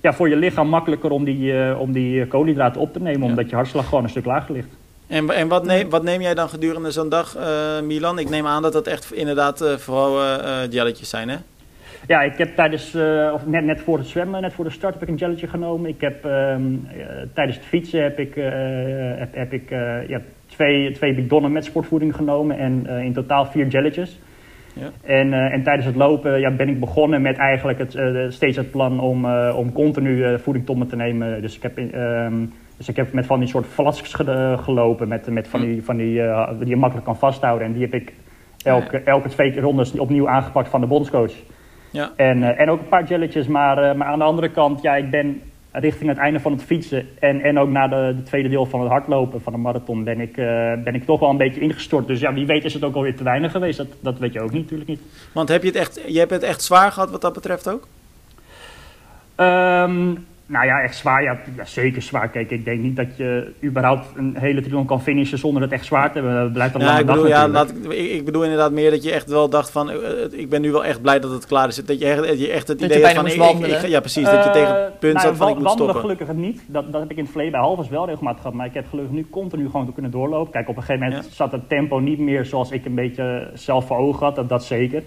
ja, 0.00 0.12
voor 0.12 0.28
je 0.28 0.36
lichaam 0.36 0.68
makkelijker 0.68 1.10
om 1.10 1.24
die, 1.24 1.62
eh, 1.62 1.80
om 1.80 1.92
die 1.92 2.26
koolhydraten 2.26 2.80
op 2.80 2.92
te 2.92 3.02
nemen. 3.02 3.22
Ja. 3.22 3.26
Omdat 3.26 3.50
je 3.50 3.56
hartslag 3.56 3.88
gewoon 3.88 4.04
een 4.04 4.10
stuk 4.10 4.24
lager 4.24 4.54
ligt. 4.54 4.78
En, 5.10 5.30
en 5.30 5.48
wat, 5.48 5.64
neem, 5.64 5.90
wat 5.90 6.02
neem 6.02 6.20
jij 6.20 6.34
dan 6.34 6.48
gedurende 6.48 6.90
zo'n 6.90 7.08
dag, 7.08 7.36
eh, 7.36 7.80
Milan? 7.80 8.18
Ik 8.18 8.30
neem 8.30 8.46
aan 8.46 8.62
dat 8.62 8.72
dat 8.72 8.86
echt 8.86 9.12
inderdaad 9.12 9.60
eh, 9.60 9.76
vooral 9.76 10.22
eh, 10.22 10.70
jelletjes 10.70 11.10
zijn, 11.10 11.28
hè? 11.28 11.36
Ja, 12.06 12.22
ik 12.22 12.38
heb 12.38 12.56
tijdens, 12.56 12.94
of 13.32 13.46
net, 13.46 13.64
net 13.64 13.80
voor 13.80 13.98
het 13.98 14.06
zwemmen, 14.06 14.42
net 14.42 14.52
voor 14.52 14.64
de 14.64 14.70
start 14.70 14.94
heb 14.94 15.02
ik 15.02 15.08
een 15.08 15.14
jelletje 15.14 15.46
genomen. 15.46 15.90
Ik 15.90 16.00
heb 16.00 16.24
ehm, 16.24 16.62
eh, 16.88 17.06
tijdens 17.34 17.56
het 17.56 17.66
fietsen 17.66 18.02
heb 18.02 18.18
ik, 18.18 18.34
heb, 19.18 19.34
heb 19.34 19.52
ik 19.52 19.70
ja, 20.08 20.20
twee, 20.46 20.92
twee 20.92 21.14
bidonnen 21.14 21.52
met 21.52 21.64
sportvoeding 21.64 22.14
genomen 22.16 22.58
en 22.58 22.86
in 22.86 23.12
totaal 23.12 23.46
vier 23.46 23.66
jelletjes. 23.66 24.18
Ja. 24.72 24.90
En, 25.02 25.32
en 25.32 25.62
tijdens 25.62 25.86
het 25.86 25.96
lopen 25.96 26.40
ja, 26.40 26.50
ben 26.50 26.68
ik 26.68 26.80
begonnen 26.80 27.22
met 27.22 27.36
eigenlijk 27.36 27.78
het, 27.78 27.96
steeds 28.34 28.56
het 28.56 28.70
plan 28.70 29.00
om, 29.00 29.26
om 29.50 29.72
continu 29.72 30.38
voeding 30.38 30.66
tot 30.66 30.76
me 30.76 30.86
te 30.86 30.96
nemen. 30.96 31.42
Dus 31.42 31.56
ik 31.56 31.62
heb, 31.62 31.78
ehm, 31.78 32.44
dus 32.80 32.88
ik 32.88 32.96
heb 32.96 33.12
met 33.12 33.26
van 33.26 33.38
die 33.40 33.48
soort 33.48 33.66
flasks 33.66 34.14
ge- 34.14 34.56
gelopen, 34.62 35.08
met, 35.08 35.26
met 35.26 35.48
van 35.48 35.60
die, 35.60 35.84
van 35.84 35.96
die, 35.96 36.22
eh, 36.22 36.50
die 36.58 36.68
je 36.68 36.76
makkelijk 36.76 37.06
kan 37.06 37.16
vasthouden. 37.18 37.66
En 37.66 37.72
die 37.72 37.82
heb 37.82 37.94
ik 37.94 38.12
elke, 38.62 38.98
elke 38.98 39.28
twee 39.28 39.60
rondes 39.60 39.98
opnieuw 39.98 40.28
aangepakt 40.28 40.68
van 40.68 40.80
de 40.80 40.86
bondscoach. 40.86 41.32
Ja. 41.90 42.10
En, 42.16 42.42
eh, 42.42 42.60
en 42.60 42.70
ook 42.70 42.80
een 42.80 42.88
paar 42.88 43.04
jelletjes, 43.04 43.46
maar, 43.46 43.78
eh, 43.78 43.94
maar 43.96 44.06
aan 44.06 44.18
de 44.18 44.24
andere 44.24 44.48
kant, 44.48 44.82
ja, 44.82 44.96
ik 44.96 45.10
ben 45.10 45.40
richting 45.72 46.08
het 46.08 46.18
einde 46.18 46.40
van 46.40 46.52
het 46.52 46.62
fietsen 46.62 47.06
en, 47.18 47.40
en 47.40 47.58
ook 47.58 47.68
na 47.68 47.88
de, 47.88 48.12
de 48.16 48.22
tweede 48.22 48.48
deel 48.48 48.66
van 48.66 48.80
het 48.80 48.88
hardlopen 48.88 49.42
van 49.42 49.52
de 49.52 49.58
marathon 49.58 50.04
ben 50.04 50.20
ik, 50.20 50.34
ben 50.84 50.94
ik 50.94 51.04
toch 51.04 51.20
wel 51.20 51.30
een 51.30 51.36
beetje 51.36 51.60
ingestort. 51.60 52.06
Dus 52.06 52.20
ja, 52.20 52.32
wie 52.34 52.46
weet 52.46 52.64
is 52.64 52.74
het 52.74 52.84
ook 52.84 52.94
alweer 52.94 53.16
te 53.16 53.24
weinig 53.24 53.50
geweest. 53.52 53.78
Dat, 53.78 53.86
dat 54.00 54.18
weet 54.18 54.32
je 54.32 54.40
ook 54.40 54.50
niet, 54.52 54.62
natuurlijk 54.62 54.88
niet. 54.88 55.00
Want 55.32 55.48
heb 55.48 55.62
je 55.62 55.68
het 55.68 55.76
echt, 55.76 56.00
je 56.06 56.18
hebt 56.18 56.30
het 56.30 56.42
echt 56.42 56.62
zwaar 56.62 56.92
gehad 56.92 57.10
wat 57.10 57.20
dat 57.20 57.32
betreft 57.32 57.68
ook? 57.68 57.86
Ehm, 59.34 60.10
nou 60.50 60.66
ja, 60.66 60.80
echt 60.82 60.96
zwaar. 60.96 61.22
Ja, 61.22 61.38
ja, 61.56 61.64
zeker 61.64 62.02
zwaar. 62.02 62.28
Kijk, 62.28 62.50
ik 62.50 62.64
denk 62.64 62.80
niet 62.80 62.96
dat 62.96 63.16
je 63.16 63.52
überhaupt 63.64 64.06
een 64.16 64.36
hele 64.38 64.60
triathlon 64.60 64.86
kan 64.86 65.02
finishen 65.02 65.38
zonder 65.38 65.62
het 65.62 65.72
echt 65.72 65.84
zwaar 65.84 66.12
te 66.12 66.18
hebben. 66.18 66.36
Het 66.40 66.52
blijft 66.52 66.74
een 66.74 66.80
Ja, 66.80 66.86
lange 66.86 67.00
ik 67.00 67.06
dag 67.06 67.14
bedoel, 67.16 67.30
ja, 67.30 67.46
natuurlijk. 67.46 67.84
laat, 67.86 67.92
ik, 67.92 67.98
ik 67.98 68.10
ik 68.12 68.24
bedoel 68.24 68.42
inderdaad 68.42 68.72
meer 68.72 68.90
dat 68.90 69.02
je 69.02 69.12
echt 69.12 69.28
wel 69.30 69.48
dacht 69.48 69.70
van, 69.70 69.90
eh, 69.90 69.96
eh, 69.96 70.32
ik 70.32 70.48
ben 70.48 70.60
nu 70.60 70.72
wel 70.72 70.84
echt 70.84 71.02
blij 71.02 71.20
dat 71.20 71.30
het 71.30 71.46
klaar 71.46 71.68
is. 71.68 71.76
Dat 71.76 71.98
je 72.00 72.06
echt, 72.06 72.26
dat 72.26 72.40
je 72.40 72.50
echt 72.50 72.68
het 72.68 72.78
Dat 72.78 72.90
idee 72.90 73.04
had 73.04 73.14
van, 73.14 73.26
ik- 73.26 73.32
ik- 73.32 73.38
ik- 73.38 73.44
wandelen. 73.44 73.90
ja 73.90 74.00
precies, 74.00 74.24
dat 74.24 74.44
je 74.44 74.50
tegen 74.50 74.82
het 74.84 74.98
punt 74.98 75.14
Eh, 75.16 75.20
zat 75.22 75.36
van, 75.36 75.48
ik 75.48 75.54
moet 75.54 75.64
wandelen 75.64 75.90
stoppen. 75.94 76.00
gelukkig 76.00 76.32
niet. 76.44 76.62
Dat, 76.66 76.92
dat 76.92 77.00
heb 77.00 77.10
ik 77.10 77.16
in 77.16 77.22
het 77.22 77.30
verleden 77.32 77.52
bij 77.52 77.62
halvers 77.62 77.88
wel 77.88 78.06
regelmatig 78.06 78.40
gehad. 78.40 78.56
Maar 78.56 78.66
ik 78.66 78.74
heb 78.74 78.86
gelukkig 78.88 79.14
nu 79.14 79.26
continu 79.30 79.66
gewoon 79.70 79.86
te 79.86 79.92
kunnen 79.92 80.10
doorlopen. 80.10 80.52
Kijk, 80.52 80.68
op 80.68 80.76
een 80.76 80.82
gegeven 80.82 81.06
moment 81.08 81.24
Ja. 81.28 81.34
zat 81.34 81.52
het 81.52 81.68
tempo 81.68 81.98
niet 81.98 82.18
meer 82.18 82.44
zoals 82.44 82.70
ik 82.70 82.84
een 82.84 82.94
beetje 82.94 83.50
zelf 83.54 83.86
voor 83.86 83.96
ogen 83.98 84.26
had. 84.26 84.34
Dat, 84.36 84.48
dat 84.48 84.64
zeker. 84.64 85.02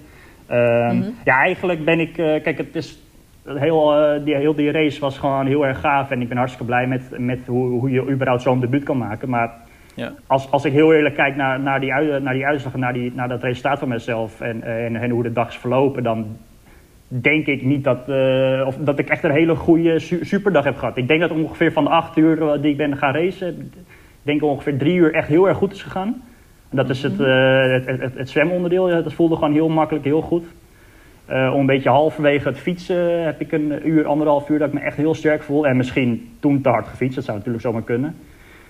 Ehm, 0.48 0.96
Mhm. 0.98 1.10
Ja, 1.26 1.38
eigenlijk 1.38 1.86
ben 1.86 2.00
ik... 2.00 2.18
eh, 2.18 2.44
kijk, 2.44 2.58
het 2.58 2.76
is... 2.76 2.98
Heel, 3.46 3.94
eh, 3.96 4.26
die, 4.26 4.36
heel 4.36 4.56
die 4.56 4.72
race 4.72 5.00
was 5.00 5.18
gewoon 5.18 5.46
heel 5.46 5.66
erg 5.66 5.80
gaaf. 5.80 6.12
En 6.12 6.22
ik 6.22 6.28
ben 6.28 6.38
hartstikke 6.38 6.68
blij 6.68 6.88
met, 6.88 7.02
met 7.18 7.40
hoe, 7.46 7.70
hoe 7.80 7.92
je 7.92 8.10
überhaupt 8.10 8.42
zo'n 8.42 8.60
debuut 8.60 8.84
kan 8.84 8.98
maken. 8.98 9.30
Maar 9.30 9.52
Ja. 9.96 10.12
als, 10.28 10.52
als 10.52 10.66
ik 10.66 10.72
heel 10.72 10.94
eerlijk 10.94 11.16
kijk 11.16 11.36
naar, 11.36 11.60
naar, 11.60 11.80
die, 11.80 11.94
naar 12.20 12.34
die 12.34 12.46
uitslag 12.46 12.74
en 12.74 12.80
naar, 12.80 12.94
die, 12.94 13.12
naar 13.16 13.28
dat 13.28 13.44
resultaat 13.44 13.80
van 13.80 13.88
mezelf 13.88 14.42
en, 14.42 14.62
en, 14.64 14.96
en 14.96 15.10
hoe 15.10 15.24
de 15.24 15.32
dag 15.34 15.48
is 15.50 15.58
verlopen, 15.58 16.04
dan 16.04 16.26
denk 17.08 17.46
ik 17.46 17.64
niet 17.64 17.84
dat, 17.84 18.10
eh, 18.10 18.64
of 18.66 18.76
dat 18.78 19.00
ik 19.00 19.10
echt 19.10 19.24
een 19.24 19.32
hele 19.32 19.56
goede 19.56 20.00
su- 20.00 20.24
superdag 20.26 20.64
heb 20.64 20.78
gehad. 20.78 20.98
Ik 20.98 21.08
denk 21.08 21.20
dat 21.22 21.32
ongeveer 21.32 21.72
van 21.72 21.84
de 21.84 21.90
acht 21.90 22.18
uur 22.18 22.42
eh, 22.42 22.62
die 22.62 22.72
ik 22.72 22.78
ben 22.78 22.98
gaan 22.98 23.14
racen, 23.14 23.72
denk 24.22 24.42
ik 24.42 24.48
ongeveer 24.48 24.78
drie 24.78 24.96
uur 24.96 25.14
echt 25.14 25.28
heel 25.28 25.48
erg 25.48 25.58
goed 25.58 25.72
is 25.74 25.82
gegaan. 25.84 26.22
En 26.70 26.78
dat 26.78 26.90
is 26.90 27.04
het, 27.04 27.20
eh, 27.20 27.62
het, 27.72 27.86
het, 27.86 28.18
het, 28.18 28.30
zwemonderdeel, 28.30 28.88
dat 28.88 29.14
voelde 29.14 29.36
gewoon 29.36 29.54
heel 29.54 29.70
makkelijk, 29.70 30.06
heel 30.06 30.22
goed. 30.22 30.46
Eh, 31.26 31.52
om 31.54 31.60
een 31.60 31.66
beetje 31.66 31.90
halverwege 31.90 32.48
het 32.48 32.58
fietsen 32.58 33.24
heb 33.24 33.42
ik 33.42 33.52
een 33.52 33.88
uur, 33.88 34.06
anderhalf 34.06 34.50
uur 34.50 34.60
dat 34.60 34.68
ik 34.68 34.74
me 34.74 34.80
echt 34.80 34.98
heel 34.98 35.16
sterk 35.16 35.44
voel. 35.44 35.68
En 35.68 35.78
misschien 35.78 36.36
toen 36.40 36.62
te 36.62 36.70
hard 36.70 36.88
gefietst, 36.88 37.16
dat 37.16 37.24
zou 37.24 37.38
natuurlijk 37.38 37.64
zomaar 37.64 37.84
kunnen. 37.84 38.16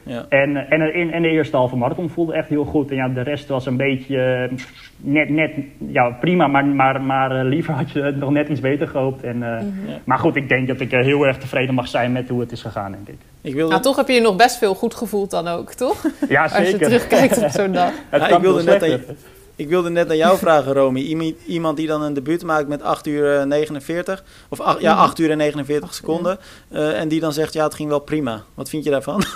Ja. 0.05 0.25
En, 0.29 0.69
en, 0.69 0.93
in, 0.95 1.11
en 1.13 1.21
de 1.21 1.29
eerste 1.29 1.55
halve 1.55 1.75
marathon 1.75 2.09
voelde 2.09 2.33
echt 2.33 2.49
heel 2.49 2.65
goed. 2.65 2.89
En 2.89 2.95
ja, 2.95 3.07
de 3.07 3.21
rest 3.21 3.47
was 3.47 3.65
een 3.65 3.77
beetje 3.77 4.21
eh, 4.51 4.57
net, 4.97 5.29
net 5.29 5.51
ja, 5.77 6.09
prima, 6.09 6.47
maar, 6.47 6.65
maar, 6.65 7.01
maar 7.01 7.39
eh, 7.39 7.45
liever 7.45 7.73
had 7.73 7.91
je 7.91 8.01
het 8.01 8.17
nog 8.17 8.31
net 8.31 8.49
iets 8.49 8.59
beter 8.59 8.87
gehoopt. 8.87 9.23
En, 9.23 9.43
eh, 9.43 9.61
Ja. 9.87 9.99
Maar 10.03 10.19
goed, 10.19 10.35
ik 10.35 10.49
denk 10.49 10.67
dat 10.67 10.79
ik 10.79 10.91
heel 10.91 11.27
erg 11.27 11.37
tevreden 11.37 11.75
mag 11.75 11.87
zijn 11.87 12.11
met 12.11 12.29
hoe 12.29 12.39
het 12.39 12.51
is 12.51 12.61
gegaan, 12.61 12.91
denk 12.91 13.07
ik. 13.07 13.17
Ik 13.41 13.53
wilde, 13.53 13.69
Nou, 13.71 13.83
toch 13.83 13.95
heb 13.95 14.07
je 14.07 14.13
je 14.13 14.21
nog 14.21 14.35
best 14.35 14.57
veel 14.57 14.75
goed 14.75 14.95
gevoeld 14.95 15.31
dan 15.31 15.47
ook, 15.47 15.73
toch? 15.73 16.05
Ja, 16.29 16.43
Als 16.43 16.57
je 16.57 16.65
zeker. 16.65 16.79
terugkijkt 16.79 17.43
op 17.43 17.49
zo'n 17.49 17.71
dag. 17.71 17.91
Het 18.09 18.21
Ja, 18.21 18.35
ik 18.35 18.41
wilde 18.41 18.63
net 18.63 18.81
aan 18.83 18.89
slechter. 18.89 19.15
Ik 19.55 19.67
wilde 19.69 19.89
net 19.89 20.09
aan 20.09 20.17
jou 20.17 20.37
vragen, 20.37 20.73
Romy. 20.73 21.35
Iemand, 21.47 21.77
die 21.77 21.87
dan 21.87 22.01
een 22.01 22.13
debuut 22.13 22.43
maakt 22.43 22.67
met 22.67 22.81
8 22.81 23.07
uur 23.07 23.39
eh, 23.39 23.45
49, 23.45 24.23
of 24.49 24.59
ach- 24.59 24.79
ja, 24.81 24.93
8 24.93 25.19
uur 25.19 25.31
en 25.31 25.37
49 25.37 25.93
seconden, 25.93 26.39
eh, 26.69 26.99
en 26.99 27.07
die 27.07 27.19
dan 27.19 27.33
zegt, 27.33 27.53
ja, 27.53 27.63
het 27.63 27.73
ging 27.73 27.89
wel 27.89 27.99
prima. 27.99 28.43
Wat 28.53 28.69
vind 28.69 28.83
je 28.83 28.89
daarvan? 28.89 29.23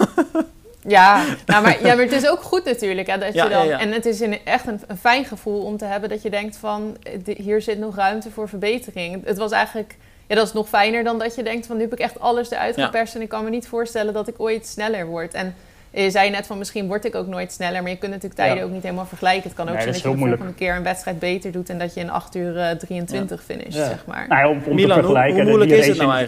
Ja, 0.87 1.23
nou, 1.45 1.63
maar, 1.63 1.85
ja, 1.85 1.95
maar 1.95 2.03
het 2.03 2.11
is 2.11 2.27
ook 2.29 2.41
goed 2.41 2.65
natuurlijk. 2.65 3.07
Hè, 3.07 3.17
dat 3.17 3.33
Ja, 3.33 3.43
je 3.43 3.49
dan, 3.49 3.65
ja, 3.65 3.69
ja. 3.71 3.79
En 3.79 3.91
het 3.91 4.05
is 4.05 4.19
een, 4.19 4.37
echt 4.45 4.67
een, 4.67 4.79
een 4.87 4.97
fijn 4.97 5.25
gevoel 5.25 5.61
om 5.61 5.77
te 5.77 5.85
hebben 5.85 6.09
dat 6.09 6.21
je 6.21 6.29
denkt 6.29 6.57
van... 6.57 6.97
eh, 7.25 7.35
hier 7.37 7.61
zit 7.61 7.79
nog 7.79 7.95
ruimte 7.95 8.31
voor 8.31 8.49
verbetering. 8.49 9.25
Het 9.25 9.37
was 9.37 9.51
eigenlijk... 9.51 9.95
Ja, 10.27 10.35
dat 10.35 10.47
is 10.47 10.53
nog 10.53 10.67
fijner 10.69 11.03
dan 11.03 11.19
dat 11.19 11.35
je 11.35 11.43
denkt 11.43 11.65
van... 11.65 11.75
nu 11.75 11.81
heb 11.81 11.93
ik 11.93 11.99
echt 11.99 12.19
alles 12.19 12.51
eruit 12.51 12.75
Ja. 12.75 12.85
geperst... 12.85 13.15
en 13.15 13.21
ik 13.21 13.29
kan 13.29 13.43
me 13.43 13.49
niet 13.49 13.67
voorstellen 13.67 14.13
dat 14.13 14.27
ik 14.27 14.35
ooit 14.37 14.67
sneller 14.67 15.05
word. 15.05 15.33
En 15.33 15.55
je 15.91 16.09
zei 16.09 16.29
net 16.29 16.47
van 16.47 16.57
misschien 16.57 16.87
word 16.87 17.05
ik 17.05 17.15
ook 17.15 17.27
nooit 17.27 17.51
sneller... 17.51 17.81
maar 17.81 17.91
je 17.91 17.97
kunt 17.97 18.11
natuurlijk 18.11 18.39
tijden 18.39 18.57
Ja. 18.57 18.63
ook 18.63 18.71
niet 18.71 18.83
helemaal 18.83 19.05
vergelijken. 19.05 19.43
Het 19.43 19.53
kan 19.53 19.65
ook 19.67 19.73
Nee, 19.73 19.81
zijn 19.81 19.93
dat 19.93 20.03
je 20.03 20.09
de 20.09 20.17
volgende 20.17 20.53
keer 20.53 20.75
een 20.75 20.83
wedstrijd 20.83 21.19
beter 21.19 21.51
doet... 21.51 21.69
en 21.69 21.77
dat 21.79 21.93
je 21.93 21.99
in 21.99 22.09
8 22.09 22.35
uur 22.35 22.57
eh, 22.57 22.75
23 22.75 23.43
finisht, 23.43 23.77
Ja. 23.77 23.85
zeg 23.87 24.05
maar. 24.05 24.25
Nou 24.27 24.41
ja, 24.41 24.49
om, 24.49 24.57
om 24.57 24.63
te 24.63 24.69
Milan, 24.73 24.97
vergelijken. 24.97 25.35
hoe 25.35 25.43
moeilijk 25.43 25.69
die 25.71 25.79
is 25.79 25.87
het 25.87 25.97
race 25.97 26.07
nou 26.07 26.19
in- 26.19 26.27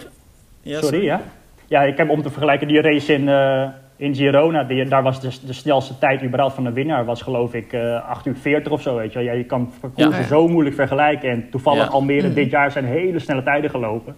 eigenlijk? 0.64 0.84
Sorry, 0.84 1.04
ja? 1.04 1.20
Ja, 1.66 1.82
ik 1.82 1.96
heb 1.96 2.10
om 2.10 2.22
te 2.22 2.30
vergelijken 2.30 2.68
die 2.68 2.80
race 2.80 3.12
in, 3.12 3.28
eh, 3.28 3.68
in 3.96 4.14
Girona. 4.14 4.64
Die, 4.64 4.84
daar 4.88 5.02
was 5.02 5.20
de, 5.20 5.28
de 5.46 5.52
snelste 5.52 5.98
tijd 5.98 6.22
überhaupt 6.22 6.54
van 6.54 6.64
de 6.64 6.72
winnaar. 6.72 7.04
Was 7.04 7.22
geloof 7.22 7.54
ik 7.54 7.72
eh 7.72 8.08
8 8.08 8.26
uur 8.26 8.36
40 8.40 8.72
of 8.72 8.82
zo, 8.82 8.96
weet 8.96 9.12
je 9.12 9.18
wel. 9.18 9.26
Ja, 9.28 9.32
je 9.32 9.44
kan 9.44 9.72
parcoursen 9.80 10.20
Ja. 10.22 10.26
zo 10.26 10.48
moeilijk 10.48 10.76
vergelijken. 10.76 11.30
En 11.30 11.50
toevallig 11.50 11.84
Ja. 11.84 11.90
Almere 11.90 12.26
Mhm. 12.26 12.34
dit 12.34 12.50
jaar 12.50 12.70
zijn 12.70 12.84
hele 12.84 13.18
snelle 13.18 13.42
tijden 13.42 13.70
gelopen. 13.70 14.16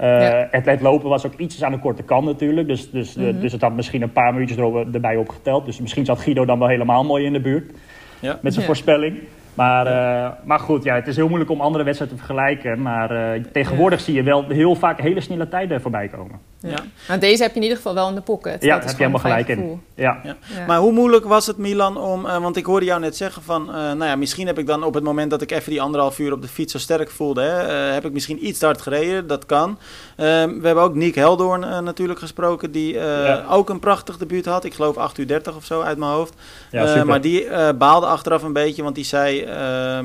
Ja. 0.00 0.48
Het, 0.50 0.66
het, 0.66 0.80
lopen 0.80 1.08
was 1.08 1.26
ook 1.26 1.34
iets 1.36 1.62
aan 1.62 1.72
de 1.72 1.78
korte 1.78 2.02
kant 2.02 2.24
natuurlijk. 2.24 2.68
Dus, 2.68 2.90
dus, 2.90 3.14
mm 3.14 3.24
-hmm. 3.24 3.40
dus 3.40 3.52
het 3.52 3.60
had 3.60 3.72
misschien 3.72 4.02
een 4.02 4.12
paar 4.12 4.32
minuutjes 4.32 4.58
er, 4.58 4.86
erbij 4.92 5.16
opgeteld. 5.16 5.66
Dus 5.66 5.80
misschien 5.80 6.04
zat 6.04 6.20
Guido 6.20 6.44
dan 6.44 6.58
wel 6.58 6.68
helemaal 6.68 7.04
mooi 7.04 7.24
in 7.24 7.32
de 7.32 7.40
buurt. 7.40 7.72
Ja. 8.20 8.38
Met 8.42 8.54
zijn 8.54 8.66
voorspelling. 8.66 9.18
Maar, 9.54 9.86
uh, 9.86 10.30
maar 10.44 10.58
goed, 10.58 10.84
ja, 10.84 10.94
het 10.94 11.06
is 11.06 11.16
heel 11.16 11.26
moeilijk 11.26 11.50
om 11.50 11.60
andere 11.60 11.84
wedstrijden 11.84 12.18
te 12.18 12.24
vergelijken. 12.24 12.82
Maar 12.82 13.36
uh, 13.36 13.44
tegenwoordig 13.52 13.98
ja. 13.98 14.04
zie 14.04 14.14
je 14.14 14.22
wel 14.22 14.44
heel 14.48 14.74
vaak 14.74 15.00
hele 15.00 15.20
snelle 15.20 15.48
tijden 15.48 15.80
voorbij 15.80 16.08
komen. 16.08 16.38
Ja. 16.60 16.84
Nou, 17.08 17.20
deze 17.20 17.42
heb 17.42 17.50
je 17.50 17.56
in 17.56 17.62
ieder 17.62 17.76
geval 17.76 17.94
wel 17.94 18.08
in 18.08 18.14
de 18.14 18.20
pocket. 18.20 18.62
Ja, 18.62 18.68
daar 18.68 18.80
heb 18.80 18.90
je 18.90 18.96
helemaal 18.96 19.20
gelijk 19.20 19.48
in. 19.48 19.82
Ja. 19.94 20.20
Ja. 20.22 20.36
Maar 20.66 20.78
hoe 20.78 20.92
moeilijk 20.92 21.24
was 21.24 21.46
het, 21.46 21.56
Milan, 21.56 21.96
om... 21.96 22.26
Uh, 22.26 22.38
want 22.38 22.56
ik 22.56 22.64
hoorde 22.64 22.86
jou 22.86 23.00
net 23.00 23.16
zeggen 23.16 23.42
van... 23.42 23.64
nou 23.64 24.04
ja, 24.04 24.16
misschien 24.16 24.46
heb 24.46 24.58
ik 24.58 24.66
dan 24.66 24.82
op 24.82 24.94
het 24.94 25.04
moment 25.04 25.30
dat 25.30 25.42
ik 25.42 25.50
even 25.50 25.70
die 25.70 25.80
anderhalf 25.80 26.18
uur 26.18 26.32
op 26.32 26.42
de 26.42 26.48
fiets 26.48 26.72
zo 26.72 26.78
sterk 26.78 27.10
voelde... 27.10 27.40
Hè, 27.40 27.92
heb 27.92 28.04
ik 28.04 28.12
misschien 28.12 28.46
iets 28.46 28.58
te 28.58 28.64
hard 28.64 28.82
gereden. 28.82 29.26
Dat 29.26 29.46
kan. 29.46 29.78
Ehm, 30.16 30.60
we 30.60 30.66
hebben 30.66 30.84
ook 30.84 30.94
Nick 30.94 31.14
Heldoorn 31.14 31.84
natuurlijk 31.84 32.18
gesproken... 32.18 32.70
die 32.70 32.98
ook 33.48 33.68
een 33.68 33.80
prachtig 33.80 34.16
debuut 34.16 34.46
had. 34.46 34.64
Ik 34.64 34.74
geloof 34.74 34.96
8 34.96 35.18
uur 35.18 35.26
30 35.26 35.56
of 35.56 35.64
zo 35.64 35.80
uit 35.80 35.98
mijn 35.98 36.12
hoofd. 36.12 36.34
Ja, 36.70 37.04
maar 37.04 37.20
die 37.20 37.46
baalde 37.74 38.06
achteraf 38.06 38.42
een 38.42 38.52
beetje, 38.52 38.82
want 38.82 38.94
die 38.94 39.04
zei... 39.04 39.46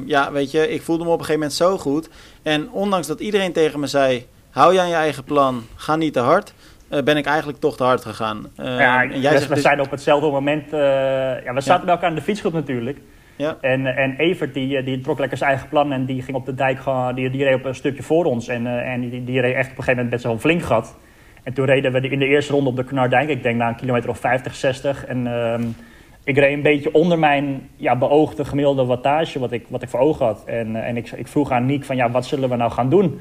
ja, 0.06 0.32
weet 0.32 0.52
je, 0.52 0.70
ik 0.70 0.82
voelde 0.82 1.04
me 1.04 1.10
op 1.10 1.20
een 1.20 1.26
gegeven 1.26 1.42
moment 1.42 1.58
zo 1.58 1.78
goed. 1.78 2.10
En 2.44 2.72
ondanks 2.72 3.08
dat 3.08 3.20
iedereen 3.20 3.54
tegen 3.54 3.80
me 3.80 3.88
zei... 3.88 4.26
hou 4.56 4.74
je 4.74 4.80
aan 4.80 4.90
je 4.90 4.96
eigen 4.96 5.24
plan, 5.24 5.64
ga 5.76 5.96
niet 5.96 6.14
te 6.14 6.20
hard... 6.20 6.54
Uh, 6.92 7.02
ben 7.02 7.18
ik 7.18 7.26
eigenlijk 7.26 7.60
toch 7.60 7.78
te 7.78 7.84
hard 7.84 8.02
gegaan. 8.02 8.48
Uh, 8.60 8.66
ja, 8.66 9.04
en 9.04 9.22
jij 9.22 9.32
dus 9.32 9.48
we 9.48 9.54
dus... 9.54 9.64
zijn 9.64 9.80
op 9.80 9.92
hetzelfde 9.92 10.30
moment... 10.30 10.74
Uh, 10.74 10.80
ja, 11.44 11.54
we 11.54 11.62
zaten 11.62 11.74
ja. 11.74 11.84
bij 11.84 11.94
elkaar 11.94 12.10
in 12.10 12.16
de 12.16 12.22
fietsgroep 12.22 12.54
natuurlijk. 12.54 12.98
Ja. 13.36 13.58
En, 13.62 13.86
en 13.86 14.16
Evert 14.18 14.54
die, 14.54 14.84
die 14.84 15.02
trok 15.02 15.20
lekker 15.20 15.38
zijn 15.38 15.50
eigen 15.50 15.70
plan... 15.70 15.92
en 15.92 16.06
die 16.06 16.22
ging 16.22 16.38
op 16.38 16.46
de 16.46 16.54
dijk 16.54 16.80
gewoon... 16.80 17.16
die, 17.16 17.30
die 17.30 17.44
reed 17.44 17.56
op 17.56 17.66
een 17.66 17.76
stukje 17.76 18.04
voor 18.04 18.26
ons. 18.26 18.48
En, 18.48 18.68
en 18.84 19.10
die, 19.10 19.24
die 19.24 19.42
reed 19.42 19.56
echt 19.56 19.72
op 19.72 19.78
een 19.78 19.84
gegeven 19.84 19.96
moment 19.96 20.10
best 20.10 20.24
wel 20.24 20.34
een 20.34 20.40
flink 20.40 20.64
gat. 20.64 20.98
En 21.44 21.54
toen 21.54 21.66
reden 21.66 21.92
we 21.92 22.10
in 22.10 22.20
de 22.20 22.26
eerste 22.26 22.54
ronde 22.54 22.70
op 22.70 22.76
de 22.76 22.84
Knardijk... 22.84 23.30
ik 23.30 23.44
denk 23.44 23.58
na 23.58 23.68
een 23.68 23.76
kilometer 23.76 24.10
of 24.10 24.20
50, 24.20 24.56
60... 24.56 25.06
En, 25.06 25.76
ik 26.24 26.38
reed 26.38 26.54
een 26.54 26.62
beetje 26.62 26.94
onder 26.94 27.20
mijn 27.20 27.70
ja, 27.76 27.96
beoogde 27.96 28.46
gemiddelde 28.46 28.86
wattage, 28.86 29.40
wat 29.40 29.52
ik, 29.52 29.66
wat 29.70 29.82
ik 29.82 29.90
voor 29.90 30.00
ogen 30.00 30.26
had. 30.26 30.44
En, 30.46 30.76
en 30.76 30.98
ik, 30.98 31.12
ik 31.12 31.28
vroeg 31.28 31.52
aan 31.52 31.66
Niek 31.66 31.84
van, 31.84 31.96
ja, 31.96 32.12
wat 32.12 32.26
zullen 32.26 32.50
we 32.50 32.56
nou 32.56 32.72
gaan 32.72 32.90
doen? 32.90 33.20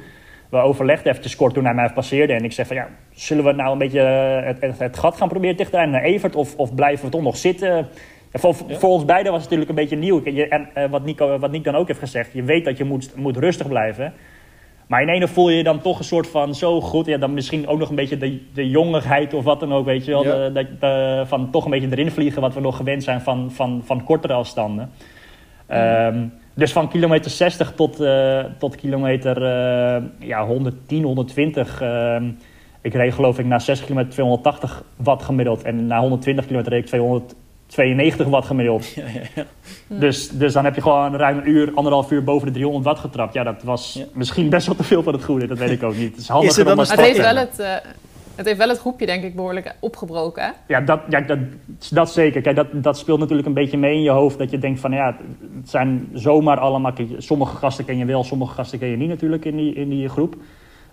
We 0.50 0.56
overlegden 0.56 1.16
even 1.16 1.36
kort 1.36 1.54
toen 1.54 1.64
hij 1.64 1.74
mij 1.74 1.90
passeerde. 1.94 2.32
En 2.32 2.44
ik 2.44 2.52
zei 2.52 2.66
van, 2.66 2.76
ja, 2.76 2.88
zullen 3.12 3.44
we 3.44 3.52
nou 3.52 3.72
een 3.72 3.78
beetje 3.78 4.00
het, 4.44 4.60
het, 4.60 4.78
het 4.78 4.98
gat 4.98 5.16
gaan 5.16 5.28
proberen 5.28 5.56
dichter 5.56 5.88
naar 5.88 6.02
Evert? 6.02 6.36
Of, 6.36 6.56
of 6.56 6.74
blijven 6.74 7.04
we 7.04 7.10
toch 7.10 7.22
nog 7.22 7.36
zitten? 7.36 7.88
Voor, 8.32 8.54
ja. 8.68 8.74
voor, 8.78 8.90
ons 8.90 9.04
beiden 9.04 9.32
was 9.32 9.40
het 9.40 9.50
natuurlijk 9.50 9.78
een 9.78 9.84
beetje 9.84 9.96
nieuw. 9.96 10.24
En, 10.24 10.50
en 10.50 10.68
uh, 10.78 10.90
wat, 10.90 11.04
Nico, 11.04 11.38
wat 11.38 11.50
Niek 11.50 11.64
dan 11.64 11.74
ook 11.74 11.86
heeft 11.86 11.98
gezegd, 11.98 12.32
je 12.32 12.42
weet 12.42 12.64
dat 12.64 12.76
je 12.76 12.84
moet, 12.84 13.16
moet 13.16 13.36
rustig 13.36 13.68
blijven. 13.68 14.12
Maar 14.86 15.02
in 15.02 15.08
ene 15.08 15.28
voel 15.28 15.50
je 15.50 15.56
je 15.56 15.62
dan 15.62 15.80
toch 15.80 15.98
een 15.98 16.04
soort 16.04 16.28
van 16.28 16.54
zo 16.54 16.80
goed. 16.80 17.06
Ja, 17.06 17.18
dan 17.18 17.34
misschien 17.34 17.66
ook 17.66 17.78
nog 17.78 17.88
een 17.88 17.94
beetje 17.94 18.16
de, 18.16 18.40
de 18.54 18.68
jongigheid 18.68 19.34
of 19.34 19.44
wat 19.44 19.60
dan 19.60 19.72
ook, 19.72 19.84
weet 19.84 20.04
je 20.04 20.10
wel. 20.10 20.24
Ja. 20.24 20.48
De, 20.48 20.78
de, 20.78 21.22
van 21.26 21.50
toch 21.50 21.64
een 21.64 21.70
beetje 21.70 21.90
erin 21.90 22.10
vliegen 22.10 22.40
wat 22.40 22.54
we 22.54 22.60
nog 22.60 22.76
gewend 22.76 23.02
zijn 23.02 23.20
van, 23.20 23.50
van, 23.50 23.82
van 23.84 24.04
kortere 24.04 24.32
afstanden. 24.32 24.90
Mm. 25.68 25.76
Um, 25.76 26.32
dus 26.54 26.72
van 26.72 26.88
kilometer 26.88 27.30
60 27.30 27.72
tot, 27.76 28.00
uh, 28.00 28.44
tot 28.58 28.76
kilometer 28.76 29.42
uh, 29.42 30.02
ja, 30.18 30.46
110, 30.46 31.02
120. 31.02 31.82
Uh, 31.82 32.16
ik 32.80 32.94
reed 32.94 33.14
geloof 33.14 33.38
ik 33.38 33.46
na 33.46 33.58
6 33.58 33.80
kilometer 33.80 34.12
280 34.12 34.82
watt 34.96 35.22
gemiddeld. 35.22 35.62
En 35.62 35.86
na 35.86 36.00
120 36.00 36.44
kilometer 36.44 36.72
reed 36.72 36.82
ik 36.82 36.88
200, 36.88 37.34
92 37.66 38.26
watt 38.26 38.46
gemiddeld. 38.46 38.86
Ja, 38.94 39.04
ja, 39.14 39.20
ja. 39.34 39.44
Dus, 39.86 40.28
dus 40.28 40.52
dan 40.52 40.64
heb 40.64 40.74
je 40.74 40.82
gewoon 40.82 41.16
ruim 41.16 41.38
een 41.38 41.48
uur, 41.48 41.72
anderhalf 41.74 42.10
uur 42.10 42.24
boven 42.24 42.46
de 42.46 42.52
300 42.52 42.84
watt 42.84 43.00
getrapt. 43.00 43.34
Ja, 43.34 43.42
dat 43.42 43.62
was 43.62 44.02
misschien 44.12 44.48
best 44.48 44.66
wel 44.66 44.76
te 44.76 44.82
veel 44.82 45.02
van 45.02 45.12
het 45.12 45.24
goede. 45.24 45.46
Dat 45.46 45.58
weet 45.58 45.70
ik 45.70 45.82
ook 45.82 45.96
niet. 45.96 46.10
Het 46.10 46.20
is 46.20 46.28
handig 46.28 46.50
is 46.50 46.56
het, 46.56 46.66
dan 46.66 46.78
het 46.78 47.00
heeft 47.00 47.18
wel 47.18 47.36
het, 47.36 47.60
uh, 47.60 47.74
het 48.34 48.46
heeft 48.46 48.58
wel 48.58 48.68
het 48.68 48.78
groepje, 48.78 49.06
denk 49.06 49.24
ik, 49.24 49.34
behoorlijk 49.34 49.74
opgebroken. 49.80 50.42
Hè? 50.42 50.50
Ja, 50.66 50.80
dat, 50.80 51.00
ja 51.08 51.20
dat, 51.20 51.38
dat 51.90 52.10
zeker. 52.10 52.40
Kijk, 52.40 52.56
dat, 52.56 52.66
dat 52.72 52.98
speelt 52.98 53.18
natuurlijk 53.18 53.48
een 53.48 53.54
beetje 53.54 53.78
mee 53.78 53.94
in 53.94 54.02
je 54.02 54.10
hoofd. 54.10 54.38
Dat 54.38 54.50
je 54.50 54.58
denkt 54.58 54.80
van 54.80 54.92
ja, 54.92 55.16
het 55.60 55.70
zijn 55.70 56.08
zomaar 56.12 56.58
allemaal. 56.58 56.92
Sommige 57.18 57.56
gasten 57.56 57.84
ken 57.84 57.98
je 57.98 58.04
wel, 58.04 58.24
sommige 58.24 58.54
gasten 58.54 58.78
ken 58.78 58.88
je 58.88 58.96
niet 58.96 59.08
natuurlijk 59.08 59.44
in 59.44 59.56
die, 59.56 59.74
in 59.74 59.88
die 59.88 60.08
groep. 60.08 60.36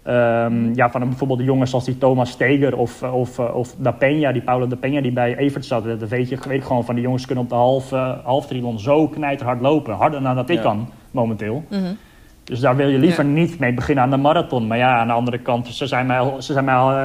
Um, 0.07 0.75
ja, 0.75 0.89
van 0.91 1.01
bijvoorbeeld 1.09 1.39
de 1.39 1.45
jongens 1.45 1.69
zoals 1.69 1.85
die 1.85 1.97
Thomas 1.97 2.29
Steger 2.31 2.77
of, 2.77 3.03
of, 3.03 3.39
of 3.39 3.75
Da 3.77 3.93
Peña, 3.93 4.31
die 4.31 4.41
Paulo 4.41 4.67
Da 4.67 4.75
Peña 4.75 5.01
die 5.01 5.11
bij 5.11 5.37
Evert 5.37 5.65
zat. 5.65 5.83
Dat 5.83 6.09
weet 6.09 6.29
je, 6.29 6.37
weet 6.47 6.63
gewoon 6.63 6.85
van 6.85 6.95
die 6.95 7.03
jongens 7.03 7.25
kunnen 7.25 7.43
op 7.43 7.49
de 7.49 7.55
half, 7.55 7.91
uh, 7.91 8.17
half 8.23 8.47
trilon 8.47 8.79
zo 8.79 9.07
knijterhard 9.07 9.61
lopen. 9.61 9.93
Harder 9.93 10.21
dan 10.21 10.35
dat 10.35 10.49
ik 10.49 10.55
ja. 10.55 10.61
kan, 10.61 10.89
momenteel. 11.11 11.63
Mm 11.69 11.83
-hmm. 11.83 11.97
Dus 12.43 12.59
daar 12.59 12.75
wil 12.75 12.87
je 12.87 12.97
liever 12.97 13.23
ja. 13.25 13.29
niet 13.29 13.59
mee 13.59 13.73
beginnen 13.73 14.03
aan 14.03 14.09
de 14.09 14.17
marathon. 14.17 14.67
Maar 14.67 14.77
ja, 14.77 14.97
aan 14.97 15.07
de 15.07 15.13
andere 15.13 15.37
kant, 15.37 15.67
ze 15.67 15.87
zijn 15.87 16.05
mij 16.05 16.19
al, 16.19 16.41
ze 16.41 16.53
zijn 16.53 16.65
mij 16.65 16.75
al 16.75 16.89
uh, 16.89 16.97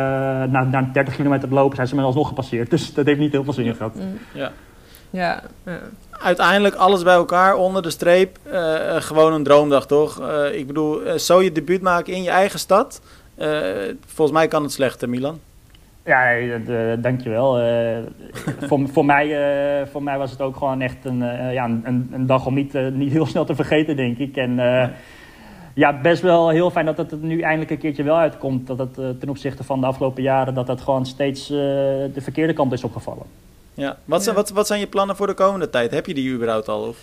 na, 0.53 0.65
na 0.71 0.91
30 0.93 1.17
kilometer 1.17 1.49
lopen, 1.49 1.77
zijn 1.77 1.89
ze 1.89 1.95
mij 1.95 2.05
alsnog 2.05 2.29
gepasseerd. 2.29 2.71
Dus 2.71 2.95
dat 2.95 3.07
heeft 3.07 3.19
niet 3.19 3.33
heel 3.33 3.45
veel 3.45 3.53
zin 3.53 3.75
gehad. 3.75 3.95
Mm. 3.95 4.19
Ja. 4.33 4.53
Ja, 5.11 5.43
ja. 5.65 5.79
Uiteindelijk 6.11 6.75
alles 6.75 7.03
bij 7.03 7.15
elkaar 7.15 7.55
onder 7.55 7.83
de 7.83 7.91
streep. 7.91 8.39
Uh, 8.47 8.75
gewoon 8.97 9.33
een 9.33 9.43
droomdag, 9.43 9.87
toch? 9.87 10.21
Uh, 10.21 10.59
ik 10.59 10.67
bedoel, 10.67 11.19
zo 11.19 11.43
je 11.43 11.53
debuut 11.53 11.83
maken 11.83 12.13
in 12.13 12.23
je 12.23 12.31
eigen 12.31 12.59
stad. 12.59 13.03
volgens 14.07 14.39
mij 14.39 14.49
kan 14.49 14.63
het 14.63 14.73
slechter, 14.73 15.09
Milan. 15.09 15.41
Ja, 16.05 16.35
dankjewel. 16.99 17.61
voor, 18.61 18.89
voor, 18.93 19.05
mij, 19.05 19.37
voor 19.91 20.03
mij 20.03 20.19
was 20.19 20.31
het 20.31 20.41
ook 20.41 20.57
gewoon 20.57 20.81
echt 20.81 21.05
een, 21.05 21.19
ja, 21.53 21.65
een, 21.65 22.09
een 22.13 22.27
dag 22.27 22.47
om 22.47 22.55
niet, 22.55 22.73
niet 22.93 23.13
heel 23.13 23.27
snel 23.27 23.45
te 23.45 23.55
vergeten, 23.55 23.97
denk 23.97 24.19
ik. 24.19 24.37
En 24.37 24.59
ja, 25.77 26.01
best 26.01 26.23
wel 26.23 26.49
heel 26.49 26.71
fijn 26.71 26.87
dat 26.87 26.97
het 26.97 27.13
er 27.13 27.19
nu 27.19 27.41
eindelijk 27.41 27.71
een 27.71 27.79
keertje 27.79 28.03
wel 28.03 28.17
uitkomt. 28.17 28.67
Dat 28.67 28.79
het 28.79 28.95
ten 28.95 29.29
opzichte 29.29 29.65
van 29.65 29.81
de 29.81 29.87
afgelopen 29.87 30.23
jaren, 30.23 30.55
dat 30.55 30.67
dat 30.67 30.81
gewoon 30.81 31.07
steeds 31.07 31.47
de 31.47 32.21
verkeerde 32.21 32.53
kant 32.53 32.73
is 32.73 32.85
opgevallen. 32.85 33.27
Ja. 33.75 33.97
Wat, 34.05 34.23
zijn, 34.23 34.35
wat, 34.35 34.51
wat 34.51 34.67
zijn 34.67 34.81
je 34.81 34.87
plannen 34.87 35.17
voor 35.17 35.27
de 35.27 35.35
komende 35.35 35.71
tijd? 35.71 35.91
Heb 35.91 36.07
je 36.07 36.15
die 36.15 36.33
überhaupt 36.33 36.69
al? 36.69 36.81
Of? 36.81 36.99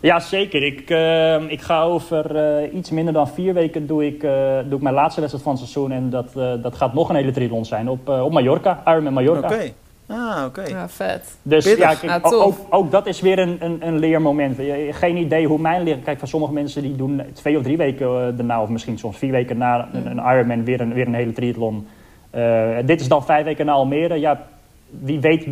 Ja, 0.00 0.20
zeker. 0.20 0.62
Ik, 0.62 0.90
uh, 0.90 1.50
ik 1.50 1.60
ga 1.60 1.82
over 1.82 2.36
uh, 2.62 2.74
iets 2.74 2.90
minder 2.90 3.12
dan 3.12 3.28
vier 3.28 3.54
weken 3.54 3.86
doe 3.86 4.06
ik, 4.06 4.22
uh, 4.22 4.58
doe 4.64 4.76
ik 4.76 4.82
mijn 4.82 4.94
laatste 4.94 5.20
wedstrijd 5.20 5.48
van 5.48 5.56
het 5.56 5.62
seizoen. 5.70 5.92
En 5.92 6.10
dat, 6.10 6.32
dat 6.62 6.76
gaat 6.76 6.94
nog 6.94 7.08
een 7.08 7.16
hele 7.16 7.30
triathlon 7.30 7.64
zijn 7.64 7.88
op, 7.88 8.08
op 8.08 8.32
Mallorca, 8.32 8.82
Ironman 8.86 9.12
Mallorca. 9.12 9.46
Oké. 9.46 9.54
Okay. 9.54 9.74
Ah, 10.06 10.44
oké. 10.46 10.60
Okay. 10.60 10.70
Ja, 10.70 10.88
vet. 10.88 11.36
Dus 11.42 11.64
ja, 11.64 11.94
kijk, 11.94 12.24
ah, 12.24 12.32
ook, 12.32 12.54
ook, 12.70 12.90
dat 12.90 13.06
is 13.06 13.20
weer 13.20 13.38
een, 13.38 13.56
een, 13.60 13.86
een 13.86 13.98
leermoment. 13.98 14.58
Geen 14.90 15.16
idee 15.16 15.46
hoe 15.46 15.58
mijn 15.58 15.82
leer... 15.82 15.96
Kijk, 15.96 16.18
van 16.18 16.28
sommige 16.28 16.52
mensen 16.52 16.82
die 16.82 16.96
doen 16.96 17.22
twee 17.32 17.56
of 17.56 17.62
drie 17.62 17.76
weken 17.76 18.36
daarna... 18.36 18.62
of 18.62 18.68
misschien 18.68 18.98
soms 18.98 19.18
vier 19.18 19.32
weken 19.32 19.58
na 19.58 19.88
een, 19.92 20.06
een 20.06 20.18
Ironman 20.18 20.64
weer 20.64 20.80
een, 20.80 20.92
weer 20.92 21.06
een 21.06 21.14
hele 21.14 21.32
triathlon. 21.32 21.88
dit 22.84 23.00
is 23.00 23.08
dan 23.08 23.24
vijf 23.24 23.44
weken 23.44 23.66
na 23.66 23.72
Almere. 23.72 24.20
Ja, 24.20 24.46
wie 24.90 25.20
weet 25.20 25.44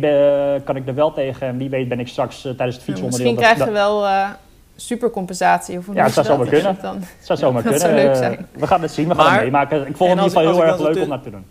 kan 0.63 0.75
ik 0.75 0.87
er 0.87 0.95
wel 0.95 1.13
tegen 1.13 1.47
en 1.47 1.57
wie 1.57 1.69
weet 1.69 1.89
ben 1.89 1.99
ik 1.99 2.07
straks 2.07 2.45
uh, 2.45 2.51
tijdens 2.51 2.75
het 2.75 2.85
fietsonderdeel... 2.85 3.25
Ja, 3.25 3.33
misschien 3.33 3.55
krijg 3.55 3.69
je 3.69 3.73
wel 3.73 4.03
uh, 4.05 4.29
supercompensatie. 4.75 5.77
Of 5.77 5.85
ja, 5.93 6.03
dat 6.03 6.13
zou 6.13 6.25
zomaar 6.25 6.47
kunnen. 6.47 6.77
Dan? 6.81 6.95
Het 6.95 7.25
zou 7.25 7.39
zomaar 7.39 7.63
ja, 7.63 7.69
kunnen. 7.69 7.79
Zou 7.79 7.93
leuk 7.93 8.15
zijn. 8.15 8.47
we 8.51 8.67
gaan 8.67 8.81
het 8.81 8.91
zien, 8.91 9.07
we 9.07 9.15
gaan 9.15 9.33
het 9.33 9.41
meemaken. 9.41 9.87
Ik 9.87 9.97
vond 9.97 10.09
het 10.09 10.19
in 10.19 10.25
ieder 10.25 10.39
geval 10.39 10.53
heel 10.53 10.65
erg 10.65 10.79
leuk 10.79 11.03
om 11.03 11.09
naar 11.09 11.21
te 11.21 11.29
doen. 11.29 11.45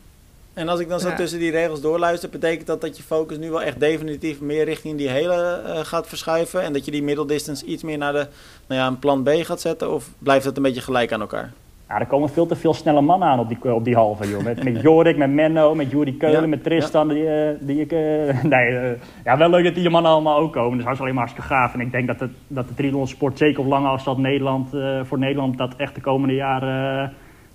En 0.55 0.69
als 0.69 0.81
ik 0.81 0.89
dan 0.89 1.01
zo 1.01 1.09
ja. 1.09 1.15
tussen 1.15 1.39
die 1.39 1.51
regels 1.51 1.81
doorluister, 1.81 2.29
betekent 2.29 2.67
dat 2.67 2.81
dat 2.81 2.97
je 2.97 3.03
focus 3.03 3.39
nu 3.39 3.51
wel 3.51 3.63
echt 3.63 3.81
definitief 3.81 4.41
meer 4.41 4.65
richting 4.65 4.99
die 4.99 5.09
hele 5.09 5.63
uh, 5.67 5.79
gaat 5.79 6.09
verschuiven? 6.09 6.63
En 6.63 6.73
dat 6.73 6.85
je 6.85 6.91
die 6.91 7.03
middeldistance 7.03 7.65
iets 7.65 7.83
meer 7.83 7.99
naar 7.99 8.13
de, 8.13 8.27
nou 8.67 8.81
ja, 8.81 8.87
een 8.87 8.99
plan 8.99 9.23
B 9.23 9.29
gaat 9.29 9.61
zetten? 9.61 9.93
Of 9.93 10.11
blijft 10.19 10.45
het 10.45 10.57
een 10.57 10.63
beetje 10.63 10.81
gelijk 10.81 11.13
aan 11.13 11.21
elkaar? 11.21 11.53
Ja, 11.89 12.01
er 12.01 12.07
komen 12.07 12.29
veel 12.29 12.47
te 12.47 12.57
veel 12.57 12.75
snelle 12.75 13.01
mannen 13.01 13.29
aan 13.29 13.39
op 13.39 13.49
die, 13.49 13.75
op 13.75 13.85
die 13.85 13.95
halve, 13.95 14.29
joh. 14.29 14.43
Met, 14.43 14.65
met 14.65 14.81
Jorik, 14.81 15.17
met 15.17 15.31
Menno, 15.31 15.75
met 15.75 15.91
Juri 15.91 16.17
Keulen, 16.17 16.41
ja, 16.41 16.47
met 16.47 16.63
Tristan. 16.63 17.09
Ja. 17.09 17.15
Die, 17.15 17.25
uh, 17.25 17.59
die 17.61 17.81
ik, 17.81 17.93
uh, 17.93 18.43
nee, 18.55 18.71
uh, 18.71 18.91
ja, 19.25 19.37
wel 19.37 19.51
leuk 19.51 19.65
dat 19.65 19.75
die 19.75 19.91
mannen 19.91 20.13
allemaal 20.13 20.39
ook 20.39 20.53
komen. 20.53 20.77
Dus 20.77 20.85
dat 20.85 20.95
is 20.95 21.01
alleen 21.01 21.15
maar 21.15 21.25
hartstikke 21.27 21.55
gaaf. 21.55 21.75
En 21.75 21.81
ik 21.81 21.93
denk 21.93 22.07
dat, 22.07 22.21
het, 22.21 22.31
dat 22.47 22.69
de 22.69 22.75
triathlon 22.75 23.07
sport, 23.07 23.39
zeker 23.39 23.61
op 23.61 23.67
lange 23.67 23.89
afstand 23.89 24.19
Nederland, 24.19 24.69
voor 25.03 25.19
Nederland, 25.19 25.59
dat 25.59 25.77
echt 25.77 25.95
de 25.95 26.01
komende 26.01 26.35
jaren 26.35 27.13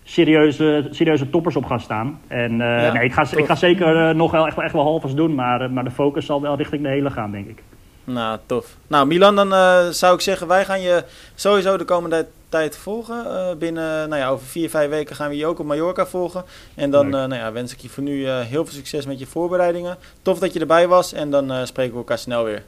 serieuze, 0.09 0.87
serieuze 0.91 1.29
toppers 1.29 1.55
op 1.55 1.65
gaan 1.65 1.79
staan. 1.79 2.19
En 2.27 2.57
ja, 2.57 2.93
nee, 2.93 3.03
ik, 3.03 3.13
ga, 3.13 3.25
ik 3.35 3.45
ga 3.45 3.55
zeker 3.55 4.15
nog 4.15 4.31
wel 4.31 4.47
echt, 4.47 4.57
echt 4.57 4.73
wel 4.73 4.83
halves 4.83 5.13
doen, 5.13 5.35
maar, 5.35 5.71
maar 5.71 5.83
de 5.83 5.91
focus 5.91 6.25
zal 6.25 6.41
wel 6.41 6.57
richting 6.57 6.83
de 6.83 6.89
hele 6.89 7.09
gaan, 7.09 7.31
denk 7.31 7.47
ik. 7.47 7.63
Nou, 8.03 8.39
tof. 8.45 8.75
Nou, 8.87 9.07
Milan, 9.07 9.35
dan 9.35 9.53
uh, 9.53 9.87
zou 9.87 10.15
ik 10.15 10.21
zeggen, 10.21 10.47
wij 10.47 10.65
gaan 10.65 10.81
je 10.81 11.03
sowieso 11.35 11.77
de 11.77 11.83
komende 11.83 12.27
tijd 12.49 12.77
volgen. 12.77 13.25
Uh, 13.25 13.55
binnen, 13.57 14.09
nou 14.09 14.21
ja, 14.21 14.29
over 14.29 14.45
vier, 14.47 14.69
vijf 14.69 14.89
weken 14.89 15.15
gaan 15.15 15.29
we 15.29 15.37
je 15.37 15.45
ook 15.45 15.59
op 15.59 15.65
Mallorca 15.65 16.05
volgen. 16.05 16.43
En 16.75 16.91
dan 16.91 17.05
uh, 17.05 17.11
nou 17.11 17.33
ja, 17.33 17.51
wens 17.51 17.73
ik 17.73 17.79
je 17.79 17.89
voor 17.89 18.03
nu 18.03 18.27
heel 18.29 18.65
veel 18.65 18.73
succes 18.73 19.05
met 19.05 19.19
je 19.19 19.25
voorbereidingen. 19.25 19.97
Tof 20.21 20.39
dat 20.39 20.53
je 20.53 20.59
erbij 20.59 20.87
was 20.87 21.13
en 21.13 21.29
dan 21.29 21.67
spreken 21.67 21.91
we 21.91 21.97
elkaar 21.97 22.17
snel 22.17 22.43
weer. 22.43 22.63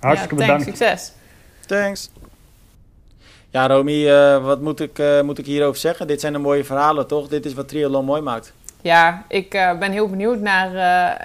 Hartstikke 0.00 0.34
ja, 0.34 0.40
bedankt. 0.40 0.64
Succes. 0.64 1.12
Thanks. 1.66 2.10
Ja, 3.56 3.66
Romy, 3.66 4.10
wat 4.40 4.60
moet 4.60 4.80
ik, 4.80 5.02
moet 5.22 5.38
ik 5.38 5.46
hierover 5.46 5.80
zeggen? 5.80 6.06
Dit 6.06 6.20
zijn 6.20 6.32
de 6.32 6.38
mooie 6.38 6.64
verhalen, 6.64 7.06
toch? 7.06 7.28
Dit 7.28 7.46
is 7.46 7.54
wat 7.54 7.68
triathlon 7.68 8.04
mooi 8.04 8.22
maakt. 8.22 8.52
Ja, 8.82 9.24
ik 9.28 9.54
uh, 9.54 9.78
ben 9.78 9.92
heel 9.92 10.08
benieuwd 10.08 10.40
naar, 10.40 10.70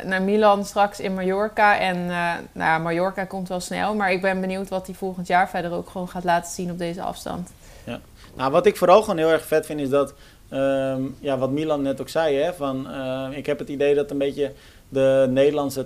naar 0.05 0.21
Milan 0.21 0.65
straks 0.65 0.99
in 0.99 1.13
Mallorca. 1.13 1.79
En 1.79 2.05
nou, 2.51 2.81
Mallorca 2.81 3.23
komt 3.23 3.47
wel 3.47 3.59
snel, 3.59 3.95
maar 3.95 4.11
ik 4.11 4.21
ben 4.21 4.41
benieuwd 4.41 4.69
wat 4.69 4.85
hij 4.85 4.95
volgend 4.95 5.27
jaar 5.27 5.49
verder 5.49 5.73
ook 5.73 5.89
gewoon 5.89 6.09
gaat 6.09 6.23
laten 6.23 6.51
zien 6.51 6.71
op 6.71 6.77
deze 6.77 7.01
afstand. 7.01 7.49
Ja. 7.85 7.99
Nou, 8.35 8.51
wat 8.51 8.65
ik 8.65 8.77
vooral 8.77 9.01
gewoon 9.01 9.17
heel 9.17 9.31
erg 9.31 9.45
vet 9.45 9.65
vind 9.65 9.79
is 9.79 9.89
dat 9.89 10.13
ehm, 10.49 11.01
ja, 11.19 11.37
wat 11.37 11.51
Milan 11.51 11.81
net 11.81 12.01
ook 12.01 12.09
zei, 12.09 12.35
hè, 12.37 12.53
van, 12.53 12.91
eh, 12.91 13.37
ik 13.37 13.45
heb 13.45 13.59
het 13.59 13.69
idee 13.69 13.95
dat 13.95 14.11
een 14.11 14.17
beetje 14.17 14.51
de 14.89 15.27
Nederlandse 15.29 15.85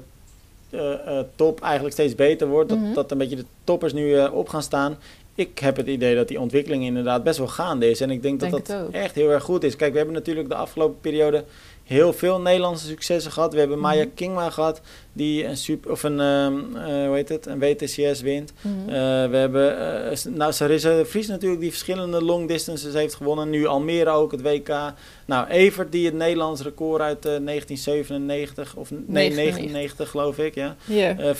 eh, 0.69 1.19
eh, 1.19 1.25
top 1.35 1.61
eigenlijk 1.61 1.93
steeds 1.93 2.15
beter 2.15 2.47
wordt. 2.47 2.69
Dat, 2.69 2.77
Mhm. 2.77 2.93
dat 2.93 3.11
een 3.11 3.17
beetje 3.17 3.35
de 3.35 3.45
toppers 3.63 3.93
nu 3.93 4.17
eh, 4.17 4.33
op 4.33 4.49
gaan 4.49 4.61
staan. 4.61 4.97
Ik 5.35 5.59
heb 5.59 5.77
het 5.77 5.87
idee 5.87 6.15
dat 6.15 6.27
die 6.27 6.39
ontwikkeling 6.39 6.83
inderdaad 6.83 7.23
best 7.23 7.37
wel 7.37 7.47
gaande 7.47 7.89
is. 7.89 8.01
En 8.01 8.09
ik 8.09 8.21
denk 8.21 8.39
dat 8.39 8.49
Denk 8.49 8.67
dat 8.67 8.89
echt 8.91 9.15
heel 9.15 9.29
erg 9.29 9.43
goed 9.43 9.63
is. 9.63 9.75
Kijk, 9.75 9.91
we 9.91 9.97
hebben 9.97 10.15
natuurlijk 10.15 10.49
de 10.49 10.55
afgelopen 10.55 10.99
periode 11.01 11.43
heel 11.85 12.13
veel 12.13 12.41
Nederlandse 12.41 12.87
successen 12.87 13.31
gehad. 13.31 13.53
We 13.53 13.59
hebben 13.59 13.79
Maya 13.79 14.03
Mhm. 14.03 14.13
Kingma 14.13 14.49
gehad, 14.49 14.81
die 15.13 15.45
een, 15.45 15.57
super, 15.57 15.91
of 15.91 16.03
een, 16.03 16.19
ehm, 16.19 16.75
eh, 16.75 17.05
hoe 17.05 17.15
heet 17.15 17.29
het, 17.29 17.45
een 17.45 17.59
WTCS 17.59 18.21
wint. 18.21 18.53
Eh, 18.63 18.93
we 19.29 19.37
hebben 19.37 19.77
uh, 20.11 20.33
nou, 20.33 20.53
Sarissa 20.53 20.97
de 20.97 21.05
Vries 21.05 21.27
natuurlijk, 21.27 21.61
die 21.61 21.69
verschillende 21.69 22.23
long 22.23 22.47
distances 22.47 22.93
heeft 22.93 23.15
gewonnen. 23.15 23.49
Nu 23.49 23.65
Almere 23.65 24.09
ook, 24.09 24.31
het 24.31 24.41
WK. 24.41 24.93
Nou, 25.25 25.47
Evert, 25.47 25.91
die 25.91 26.05
het 26.05 26.15
Nederlands 26.15 26.61
record 26.61 27.01
uit 27.01 27.25
eh, 27.25 27.31
1997, 27.43 28.75
of 28.75 28.91
nee, 28.91 28.99
99. 29.07 29.55
99 29.55 30.09
geloof 30.09 30.37
ik, 30.37 30.55
ja, 30.55 30.75
eh. 30.87 31.33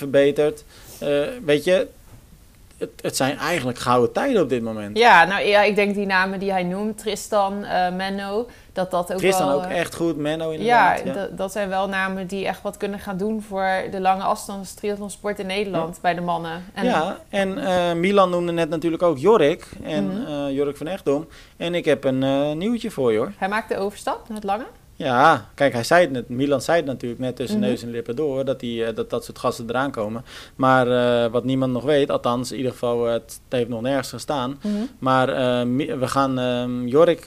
Eh, 1.00 1.28
weet 1.46 1.64
je, 1.64 1.88
het, 2.78 2.90
het 3.02 3.16
zijn 3.16 3.38
eigenlijk 3.38 3.78
gouden 3.78 4.12
tijden 4.12 4.42
op 4.42 4.50
dit 4.50 4.64
moment. 4.64 4.98
Ja, 4.98 5.26
nou 5.26 5.44
ja, 5.46 5.62
ik 5.62 5.76
denk 5.76 5.96
die 5.96 6.06
namen 6.06 6.40
die 6.40 6.52
hij 6.52 6.64
noemt, 6.64 6.98
Tristan, 6.98 7.64
eh, 7.64 7.94
Menno, 7.96 8.48
dat 8.74 8.92
dat 8.92 9.12
ook 9.14 9.18
Tristan 9.18 9.48
wel... 9.48 9.56
ook 9.58 9.64
eh, 9.70 9.80
echt 9.80 9.96
goed, 9.96 10.18
Menno 10.18 10.52
Ja, 10.54 10.96
inderdaad. 10.96 11.16
Ja, 11.30 11.34
d- 11.36 11.38
dat 11.38 11.52
zijn 11.52 11.70
wel 11.70 11.88
namen 11.88 12.28
die 12.28 12.46
echt 12.48 12.62
wat 12.62 12.78
kunnen 12.78 13.00
gaan 13.00 13.18
doen 13.18 13.42
voor 13.42 13.70
de 13.92 14.00
lange 14.02 14.24
afstands 14.24 14.74
triathlonsport 14.74 15.40
in 15.40 15.46
Nederland 15.46 16.02
bij 16.02 16.14
de 16.14 16.22
mannen. 16.22 16.64
En 16.74 16.86
ja, 16.86 17.18
en 17.30 17.58
eh, 17.58 17.94
Milan 17.94 18.30
noemde 18.30 18.52
net 18.52 18.70
natuurlijk 18.70 19.04
ook 19.04 19.18
Jorik, 19.18 19.68
en 19.84 20.26
eh, 20.28 20.50
Jorik 20.56 20.78
van 20.78 20.88
Echtdom. 20.88 21.28
En 21.58 21.76
ik 21.76 21.86
heb 21.86 22.04
een 22.04 22.58
nieuwtje 22.58 22.92
voor 22.92 23.12
je 23.12 23.18
hoor. 23.18 23.32
Hij 23.38 23.50
maakt 23.50 23.70
de 23.70 23.78
overstap 23.78 24.28
naar 24.28 24.38
het 24.38 24.46
lange. 24.46 24.66
Ja, 24.98 25.50
kijk, 25.54 25.74
hij 25.74 25.84
zei 25.84 26.02
het 26.02 26.12
net, 26.12 26.30
Milan 26.30 26.62
zei 26.62 26.78
het 26.78 26.86
natuurlijk 26.86 27.22
net 27.22 27.36
tussen 27.36 27.60
Mhm. 27.60 27.68
neus 27.68 27.84
en 27.84 27.92
lippen 27.92 28.16
door, 28.16 28.46
dat, 28.46 28.60
die, 28.60 28.86
eh, 28.86 28.96
dat 28.96 29.10
dat 29.10 29.26
soort 29.26 29.40
gasten 29.40 29.66
eraan 29.70 29.92
komen. 29.92 30.26
Maar 30.56 30.88
eh, 31.24 31.32
wat 31.32 31.44
niemand 31.44 31.72
nog 31.74 31.84
weet, 31.84 32.10
althans 32.12 32.52
in 32.52 32.58
ieder 32.58 32.72
geval, 32.72 33.06
eh, 33.08 33.14
het, 33.14 33.22
het 33.44 33.58
heeft 33.58 33.70
nog 33.70 33.82
nergens 33.82 34.10
gestaan. 34.10 34.60
Maar 35.00 35.30
eh, 35.30 35.66
Mi- 35.66 35.96
we 35.96 36.08
gaan 36.08 36.40
ehm, 36.40 36.88
Jorik 36.88 37.26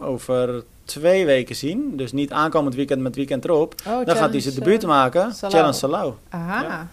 over 0.00 0.64
twee 0.84 1.26
weken 1.26 1.56
zien. 1.56 1.96
Dus 1.96 2.12
niet 2.12 2.32
aankomend 2.32 2.74
weekend 2.74 3.00
met 3.02 3.16
weekend 3.16 3.44
erop. 3.44 3.74
Oh, 3.88 4.06
Dan 4.06 4.16
gaat 4.16 4.30
hij 4.30 4.40
zijn 4.40 4.54
debuut 4.54 4.86
maken. 4.86 5.32
Salau. 5.32 5.54
Challenge 5.54 5.76
Salau. 5.78 6.12
Aha. 6.28 6.62
Ja. 6.62 6.88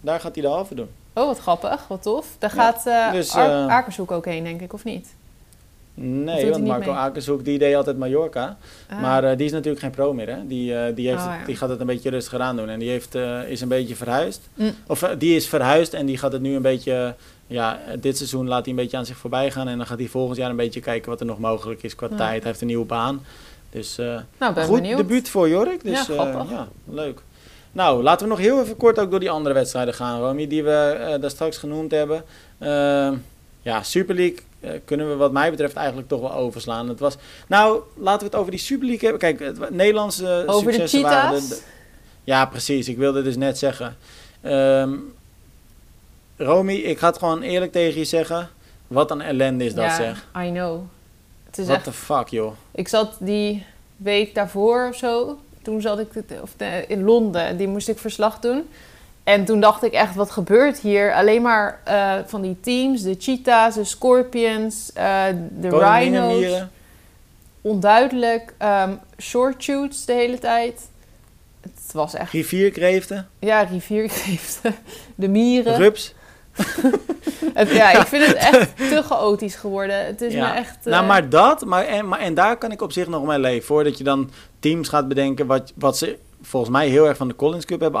Daar 0.00 0.20
gaat 0.20 0.34
hij 0.34 0.42
de 0.44 0.50
halve 0.50 0.74
doen. 0.74 0.88
Oh, 1.12 1.26
wat 1.26 1.38
grappig. 1.38 1.86
Wat 1.88 2.02
tof. 2.02 2.26
Daar 2.38 2.52
Ja, 2.56 2.62
gaat 2.72 3.12
dus, 3.12 3.34
Ar- 3.34 3.68
Akershoek 3.68 4.10
ook 4.10 4.24
heen, 4.24 4.44
denk 4.44 4.60
ik, 4.60 4.72
of 4.72 4.84
niet? 4.84 5.14
Nee, 6.00 6.50
want 6.50 6.66
Marco? 6.66 6.90
Akershoek 6.92 7.44
die 7.44 7.58
deed 7.58 7.74
altijd 7.74 7.98
Mallorca. 7.98 8.56
Ah. 8.88 9.00
Maar 9.00 9.24
eh, 9.24 9.36
die 9.36 9.46
is 9.46 9.52
natuurlijk 9.52 9.82
geen 9.82 9.90
pro 9.90 10.12
meer. 10.12 10.28
Hè? 10.28 10.46
Die, 10.46 10.74
eh, 10.74 10.94
die, 10.94 11.08
heeft 11.08 11.20
Oh, 11.26 11.34
ja. 11.40 11.44
die 11.46 11.56
gaat 11.56 11.68
het 11.68 11.80
een 11.80 11.86
beetje 11.86 12.10
rustiger 12.10 12.40
aan 12.40 12.56
doen. 12.56 12.68
En 12.68 12.78
die 12.78 12.90
heeft, 12.90 13.14
eh, 13.14 13.50
is 13.50 13.60
een 13.60 13.68
beetje 13.68 13.96
verhuisd. 13.96 14.48
Mm. 14.54 14.74
Of 14.86 15.14
die 15.18 15.36
is 15.36 15.48
verhuisd 15.48 15.94
en 15.94 16.06
die 16.06 16.18
gaat 16.18 16.32
het 16.32 16.42
nu 16.42 16.54
een 16.54 16.62
beetje... 16.62 17.14
Ja, 17.46 17.78
dit 18.00 18.16
seizoen 18.16 18.48
laat 18.48 18.60
hij 18.64 18.70
een 18.74 18.80
beetje 18.80 18.96
aan 18.96 19.06
zich 19.06 19.16
voorbij 19.16 19.50
gaan. 19.50 19.68
En 19.68 19.76
dan 19.76 19.86
gaat 19.86 19.98
hij 19.98 20.08
volgend 20.08 20.36
jaar 20.36 20.50
een 20.50 20.56
beetje 20.56 20.80
kijken 20.80 21.10
wat 21.10 21.20
er 21.20 21.26
nog 21.26 21.38
mogelijk 21.38 21.82
is 21.82 21.94
qua 21.94 22.06
Ja. 22.10 22.16
tijd. 22.16 22.38
Hij 22.38 22.48
heeft 22.50 22.60
een 22.60 22.66
nieuwe 22.66 22.84
baan. 22.84 23.24
Dus 23.70 23.96
nou, 24.38 24.54
ben 24.54 24.64
goed 24.64 24.80
benieuwd. 24.80 24.96
debuut 24.96 25.28
voor 25.28 25.48
Jorik. 25.48 25.82
Dus 25.82 26.06
Ja, 26.06 26.44
ja, 26.50 26.68
leuk. 26.84 27.22
Nou, 27.72 28.02
laten 28.02 28.26
we 28.26 28.32
nog 28.32 28.40
heel 28.42 28.60
even 28.62 28.76
kort 28.76 28.98
ook 28.98 29.10
door 29.10 29.20
die 29.20 29.30
andere 29.30 29.54
wedstrijden 29.54 29.94
gaan, 29.94 30.20
Romy. 30.20 30.46
Die 30.46 30.62
we 30.62 31.16
daar 31.20 31.30
straks 31.30 31.56
genoemd 31.56 31.90
hebben. 31.90 32.24
Ja, 33.62 33.82
Super 33.82 34.14
League 34.14 34.38
eh, 34.60 34.70
kunnen 34.84 35.08
we 35.08 35.16
wat 35.16 35.32
mij 35.32 35.50
betreft 35.50 35.76
eigenlijk 35.76 36.08
toch 36.08 36.20
wel 36.20 36.32
overslaan. 36.34 36.88
Het 36.88 36.98
was, 37.00 37.16
nou, 37.46 37.80
laten 37.96 38.18
we 38.20 38.24
het 38.24 38.34
over 38.34 38.50
die 38.50 38.60
Super 38.60 38.88
hebben. 39.00 39.18
Kijk, 39.18 39.38
het 39.40 39.70
Nederlandse 39.70 40.44
Over 40.46 40.66
de 40.66 40.72
successen 40.72 41.02
waren... 41.02 41.28
cheetahs? 41.30 41.48
de- 41.48 41.54
de- 41.54 41.60
ja, 42.24 42.46
precies. 42.46 42.88
Ik 42.88 42.96
wilde 42.96 43.22
dus 43.22 43.36
net 43.36 43.58
zeggen. 43.58 43.96
Ehm 44.40 44.92
Romy, 46.36 46.74
ik 46.74 46.98
ga 46.98 47.06
het 47.06 47.18
gewoon 47.18 47.42
eerlijk 47.42 47.72
tegen 47.72 47.98
je 47.98 48.04
zeggen. 48.04 48.48
Wat 48.86 49.10
een 49.10 49.20
ellende 49.20 49.64
is 49.64 49.74
dat, 49.74 49.84
ja, 49.84 49.96
zeg. 49.96 50.26
I 50.46 50.50
know. 50.50 50.80
Het 51.46 51.58
is 51.58 51.64
What 51.66 51.76
echt... 51.76 51.84
the 51.84 51.92
fuck, 51.92 52.28
joh. 52.28 52.52
Ik 52.70 52.88
zat 52.88 53.16
die 53.20 53.64
week 53.96 54.34
daarvoor 54.34 54.86
of 54.88 54.96
zo, 54.96 55.38
toen 55.62 55.80
zat 55.80 55.98
ik 55.98 56.08
of 56.42 56.50
de- 56.56 56.84
in 56.88 57.04
Londen, 57.04 57.56
die 57.56 57.68
moest 57.68 57.88
ik 57.88 57.98
verslag 57.98 58.38
doen. 58.38 58.68
En 59.28 59.44
toen 59.44 59.60
dacht 59.60 59.82
ik 59.84 59.92
echt, 59.92 60.14
wat 60.14 60.30
gebeurt 60.30 60.78
hier? 60.78 61.14
Alleen 61.14 61.42
maar 61.42 61.80
eh, 61.84 62.14
van 62.26 62.42
die 62.42 62.56
teams, 62.60 63.02
de 63.02 63.14
cheetahs, 63.18 63.74
de 63.74 63.84
scorpions, 63.84 64.90
eh, 64.94 65.24
de 65.50 65.68
rhino's. 65.68 66.62
Onduidelijk. 67.60 68.54
ehm 68.58 68.92
short 69.18 69.62
shoots 69.62 70.04
de 70.04 70.12
hele 70.12 70.38
tijd. 70.38 70.88
Het 71.60 71.92
was 71.92 72.14
echt, 72.14 72.32
Rivierkreeften. 72.32 73.28
ja, 73.38 73.60
rivierkreeften, 73.62 74.74
de 75.14 75.28
mieren. 75.28 75.76
Rups. 75.76 76.14
Het- 77.54 77.70
ja, 77.70 77.90
ik 78.00 78.06
vind 78.06 78.26
het 78.26 78.36
echt 78.36 78.76
te 78.76 79.02
chaotisch 79.02 79.54
geworden. 79.54 80.06
Het 80.06 80.20
is 80.20 80.32
Ja. 80.32 80.48
me 80.48 80.54
echt... 80.58 80.76
Nou, 80.84 81.02
eh, 81.02 81.08
maar 81.08 81.28
dat, 81.28 81.64
maar 81.64 81.84
en, 81.84 82.08
maar 82.08 82.18
en 82.20 82.34
daar 82.34 82.56
kan 82.56 82.72
ik 82.72 82.82
op 82.82 82.92
zich 82.92 83.08
nog 83.08 83.24
mee 83.24 83.38
leven. 83.38 83.66
Voordat 83.66 83.98
je 83.98 84.04
dan 84.04 84.30
teams 84.58 84.88
gaat 84.88 85.08
bedenken, 85.08 85.46
wat, 85.46 85.72
wat 85.74 85.98
ze 85.98 86.18
volgens 86.42 86.72
mij 86.72 86.88
heel 86.88 87.06
erg 87.06 87.16
van 87.16 87.28
de 87.28 87.36
Collins 87.36 87.64
Cup 87.64 87.80
hebben 87.80 88.00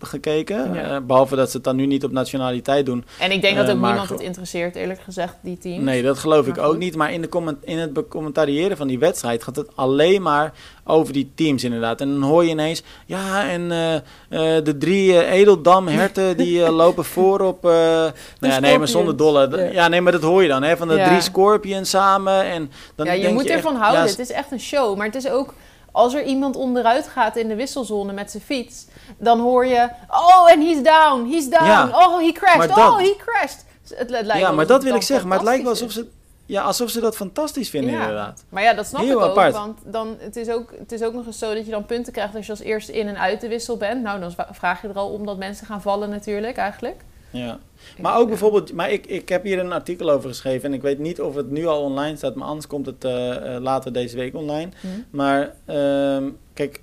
afgekeken. 0.00 0.74
Ja. 0.74 1.00
behalve 1.00 1.36
dat 1.36 1.50
ze 1.50 1.56
het 1.56 1.64
dan 1.64 1.76
nu 1.76 1.86
niet 1.86 2.04
op 2.04 2.12
nationaliteit 2.12 2.86
doen. 2.86 3.04
En 3.20 3.30
ik 3.30 3.40
denk 3.42 3.56
dat 3.56 3.68
eh, 3.68 3.74
ook 3.74 3.82
niemand 3.82 4.08
het 4.08 4.20
interesseert, 4.20 4.76
eerlijk 4.76 5.00
gezegd, 5.00 5.34
die 5.40 5.58
teams. 5.58 5.84
Nee, 5.84 6.02
dat 6.02 6.18
geloof 6.18 6.46
ik 6.46 6.58
ook 6.58 6.64
goed. 6.70 6.78
niet. 6.78 6.96
Maar 6.96 7.12
in, 7.12 7.20
de 7.20 7.28
comment, 7.28 7.56
in 7.64 7.78
het 7.78 7.92
becommentariëren 7.92 8.76
van 8.76 8.86
die 8.86 8.98
wedstrijd 8.98 9.42
gaat 9.42 9.56
het 9.56 9.68
alleen 9.74 10.22
maar 10.22 10.52
over 10.84 11.12
die 11.12 11.30
teams 11.34 11.64
inderdaad. 11.64 12.00
En 12.00 12.08
dan 12.08 12.22
hoor 12.22 12.44
je 12.44 12.50
ineens, 12.50 12.82
ja, 13.06 13.48
en 13.50 13.72
eh, 13.72 13.94
eh, 13.94 14.64
de 14.64 14.76
drie 14.78 15.18
eh, 15.18 15.32
edeldamherten 15.40 16.36
die 16.44 16.64
eh, 16.64 16.74
lopen 16.74 17.04
voor 17.04 17.40
op... 17.40 17.64
eh, 17.64 17.70
nou 17.70 18.12
ja, 18.40 18.60
nee, 18.60 18.78
maar 18.78 18.88
zonder 18.88 19.16
dolle. 19.16 19.48
Ja. 19.56 19.70
Ja. 19.72 19.88
nee, 19.88 20.00
maar 20.00 20.12
dat 20.12 20.22
hoor 20.22 20.42
je 20.42 20.48
dan, 20.48 20.62
hè, 20.62 20.76
van 20.76 20.88
de 20.88 20.94
Ja. 20.94 21.08
drie 21.08 21.20
scorpions 21.20 21.90
samen. 21.90 22.44
En 22.44 22.70
dan 22.94 23.06
ja, 23.06 23.12
je 23.12 23.20
denk 23.22 23.34
moet 23.34 23.44
echt, 23.46 23.54
ervan 23.54 23.76
houden. 23.76 24.02
het 24.06 24.18
is 24.18 24.30
echt 24.30 24.52
een 24.52 24.60
show. 24.60 24.96
Maar 24.96 25.06
het 25.06 25.14
is 25.14 25.28
ook, 25.28 25.54
als 25.92 26.14
er 26.14 26.24
iemand 26.24 26.56
onderuit 26.56 27.08
gaat 27.08 27.36
in 27.36 27.48
de 27.48 27.54
wisselzone 27.54 28.12
met 28.12 28.30
zijn 28.30 28.42
fiets, 28.42 28.86
dan 29.18 29.40
hoor 29.40 29.66
je, 29.66 29.88
oh, 30.08 30.50
en 30.50 30.60
he's 30.60 30.82
down, 30.82 31.30
he's 31.30 31.48
down, 31.48 31.64
Ja. 31.64 31.88
oh, 31.92 32.18
he 32.20 32.32
crashed, 32.32 32.68
dat- 32.68 32.78
oh, 32.78 32.98
he 32.98 33.14
crashed. 33.18 33.64
Het, 33.88 33.98
het 33.98 34.26
lijkt 34.26 34.42
ja, 34.42 34.52
maar 34.52 34.66
dat 34.66 34.82
wil 34.82 34.94
ik 34.94 35.02
zeggen. 35.02 35.28
Maar 35.28 35.36
het 35.38 35.46
lijkt 35.46 35.62
wel 35.62 35.70
alsof 35.72 35.90
ze, 35.92 36.06
ja, 36.46 36.62
alsof 36.62 36.90
ze 36.90 37.00
dat 37.00 37.16
fantastisch 37.16 37.70
vinden, 37.70 37.90
Ja. 37.92 38.00
inderdaad. 38.00 38.44
Maar 38.48 38.62
ja, 38.62 38.74
dat 38.74 38.86
snap 38.86 39.00
Heel 39.02 39.18
ik 39.18 39.24
ook, 39.24 39.30
apart. 39.30 39.52
want 39.52 39.78
dan, 39.84 40.16
het, 40.18 40.36
is 40.36 40.48
ook, 40.50 40.72
het 40.78 40.92
is 40.92 41.02
ook 41.02 41.12
nog 41.14 41.26
eens 41.26 41.38
zo 41.38 41.54
dat 41.54 41.64
je 41.64 41.70
dan 41.70 41.86
punten 41.86 42.12
krijgt 42.12 42.34
als 42.36 42.46
je 42.46 42.50
als 42.52 42.60
eerste 42.60 42.92
in 42.92 43.08
en 43.08 43.18
uit 43.18 43.40
de 43.40 43.48
wissel 43.48 43.76
bent. 43.76 44.02
Nou, 44.02 44.20
dan 44.20 44.34
vraag 44.50 44.82
je 44.82 44.88
er 44.88 44.94
al 44.94 45.08
om 45.08 45.26
dat 45.26 45.36
mensen 45.36 45.66
gaan 45.66 45.82
vallen 45.82 46.10
natuurlijk, 46.10 46.56
eigenlijk. 46.56 47.00
Ja. 47.30 47.58
Maar 47.98 48.16
ook 48.16 48.28
bijvoorbeeld, 48.28 48.72
maar 48.72 48.90
ik, 48.90 49.06
ik 49.06 49.28
heb 49.28 49.42
hier 49.42 49.58
een 49.58 49.72
artikel 49.72 50.10
over 50.10 50.28
geschreven 50.28 50.68
en 50.68 50.74
ik 50.74 50.82
weet 50.82 50.98
niet 50.98 51.20
of 51.20 51.34
het 51.34 51.50
nu 51.50 51.66
al 51.66 51.82
online 51.82 52.16
staat, 52.16 52.34
maar 52.34 52.48
anders 52.48 52.66
komt 52.66 52.86
het 52.86 53.04
eh, 53.04 53.54
eh, 53.56 53.62
later 53.62 53.92
deze 53.92 54.16
week 54.16 54.34
online. 54.34 54.70
Hm. 54.80 54.86
Maar 55.10 55.54
ehm, 55.64 56.28
kijk, 56.54 56.80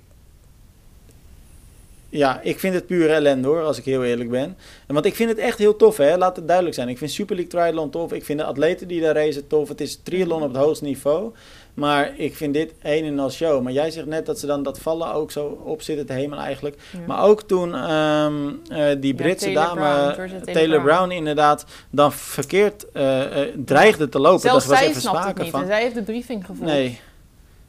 ja, 2.16 2.40
ik 2.42 2.58
vind 2.58 2.74
het 2.74 2.86
pure 2.86 3.12
ellende 3.12 3.48
hoor, 3.48 3.62
als 3.62 3.78
ik 3.78 3.84
heel 3.84 4.04
eerlijk 4.04 4.30
ben. 4.30 4.56
En 4.86 4.94
Want 4.94 5.06
ik 5.06 5.14
vind 5.14 5.30
het 5.30 5.38
echt 5.38 5.58
heel 5.58 5.76
tof, 5.76 5.96
hè? 5.96 6.16
laat 6.16 6.36
het 6.36 6.46
duidelijk 6.46 6.76
zijn. 6.76 6.88
Ik 6.88 6.98
vind 6.98 7.10
Super 7.10 7.36
League 7.36 7.52
Triathlon 7.52 7.90
tof, 7.90 8.12
ik 8.12 8.24
vind 8.24 8.38
de 8.38 8.44
atleten 8.44 8.88
die 8.88 9.00
daar 9.00 9.14
racen 9.14 9.46
tof. 9.46 9.68
Het 9.68 9.80
is 9.80 10.00
triathlon 10.02 10.42
op 10.42 10.48
het 10.48 10.62
hoogste 10.62 10.84
niveau. 10.84 11.32
Maar 11.74 12.12
ik 12.16 12.36
vind 12.36 12.54
dit 12.54 12.72
een 12.82 13.04
en 13.04 13.18
al 13.18 13.30
show. 13.30 13.62
Maar 13.62 13.72
jij 13.72 13.90
zegt 13.90 14.06
net 14.06 14.26
dat 14.26 14.38
ze 14.38 14.46
dan 14.46 14.62
dat 14.62 14.78
vallen 14.78 15.14
ook 15.14 15.30
zo 15.30 15.60
op 15.64 15.82
zitten 15.82 16.06
te 16.06 16.12
hemel 16.12 16.38
eigenlijk. 16.38 16.76
Ja. 16.92 16.98
Maar 17.06 17.22
ook 17.22 17.42
toen 17.42 17.74
ehm, 17.74 18.48
eh, 18.68 18.86
die 19.00 19.14
Britse 19.14 19.44
Taylor 19.52 19.64
dame, 19.64 19.80
Brown, 19.80 20.28
Taylor, 20.28 20.44
Taylor 20.44 20.82
Brown. 20.82 20.96
Brown. 20.96 21.10
inderdaad, 21.10 21.64
dan 21.90 22.12
verkeerd 22.12 22.90
eh, 22.92 23.42
eh, 23.42 23.48
dreigde 23.64 24.08
te 24.08 24.18
lopen. 24.18 24.40
Zelfs 24.40 24.66
dat 24.66 24.70
was 24.70 24.78
zij 24.78 24.88
even 24.88 25.00
snapt 25.00 25.24
het 25.24 25.38
niet 25.38 25.50
van. 25.50 25.60
en 25.60 25.66
zij 25.66 25.82
heeft 25.82 25.94
de 25.94 26.02
briefing 26.02 26.46
gevoeld. 26.46 26.70
Nee. 26.70 27.00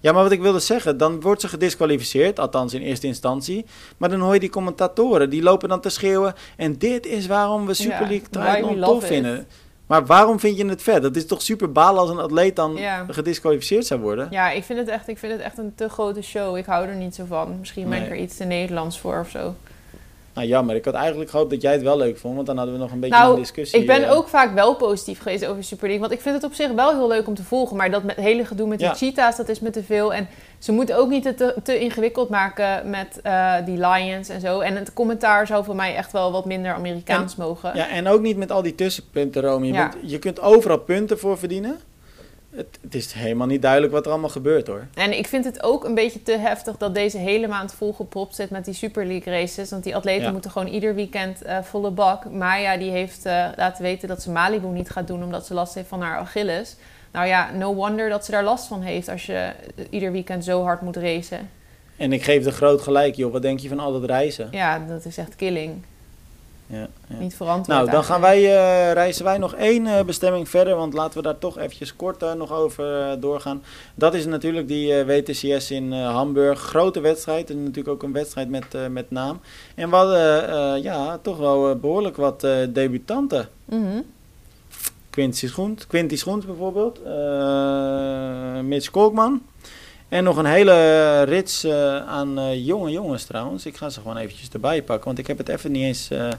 Ja, 0.05 0.11
maar 0.11 0.23
wat 0.23 0.31
ik 0.31 0.41
wilde 0.41 0.59
zeggen, 0.59 0.97
dan 0.97 1.21
wordt 1.21 1.41
ze 1.41 1.47
gedisqualificeerd, 1.47 2.39
althans 2.39 2.73
in 2.73 2.81
eerste 2.81 3.07
instantie. 3.07 3.65
Maar 3.97 4.09
dan 4.09 4.19
hoor 4.19 4.33
je 4.33 4.39
die 4.39 4.49
commentatoren, 4.49 5.29
die 5.29 5.41
lopen 5.43 5.69
dan 5.69 5.79
te 5.81 5.89
schreeuwen. 5.89 6.33
En 6.57 6.77
dit 6.77 7.05
is 7.05 7.27
waarom 7.27 7.65
we 7.65 7.73
Super 7.73 7.99
League 8.07 8.29
Triathlon 8.29 8.81
tof 8.81 9.05
vinden. 9.05 9.47
Maar 9.87 10.05
waarom 10.05 10.39
vind 10.39 10.57
je 10.57 10.65
het 10.65 10.81
vet? 10.81 11.01
Dat 11.01 11.15
is 11.15 11.25
toch 11.25 11.41
super 11.41 11.71
balen 11.71 12.01
als 12.01 12.09
een 12.09 12.19
atleet 12.19 12.55
dan 12.55 12.75
Ja. 12.75 13.05
gedisqualificeerd 13.09 13.85
zou 13.85 13.99
worden? 14.01 14.27
Ja, 14.31 14.51
ik 14.51 14.63
vind, 14.63 14.79
het 14.79 14.87
echt, 14.87 15.07
ik 15.07 15.17
vind 15.17 15.31
het 15.31 15.41
echt 15.41 15.57
een 15.57 15.73
te 15.75 15.89
grote 15.89 16.21
show. 16.21 16.57
Ik 16.57 16.65
hou 16.65 16.87
er 16.87 16.95
niet 16.95 17.15
zo 17.15 17.23
van. 17.27 17.59
Misschien 17.59 17.89
ben 17.89 17.97
ik 17.97 18.09
Nee. 18.09 18.17
er 18.17 18.23
iets 18.23 18.37
te 18.37 18.43
Nederlands 18.43 18.99
voor 18.99 19.19
of 19.19 19.29
zo. 19.29 19.55
Nou 20.35 20.47
jammer, 20.47 20.75
ik 20.75 20.85
had 20.85 20.93
eigenlijk 20.93 21.29
gehoopt 21.29 21.49
dat 21.49 21.61
jij 21.61 21.71
het 21.71 21.81
wel 21.81 21.97
leuk 21.97 22.17
vond, 22.17 22.35
want 22.35 22.47
dan 22.47 22.57
hadden 22.57 22.75
we 22.75 22.81
nog 22.81 22.91
een 22.91 22.99
beetje 22.99 23.17
Nou, 23.17 23.33
een 23.33 23.39
discussie. 23.39 23.79
Ik 23.79 23.87
ben 23.87 24.03
eh. 24.03 24.11
ook 24.11 24.27
vaak 24.27 24.53
wel 24.53 24.75
positief 24.75 25.21
geweest 25.21 25.45
over 25.45 25.63
Super 25.63 25.83
League. 25.83 25.99
Want 25.99 26.11
ik 26.11 26.21
vind 26.21 26.35
het 26.35 26.43
op 26.43 26.53
zich 26.53 26.71
wel 26.71 26.93
heel 26.93 27.07
leuk 27.07 27.27
om 27.27 27.35
te 27.35 27.43
volgen. 27.43 27.77
Maar 27.77 27.91
dat 27.91 28.03
met 28.03 28.15
hele 28.15 28.45
gedoe 28.45 28.67
met 28.67 28.79
Ja. 28.79 28.87
die 28.89 28.97
cheetahs, 28.97 29.37
dat 29.37 29.49
is 29.49 29.59
me 29.59 29.69
te 29.69 29.83
veel. 29.83 30.13
En 30.13 30.27
ze 30.59 30.71
moeten 30.71 30.97
ook 30.97 31.09
niet 31.09 31.23
het 31.23 31.37
te, 31.37 31.55
te 31.63 31.79
ingewikkeld 31.79 32.29
maken 32.29 32.89
met 32.89 33.19
eh, 33.23 33.53
die 33.65 33.77
lions 33.87 34.29
en 34.29 34.41
zo. 34.41 34.59
En 34.59 34.75
het 34.75 34.93
commentaar 34.93 35.47
zou 35.47 35.63
voor 35.63 35.75
mij 35.75 35.95
echt 35.95 36.11
wel 36.11 36.31
wat 36.31 36.45
minder 36.45 36.73
Amerikaans 36.73 37.35
mogen. 37.35 37.71
Ja, 37.75 37.89
en 37.89 38.07
ook 38.07 38.21
niet 38.21 38.37
met 38.37 38.51
al 38.51 38.61
die 38.61 38.75
tussenpunten, 38.75 39.41
Romy. 39.41 39.67
Ja. 39.67 39.73
Want 39.79 40.11
je 40.11 40.19
kunt 40.19 40.41
overal 40.41 40.79
punten 40.79 41.19
voor 41.19 41.37
verdienen. 41.37 41.79
Het, 42.55 42.77
het 42.81 42.95
is 42.95 43.13
helemaal 43.13 43.47
niet 43.47 43.61
duidelijk 43.61 43.93
wat 43.93 44.05
er 44.05 44.11
allemaal 44.11 44.29
gebeurt 44.29 44.67
hoor. 44.67 44.87
En 44.93 45.17
ik 45.17 45.27
vind 45.27 45.45
het 45.45 45.63
ook 45.63 45.83
een 45.83 45.95
beetje 45.95 46.23
te 46.23 46.37
heftig 46.37 46.77
dat 46.77 46.95
deze 46.95 47.17
hele 47.17 47.47
maand 47.47 47.73
volgepropt 47.73 48.35
zit 48.35 48.49
met 48.49 48.65
die 48.65 48.73
Super 48.73 49.05
League 49.05 49.33
races. 49.33 49.69
Want 49.69 49.83
die 49.83 49.95
atleten 49.95 50.23
Ja. 50.25 50.31
moeten 50.31 50.51
gewoon 50.51 50.67
ieder 50.67 50.95
weekend 50.95 51.41
eh, 51.41 51.57
volle 51.61 51.91
bak. 51.91 52.29
Maya 52.31 52.77
die 52.77 52.91
heeft 52.91 53.25
eh, 53.25 53.47
laten 53.55 53.83
weten 53.83 54.07
dat 54.07 54.21
ze 54.21 54.31
Malibu 54.31 54.67
niet 54.67 54.89
gaat 54.89 55.07
doen 55.07 55.23
omdat 55.23 55.45
ze 55.45 55.53
last 55.53 55.73
heeft 55.75 55.87
van 55.87 56.01
haar 56.01 56.17
Achilles. 56.17 56.75
Nou 57.11 57.27
ja, 57.27 57.51
no 57.51 57.73
wonder 57.73 58.09
dat 58.09 58.25
ze 58.25 58.31
daar 58.31 58.43
last 58.43 58.67
van 58.67 58.81
heeft 58.81 59.09
als 59.09 59.25
je 59.25 59.33
eh, 59.75 59.85
ieder 59.89 60.11
weekend 60.11 60.43
zo 60.43 60.63
hard 60.63 60.81
moet 60.81 60.95
racen. 60.97 61.49
En 61.97 62.13
ik 62.13 62.23
geef 62.23 62.45
er 62.45 62.51
groot 62.51 62.81
gelijk 62.81 63.15
joh. 63.15 63.31
Wat 63.31 63.41
denk 63.41 63.59
je 63.59 63.67
van 63.67 63.79
al 63.79 63.91
dat 63.91 64.03
reizen? 64.05 64.47
Ja, 64.51 64.79
dat 64.87 65.05
is 65.05 65.17
echt 65.17 65.35
killing. 65.35 65.83
Ja, 66.67 66.87
ja. 67.07 67.15
Niet 67.19 67.35
verantwoord. 67.35 67.77
Nou, 67.77 67.89
dan 67.89 68.03
gaan 68.03 68.21
wij, 68.21 68.37
eh, 68.37 68.93
reizen 68.93 69.23
wij 69.23 69.37
nog 69.37 69.53
één 69.53 69.87
eh, 69.87 70.03
bestemming 70.03 70.49
verder, 70.49 70.75
want 70.75 70.93
laten 70.93 71.17
we 71.17 71.23
daar 71.23 71.37
toch 71.37 71.57
eventjes 71.57 71.95
kort 71.95 72.23
eh, 72.23 72.33
nog 72.33 72.51
over 72.51 73.19
doorgaan. 73.19 73.63
Dat 73.95 74.13
is 74.13 74.25
natuurlijk 74.25 74.67
die 74.67 75.03
WTCS 75.03 75.71
in 75.71 75.91
Hamburg. 75.91 76.59
Grote 76.59 76.99
wedstrijd 76.99 77.49
en 77.49 77.59
natuurlijk 77.59 77.87
ook 77.87 78.03
een 78.03 78.13
wedstrijd 78.13 78.49
met, 78.49 78.65
met 78.89 79.11
naam. 79.11 79.39
En 79.75 79.89
we 79.89 79.95
hadden 79.95 80.81
ja, 80.81 81.17
toch 81.17 81.37
wel 81.37 81.69
eh, 81.69 81.75
behoorlijk 81.75 82.15
wat 82.15 82.47
debutanten. 82.69 83.49
Quinty 85.09 85.47
Schoent, 85.47 85.87
Quinty 85.87 86.15
Schoent 86.15 86.45
bijvoorbeeld, 86.45 86.99
Mitch 88.63 88.91
Kolkman. 88.91 89.41
En 90.09 90.23
nog 90.23 90.37
een 90.37 90.45
hele 90.45 91.21
rits 91.23 91.63
eh, 91.63 92.05
aan 92.07 92.39
eh, 92.39 92.65
jonge 92.65 92.91
jongens 92.91 93.23
trouwens. 93.23 93.65
Ik 93.65 93.77
ga 93.77 93.89
ze 93.89 94.01
gewoon 94.01 94.17
eventjes 94.17 94.49
erbij 94.49 94.83
pakken, 94.83 95.05
want 95.05 95.17
ik 95.19 95.27
heb 95.27 95.37
het 95.37 95.49
even 95.49 95.71
niet 95.71 95.83
eens 95.83 96.09
eh, 96.09 96.29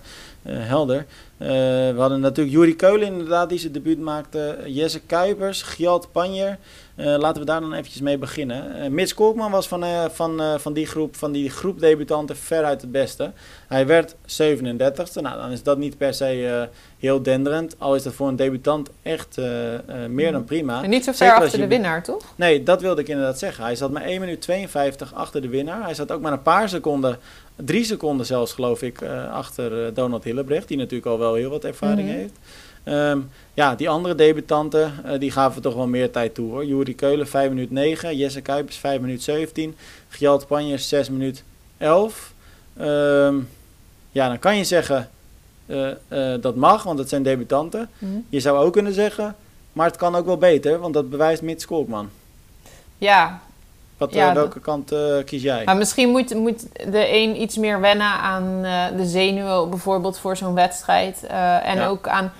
helder. 0.48 1.06
We 1.38 1.94
hadden 1.96 2.20
natuurlijk 2.20 2.56
Juri 2.56 2.76
Keulen 2.76 3.06
inderdaad 3.06 3.48
die 3.48 3.58
zijn 3.58 3.72
debuut 3.72 3.98
maakte. 3.98 4.58
Jesse 4.66 5.00
Kuipers, 5.00 5.62
Gjalt 5.62 6.12
Panjer. 6.12 6.58
Eh, 6.96 7.04
laten 7.18 7.40
we 7.40 7.46
daar 7.46 7.60
dan 7.60 7.72
eventjes 7.72 8.00
mee 8.00 8.18
beginnen. 8.18 8.76
Eh 8.76 8.88
Mitch 8.90 9.14
Kolkman 9.14 9.50
was 9.50 9.68
van, 9.68 9.84
eh, 9.84 10.04
van, 10.08 10.42
van, 10.60 10.72
die 10.72 10.86
groep, 10.86 11.16
van 11.16 11.32
die 11.32 11.50
groep 11.50 11.80
debutanten 11.80 12.36
veruit 12.36 12.80
het 12.80 12.92
beste. 12.92 13.32
Hij 13.68 13.86
werd 13.86 14.14
37ste. 14.26 15.20
Nou, 15.20 15.40
dan 15.40 15.50
is 15.50 15.62
dat 15.62 15.78
niet 15.78 15.96
per 15.98 16.14
se 16.14 16.68
heel 16.98 17.22
denderend. 17.22 17.74
Al 17.78 17.94
is 17.94 18.02
dat 18.02 18.12
voor 18.12 18.28
een 18.28 18.36
debutant 18.36 18.90
echt 19.02 19.36
meer 20.08 20.32
dan 20.32 20.44
prima. 20.44 20.82
En 20.82 20.90
niet 20.90 21.04
zo 21.04 21.12
ver 21.12 21.32
achter 21.32 21.58
de 21.58 21.66
winnaar, 21.66 22.02
toch? 22.02 22.22
Nee, 22.36 22.62
dat 22.62 22.80
wilde 22.80 23.00
ik 23.00 23.08
inderdaad 23.08 23.38
zeggen. 23.38 23.64
Hij 23.64 23.76
zat 23.76 23.90
maar 23.90 24.02
1 24.02 24.20
minuut 24.20 24.40
52 24.40 25.14
achter 25.14 25.40
de 25.42 25.48
winnaar. 25.48 25.84
Hij 25.84 25.94
zat 25.94 26.12
ook 26.12 26.20
maar 26.20 26.32
een 26.32 26.42
paar 26.42 26.68
seconden, 26.68 27.18
drie 27.56 27.84
seconden 27.84 28.26
zelfs 28.26 28.52
geloof 28.52 28.82
ik, 28.82 29.02
achter 29.32 29.94
Donald 29.94 30.24
Hillebrecht. 30.24 30.68
Die 30.68 30.76
natuurlijk 30.76 31.06
al 31.06 31.18
wel 31.18 31.34
heel 31.34 31.50
wat 31.50 31.64
ervaring 31.64 32.08
Mhm. 32.08 32.16
heeft. 32.16 32.38
Ehm, 32.86 33.18
ja, 33.54 33.74
die 33.74 33.88
andere 33.88 34.14
debutanten, 34.14 34.92
eh, 35.04 35.18
die 35.18 35.30
gaven 35.30 35.62
toch 35.62 35.74
wel 35.74 35.86
meer 35.86 36.10
tijd 36.10 36.34
toe 36.34 36.50
hoor. 36.50 36.64
Juri 36.64 36.94
Keulen 36.94 37.28
5 37.28 37.48
minuut 37.48 37.70
9, 37.70 38.16
Jesse 38.16 38.40
Kuipers 38.40 38.76
5 38.76 39.00
minuut 39.00 39.22
17, 39.22 39.76
Gjalt 40.08 40.46
Panjers 40.46 40.88
6 40.88 41.10
minuut 41.10 41.44
11. 41.78 42.32
Ehm, 42.76 43.34
ja, 44.10 44.28
dan 44.28 44.38
kan 44.38 44.56
je 44.56 44.64
zeggen, 44.64 45.10
eh, 45.66 45.90
eh, 46.08 46.40
dat 46.42 46.56
mag, 46.56 46.82
want 46.82 46.98
het 46.98 47.08
zijn 47.08 47.22
debutanten. 47.22 47.88
Mhm. 47.98 48.12
Je 48.28 48.40
zou 48.40 48.58
ook 48.58 48.72
kunnen 48.72 48.92
zeggen, 48.94 49.36
maar 49.72 49.86
het 49.86 49.96
kan 49.96 50.14
ook 50.16 50.26
wel 50.26 50.38
beter, 50.38 50.78
want 50.78 50.94
dat 50.94 51.10
bewijst 51.10 51.42
Mits 51.42 51.66
Kolkman. 51.66 52.10
Ja, 52.98 53.40
Wat, 53.96 54.12
Ja, 54.12 54.34
welke 54.34 54.60
kant 54.60 54.92
kies 55.24 55.42
jij? 55.42 55.64
maar 55.64 55.76
misschien 55.76 56.08
moet, 56.10 56.34
moet 56.34 56.66
de 56.92 57.08
een 57.12 57.40
iets 57.40 57.56
meer 57.56 57.80
wennen 57.80 58.06
aan 58.10 58.62
de 58.96 59.06
zenuwen, 59.06 59.70
bijvoorbeeld 59.70 60.18
voor 60.18 60.36
zo'n 60.36 60.54
wedstrijd. 60.54 61.22
en 61.62 61.76
Ja. 61.76 61.86
ook 61.86 62.08
aan 62.08 62.32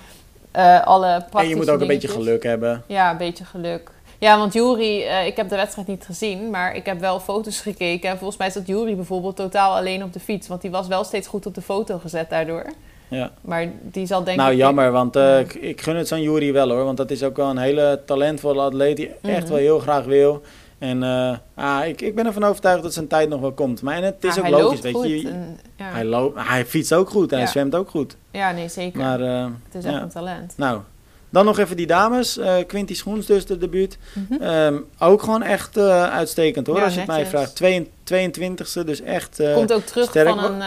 eh, 0.57 0.85
alle 0.87 1.07
praktische 1.07 1.37
en 1.39 1.47
je 1.49 1.55
moet 1.55 1.69
ook 1.69 1.81
een 1.81 1.87
beetje 1.87 2.07
geluk 2.07 2.43
hebben. 2.43 2.83
Ja, 2.87 3.11
een 3.11 3.17
beetje 3.17 3.45
geluk. 3.45 3.91
Ja, 4.19 4.37
want 4.37 4.53
Jury, 4.53 5.01
eh, 5.01 5.25
ik 5.25 5.35
heb 5.35 5.49
de 5.49 5.55
wedstrijd 5.55 5.87
niet 5.87 6.05
gezien, 6.05 6.49
maar 6.49 6.75
ik 6.75 6.85
heb 6.85 6.99
wel 6.99 7.19
foto's 7.19 7.59
gekeken. 7.59 8.09
En 8.09 8.17
volgens 8.17 8.37
mij 8.39 8.49
zat 8.49 8.67
Jury 8.67 8.95
bijvoorbeeld 8.95 9.35
totaal 9.35 9.75
alleen 9.75 10.03
op 10.03 10.13
de 10.13 10.19
fiets. 10.19 10.47
Want 10.47 10.61
die 10.61 10.71
was 10.71 10.87
wel 10.87 11.03
steeds 11.03 11.27
goed 11.27 11.45
op 11.45 11.55
de 11.55 11.61
foto 11.61 11.97
gezet 11.97 12.29
daardoor. 12.29 12.65
Ja. 13.07 13.31
Maar 13.41 13.67
die 13.81 14.05
zal 14.05 14.23
denk 14.23 14.37
nou, 14.37 14.55
jammer, 14.55 14.91
want 14.91 15.15
eh, 15.15 15.23
Ja. 15.23 15.37
ik, 15.37 15.53
ik 15.53 15.81
gun 15.81 15.95
het 15.95 16.07
zo'n 16.07 16.21
Jury 16.21 16.53
wel 16.53 16.69
hoor. 16.69 16.83
Want 16.83 16.97
dat 16.97 17.11
is 17.11 17.23
ook 17.23 17.37
wel 17.37 17.49
een 17.49 17.57
hele 17.57 18.01
talentvolle 18.05 18.61
atleet 18.61 18.95
die 18.95 19.09
echt 19.21 19.39
Mhm. 19.41 19.47
wel 19.49 19.57
heel 19.57 19.79
graag 19.79 20.05
wil. 20.05 20.41
En 20.79 21.03
eh, 21.03 21.37
ah, 21.55 21.85
ik, 21.85 22.01
ik 22.01 22.15
ben 22.15 22.25
ervan 22.25 22.43
overtuigd 22.43 22.83
dat 22.83 22.93
zijn 22.93 23.07
tijd 23.07 23.29
nog 23.29 23.39
wel 23.41 23.51
komt. 23.51 23.81
Maar 23.81 23.95
en 23.95 24.03
het 24.03 24.23
is 24.23 24.35
Ja, 24.35 24.41
ook 24.41 24.47
logisch, 24.49 24.79
weet 24.79 24.93
goed 24.93 25.07
je. 25.07 25.27
en- 25.29 25.59
ja. 25.75 25.85
Hij, 25.91 26.05
loopt, 26.05 26.39
hij 26.47 26.65
fietst 26.65 26.93
ook 26.93 27.09
goed 27.09 27.31
en 27.31 27.37
Ja. 27.37 27.43
hij 27.43 27.51
zwemt 27.51 27.75
ook 27.75 27.89
goed. 27.89 28.15
ja, 28.31 28.51
nee, 28.51 28.69
zeker. 28.69 28.99
Maar 28.99 29.21
eh, 29.21 29.45
het 29.71 29.75
is 29.75 29.91
echt 29.91 30.01
een 30.01 30.09
talent. 30.09 30.53
nou, 30.57 30.81
dan 31.29 31.45
nog 31.45 31.57
even 31.59 31.77
die 31.77 31.87
dames. 31.87 32.37
eh 32.37 32.55
Quinty 32.67 32.95
Schoens 32.95 33.25
dus 33.25 33.45
de 33.45 33.57
debuut. 33.57 33.97
Mhm. 34.13 34.41
Ehm, 34.43 34.75
ook 34.99 35.21
gewoon 35.21 35.43
echt 35.43 35.77
uitstekend 35.77 36.67
hoor, 36.67 36.83
als 36.83 36.93
je 36.93 36.99
het 36.99 37.07
mij 37.09 37.25
vraagt. 37.25 37.55
Twee- 37.55 37.91
22e, 38.03 38.83
dus 38.85 39.01
echt... 39.01 39.41
Komt 39.53 39.73
ook 39.73 39.83
terug 39.83 40.09
sterk 40.09 40.27
van 40.29 40.43
een, 40.43 40.61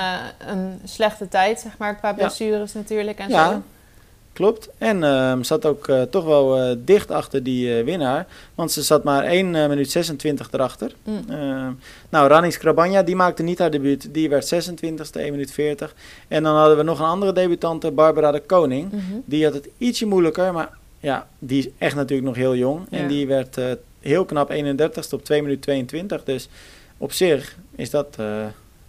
een 0.47 0.81
slechte 0.85 1.29
tijd, 1.29 1.61
zeg 1.61 1.79
maar, 1.79 1.97
qua 1.97 2.13
blessures 2.13 2.73
natuurlijk 2.73 3.19
en 3.19 3.31
zo. 3.31 3.63
Klopt. 4.41 4.69
En 4.79 5.05
ehm, 5.05 5.43
zat 5.43 5.67
ook 5.67 5.89
eh, 5.89 6.03
toch 6.03 6.25
wel 6.25 6.57
eh, 6.57 6.77
dicht 6.85 7.11
achter 7.11 7.43
die 7.43 7.79
eh, 7.79 7.85
winnaar. 7.85 8.27
Want 8.55 8.73
ze 8.73 8.83
zat 8.83 9.05
maar 9.05 9.25
1 9.25 9.55
eh, 9.55 9.69
minuut 9.69 9.91
26 9.91 10.53
erachter. 10.53 10.93
Mm. 11.05 11.25
Ehm, 11.29 11.73
nou, 12.09 12.29
Rani 12.29 12.51
Skrabanja, 12.51 13.03
die 13.03 13.17
maakte 13.17 13.43
niet 13.43 13.59
haar 13.59 13.71
debuut. 13.71 14.09
Die 14.15 14.29
werd 14.29 14.55
26e, 14.55 15.21
1 15.21 15.31
minuut 15.31 15.53
40. 15.53 15.95
En 16.29 16.43
dan 16.43 16.57
hadden 16.57 16.77
we 16.77 16.83
nog 16.83 16.99
een 16.99 17.07
andere 17.07 17.33
debutante, 17.33 17.91
Barbara 17.91 18.31
de 18.31 18.41
Koning. 18.41 18.93
Mhm. 18.93 19.03
Die 19.25 19.45
had 19.45 19.55
het 19.55 19.69
ietsje 19.79 20.07
moeilijker, 20.07 20.53
maar 20.53 20.71
ja, 21.01 21.29
die 21.39 21.59
is 21.59 21.69
echt 21.79 21.95
natuurlijk 21.95 22.29
nog 22.29 22.37
heel 22.37 22.57
jong. 22.57 22.87
En 22.91 23.09
die 23.09 23.27
werd 23.27 23.59
heel 24.01 24.25
knap 24.25 24.53
31ste 24.53 25.11
op 25.11 25.25
2 25.25 25.43
minuut 25.43 25.63
22. 25.63 26.25
Dus 26.25 26.49
op 26.99 27.13
zich 27.13 27.57
is 27.77 27.91
dat 27.91 28.17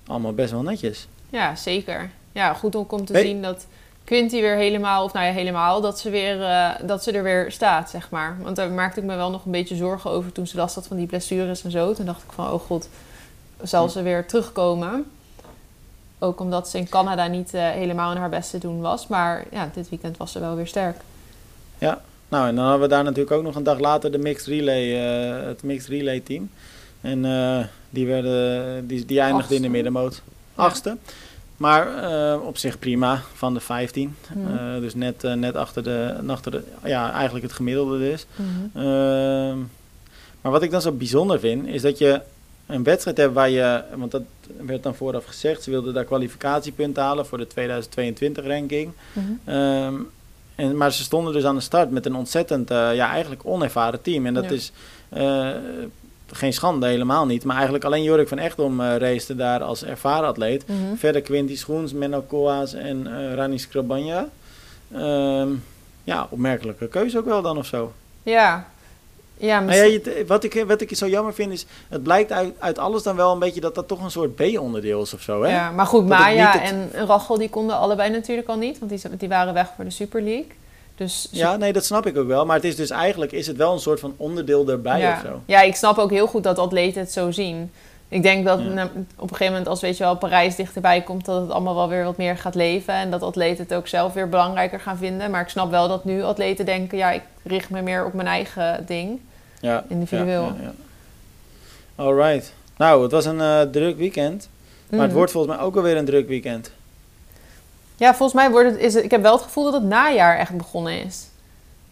allemaal 0.08 0.34
best 0.34 0.52
wel 0.52 0.62
netjes. 0.62 1.08
Ja, 1.30 1.56
zeker. 1.56 2.10
Ja, 2.32 2.54
goed 2.54 2.76
om 2.76 3.06
te 3.06 3.18
zien 3.18 3.42
dat 3.42 3.66
Quinty 4.12 4.42
weer 4.42 4.56
helemaal, 4.56 5.04
of 5.04 5.14
nou 5.14 5.26
ja, 5.26 5.32
helemaal, 5.32 5.82
dat 5.82 6.00
ze, 6.00 6.10
weer, 6.10 6.42
eh, 6.42 6.70
dat 6.82 7.04
ze 7.04 7.12
er 7.12 7.24
weer 7.24 7.52
staat, 7.52 7.90
zeg 7.90 8.10
maar. 8.10 8.38
Want 8.42 8.56
daar 8.56 8.70
maakte 8.72 9.00
ik 9.00 9.06
me 9.06 9.16
wel 9.16 9.30
nog 9.30 9.46
een 9.46 9.52
beetje 9.52 9.76
zorgen 9.76 10.10
over 10.10 10.32
toen 10.32 10.48
ze 10.48 10.58
last 10.58 10.76
had 10.76 10.88
van 10.88 10.98
die 10.98 11.06
blessures 11.06 11.64
en 11.64 11.72
zo. 11.72 11.94
Toen 11.94 12.06
dacht 12.06 12.24
ik 12.24 12.32
van, 12.32 12.52
oh 12.52 12.62
god, 12.62 12.90
zal 13.62 13.90
ze 13.90 14.02
weer 14.02 14.26
terugkomen? 14.26 15.06
Ook 16.20 16.40
omdat 16.40 16.70
ze 16.70 16.78
in 16.78 16.90
Canada 16.90 17.28
niet 17.28 17.54
eh, 17.54 17.70
helemaal 17.70 18.12
in 18.12 18.18
haar 18.18 18.30
beste 18.30 18.58
doen 18.58 18.82
was. 18.82 19.08
Maar 19.08 19.46
ja, 19.52 19.70
dit 19.74 19.90
weekend 19.90 20.18
was 20.18 20.32
ze 20.32 20.40
wel 20.40 20.56
weer 20.56 20.68
sterk. 20.68 20.98
Nou, 22.30 22.48
en 22.48 22.56
dan 22.56 22.64
hadden 22.64 22.82
we 22.82 22.88
daar 22.88 23.04
natuurlijk 23.04 23.36
ook 23.36 23.44
nog 23.44 23.56
een 23.56 23.64
dag 23.64 23.80
later 23.80 24.12
de 24.12 24.18
mixed 24.18 24.48
relay, 24.48 24.96
eh, 24.96 25.48
het 25.48 25.64
mixed 25.64 25.90
relay 25.90 26.20
team. 26.20 26.50
En 27.02 27.22
die, 27.90 28.08
werden, 28.08 28.88
die, 28.88 29.06
die 29.06 29.20
eindigde 29.20 29.56
in 29.56 29.62
de 29.62 29.68
Achtste. 29.68 29.70
middenmoot. 29.70 30.22
Ja. 30.56 30.98
Maar 31.62 32.04
eh, 32.04 32.46
op 32.46 32.58
zich 32.58 32.80
prima, 32.80 33.22
van 33.34 33.54
de 33.54 33.60
15. 33.60 34.16
Mhm. 34.36 34.58
Eh, 34.58 34.80
dus 34.80 34.96
net, 34.96 35.24
eh, 35.24 35.34
net 35.34 35.56
achter, 35.56 35.84
de, 35.84 36.16
achter 36.28 36.52
de, 36.52 36.64
ja, 36.84 37.12
eigenlijk 37.12 37.46
het 37.46 37.54
gemiddelde 37.54 38.00
dus. 38.00 38.26
Mhm. 38.36 38.86
Ehm, 38.86 39.58
maar 40.42 40.52
wat 40.52 40.62
ik 40.62 40.72
dan 40.72 40.82
zo 40.82 40.92
bijzonder 40.92 41.40
vind, 41.40 41.68
is 41.68 41.82
dat 41.82 41.98
je 41.98 42.22
een 42.66 42.84
wedstrijd 42.84 43.18
hebt 43.18 43.34
waar 43.34 43.50
je, 43.50 43.84
want 43.96 44.12
dat 44.12 44.22
werd 44.66 44.84
dan 44.84 44.96
vooraf 44.96 45.26
gezegd, 45.26 45.64
ze 45.64 45.70
wilden 45.70 45.94
daar 45.94 46.06
kwalificatiepunten 46.06 47.04
halen 47.04 47.26
voor 47.26 47.38
de 47.38 47.48
2022 47.48 48.46
ranking. 48.46 48.92
Mhm. 49.14 49.26
Ehm, 49.46 49.96
en, 50.56 50.78
maar 50.78 50.92
ze 50.92 51.04
stonden 51.04 51.34
dus 51.34 51.44
aan 51.44 51.56
de 51.56 51.62
start 51.62 51.92
met 51.92 52.06
een 52.06 52.16
ontzettend, 52.16 52.70
ja, 52.70 53.10
eigenlijk 53.10 53.42
onervaren 53.46 54.02
team. 54.02 54.26
En 54.26 54.34
dat 54.34 54.44
Ja. 54.44 54.52
is 54.52 54.72
geen 56.34 56.54
schande, 56.54 56.88
helemaal 56.88 57.26
niet. 57.26 57.44
Maar 57.44 57.56
eigenlijk 57.56 57.86
alleen 57.86 58.04
Jorik 58.04 58.28
van 58.28 58.38
Echtom 58.40 58.82
eh 58.82 58.96
race 58.98 59.36
daar 59.36 59.64
als 59.64 59.84
ervaren 59.84 60.28
atleet. 60.28 60.68
Mhm. 60.68 60.96
Verder 60.96 61.22
Quinty 61.22 61.58
Schoens, 61.58 61.94
Menno 61.94 62.22
Koas 62.28 62.74
en 62.74 63.08
eh 63.08 63.34
Rani 63.34 63.58
Skrabanja. 63.58 64.28
Ehm, 64.96 65.48
ja, 66.04 66.28
opmerkelijke 66.30 66.88
keuze 66.88 67.18
ook 67.18 67.26
wel 67.26 67.42
dan 67.42 67.58
of 67.58 67.66
zo. 67.66 67.92
Ja. 68.24 68.66
Ja, 69.38 69.60
Nou 69.60 69.74
ja, 69.76 69.84
misschien- 69.84 70.28
wat, 70.28 70.44
ik, 70.44 70.64
wat 70.68 70.82
ik 70.82 70.96
zo 70.96 71.08
jammer 71.08 71.34
vind 71.34 71.52
is, 71.52 71.66
het 71.90 72.04
blijkt 72.04 72.32
uit, 72.32 72.54
uit 72.60 72.80
alles 72.80 73.04
dan 73.04 73.16
wel 73.16 73.32
een 73.34 73.40
beetje 73.40 73.62
dat 73.62 73.76
dat 73.76 73.88
toch 73.88 74.04
een 74.04 74.12
soort 74.12 74.36
B-onderdeel 74.36 75.02
is 75.02 75.14
of 75.14 75.22
zo, 75.22 75.44
hè? 75.44 75.50
Ja, 75.50 75.72
maar 75.72 75.86
goed, 75.86 76.10
Dat 76.10 76.20
Maya 76.20 76.52
het- 76.52 76.72
en 76.72 76.90
Rachel 77.06 77.38
die 77.38 77.50
konden 77.50 77.78
allebei 77.78 78.10
natuurlijk 78.10 78.48
al 78.48 78.58
niet, 78.58 78.80
want 78.80 78.92
die, 78.92 79.18
die 79.18 79.30
waren 79.30 79.54
weg 79.54 79.68
voor 79.76 79.84
de 79.84 79.90
Super 79.90 80.22
League. 80.22 80.48
Dus 81.02 81.28
Ja, 81.32 81.56
nee, 81.58 81.74
dat 81.74 81.86
snap 81.86 82.06
ik 82.06 82.18
ook 82.18 82.28
wel. 82.28 82.46
Maar 82.46 82.56
het 82.56 82.66
is 82.66 82.76
dus 82.76 82.90
eigenlijk 82.90 83.32
is 83.32 83.48
het 83.48 83.58
wel 83.58 83.74
een 83.74 83.80
soort 83.80 84.00
van 84.00 84.14
onderdeel 84.18 84.68
erbij 84.70 85.00
ja. 85.00 85.12
of 85.14 85.20
zo. 85.26 85.42
Ja, 85.46 85.62
ik 85.62 85.76
snap 85.76 85.98
ook 85.98 86.10
heel 86.10 86.28
goed 86.28 86.44
dat 86.44 86.60
atleten 86.60 87.02
het 87.02 87.12
zo 87.12 87.32
zien. 87.32 87.72
Ik 88.08 88.24
denk 88.24 88.46
dat 88.46 88.60
Ja. 88.60 88.84
op 88.84 88.92
een 89.22 89.30
gegeven 89.30 89.46
moment, 89.46 89.68
als 89.68 89.82
weet 89.82 89.98
je 89.98 90.04
wel, 90.04 90.16
Parijs 90.18 90.56
dichterbij 90.56 91.02
komt, 91.02 91.26
dat 91.26 91.42
het 91.42 91.52
allemaal 91.52 91.76
wel 91.76 91.90
weer 91.90 92.04
wat 92.04 92.18
meer 92.18 92.38
gaat 92.38 92.56
leven. 92.56 92.94
En 92.94 93.12
dat 93.12 93.22
atleten 93.22 93.64
het 93.64 93.74
ook 93.74 93.88
zelf 93.88 94.14
weer 94.14 94.30
belangrijker 94.30 94.80
gaan 94.80 94.98
vinden. 94.98 95.32
Maar 95.32 95.42
ik 95.42 95.48
snap 95.50 95.72
wel 95.72 95.88
dat 95.88 96.06
nu 96.06 96.24
atleten 96.24 96.66
denken, 96.66 96.98
ja, 96.98 97.12
ik 97.12 97.22
richt 97.44 97.70
me 97.70 97.82
meer 97.82 98.06
op 98.06 98.14
mijn 98.14 98.28
eigen 98.28 98.84
ding. 98.88 99.20
Ja, 99.60 99.84
Individueel. 99.88 100.42
Ja, 100.44 100.56
ja, 100.60 100.64
ja. 100.64 102.04
Alright. 102.04 102.54
Nou, 102.78 103.04
het 103.04 103.12
was 103.12 103.26
een 103.26 103.42
eh, 103.42 103.62
druk 103.62 103.98
weekend. 103.98 104.50
Maar 104.90 105.00
het 105.00 105.08
Mhm. 105.10 105.18
wordt 105.18 105.32
volgens 105.32 105.56
mij 105.56 105.66
ook 105.66 105.76
alweer 105.76 105.98
een 105.98 106.06
druk 106.06 106.28
weekend. 106.28 106.72
Ja, 108.02 108.16
volgens 108.16 108.34
mij 108.34 108.52
wordt 108.52 108.70
het, 108.72 108.80
is 108.80 108.94
het, 108.94 109.04
ik 109.04 109.12
heb 109.12 109.22
wel 109.22 109.34
het 109.34 109.42
gevoel 109.42 109.64
dat 109.64 109.74
het 109.74 109.84
najaar 109.84 110.38
echt 110.38 110.58
begonnen 110.58 111.06
is. 111.06 111.26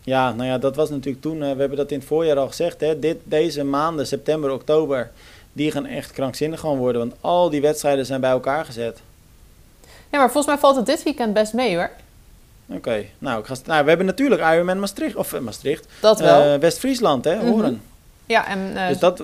Ja, 0.03 0.31
nou 0.33 0.49
ja, 0.49 0.57
dat 0.57 0.75
was 0.75 0.89
natuurlijk 0.89 1.21
toen. 1.23 1.43
eh, 1.43 1.51
we 1.51 1.59
hebben 1.59 1.77
dat 1.77 1.91
in 1.91 1.97
het 1.99 2.07
voorjaar 2.07 2.37
al 2.37 2.47
gezegd. 2.47 2.81
Hè, 2.81 2.99
dit, 2.99 3.17
deze 3.23 3.63
maanden, 3.63 4.07
september, 4.07 4.51
oktober, 4.51 5.11
die 5.53 5.71
gaan 5.71 5.85
echt 5.85 6.11
krankzinnig 6.11 6.59
gewoon 6.59 6.77
worden. 6.77 7.01
Want 7.01 7.13
al 7.21 7.49
die 7.49 7.61
wedstrijden 7.61 8.05
zijn 8.05 8.21
bij 8.21 8.29
elkaar 8.29 8.65
gezet. 8.65 8.99
Ja, 9.85 10.17
maar 10.17 10.31
volgens 10.31 10.45
mij 10.45 10.57
valt 10.57 10.75
het 10.75 10.85
dit 10.85 11.03
weekend 11.03 11.33
best 11.33 11.53
mee 11.53 11.75
hoor. 11.75 11.89
Oké, 12.65 13.05
nou, 13.17 13.39
ik 13.39 13.45
ga, 13.45 13.55
nou, 13.65 13.81
we 13.83 13.89
hebben 13.89 14.07
natuurlijk 14.07 14.41
Ironman 14.41 14.79
Maastricht, 14.79 15.15
of 15.15 15.33
eh, 15.33 15.39
Maastricht, 15.39 15.87
Dat 16.01 16.19
wel. 16.19 16.53
eh, 16.53 16.59
West-Friesland, 16.59 17.25
hè, 17.25 17.35
Mhm. 17.35 17.45
Horen. 17.45 17.81
ja, 18.25 18.47
en 18.47 18.71
eh, 18.77 18.87
Dus 18.87 18.99
dat, 18.99 19.23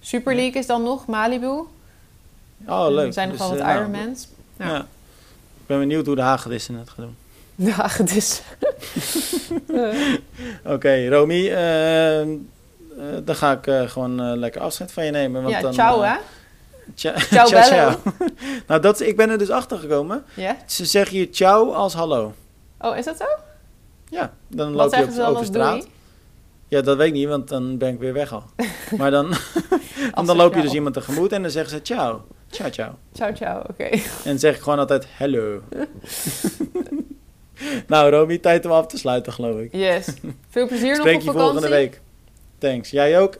Super 0.00 0.34
League 0.34 0.60
is 0.60 0.66
dan 0.66 0.82
nog, 0.82 1.06
Malibu. 1.06 1.46
oh 2.66 2.86
leuk. 2.88 3.06
Er 3.06 3.12
zijn 3.12 3.28
nog 3.28 3.36
Dus, 3.36 3.46
wel 3.48 3.56
wat 3.56 3.66
nou, 3.66 3.78
Ironmans. 3.78 4.28
ja. 4.58 4.86
Ben 5.70 5.78
benieuwd 5.78 6.06
hoe 6.06 6.14
de 6.14 6.22
Hagedissen 6.22 6.74
het 6.74 6.90
gaan 6.90 7.04
doen. 7.04 7.16
Ja, 7.66 7.86
het 7.88 8.16
is... 8.16 8.42
Oké, 10.64 11.08
Romy, 11.08 11.48
eh, 11.48 12.20
eh, 12.20 12.28
dan 13.24 13.34
ga 13.34 13.52
ik 13.52 13.66
eh, 13.66 13.88
gewoon 13.88 14.20
eh, 14.20 14.36
lekker 14.36 14.60
afscheid 14.60 14.92
van 14.92 15.04
je 15.04 15.10
nemen. 15.10 15.42
Want 15.42 15.54
ja, 15.54 15.60
dan, 15.60 15.72
ciao 15.72 16.02
eh, 16.02 16.12
hè. 16.12 16.18
Ciao, 16.94 17.16
Ciao, 17.46 17.62
ciao, 17.62 17.96
nou, 18.66 18.80
dat, 18.80 19.00
ik 19.00 19.16
ben 19.16 19.30
er 19.30 19.38
dus 19.38 19.50
achter 19.50 19.78
gekomen. 19.78 20.24
Ja? 20.34 20.56
Ze 20.66 20.84
zeggen 20.84 21.16
hier 21.16 21.28
ciao 21.30 21.72
als 21.72 21.94
hallo. 21.94 22.34
Oh, 22.78 22.96
is 22.96 23.04
dat 23.04 23.16
zo? 23.16 23.26
Ja, 24.08 24.32
dan 24.48 24.72
Wat 24.72 24.92
loop 24.92 25.00
je 25.00 25.06
op, 25.06 25.12
ze 25.12 25.22
over 25.22 25.44
straat. 25.44 25.78
doei? 25.80 25.92
Ja, 26.68 26.80
dat 26.80 26.96
weet 26.96 27.06
ik 27.06 27.12
niet, 27.12 27.28
want 27.28 27.48
dan 27.48 27.78
ben 27.78 27.88
ik 27.88 27.98
weer 27.98 28.12
weg 28.12 28.32
al. 28.32 28.44
Maar 28.98 29.10
dan, 29.10 29.34
dan 30.24 30.36
loop 30.36 30.54
je 30.54 30.62
dus 30.62 30.72
iemand 30.72 30.94
tegemoet 30.94 31.32
en 31.32 31.42
dan 31.42 31.50
zeggen 31.50 31.70
ze 31.70 31.82
ciao. 31.82 32.22
Ciao, 32.50 32.70
ciao. 32.70 32.94
Ciao, 33.14 33.32
ciao, 33.32 33.62
oké. 33.70 33.84
En 34.24 34.24
dan 34.24 34.38
zeg 34.38 34.54
ik 34.56 34.62
gewoon 34.62 34.78
altijd 34.78 35.06
hello. 35.10 35.60
nou, 37.86 38.10
Romy, 38.10 38.38
tijd 38.38 38.64
om 38.64 38.70
af 38.72 38.86
te 38.86 38.98
sluiten, 38.98 39.32
geloof 39.32 39.60
ik. 39.60 39.68
Yes. 39.72 40.06
Veel 40.50 40.66
plezier 40.66 40.88
nog 40.88 40.96
Spreek 40.96 41.14
op 41.14 41.20
je 41.20 41.26
vakantie. 41.26 41.50
volgende 41.52 41.76
week. 41.76 42.00
Thanks. 42.58 42.90
Jij 42.90 43.20
ook 43.20 43.36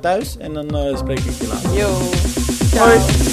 thuis 0.00 0.36
en 0.36 0.54
dan 0.54 0.76
eh, 0.76 0.96
spreek 0.96 1.18
ik 1.18 1.32
je 1.40 1.46
later. 1.46 1.74
Yo. 1.78 1.88
Hoi. 2.78 2.98
Ciao. 2.98 3.27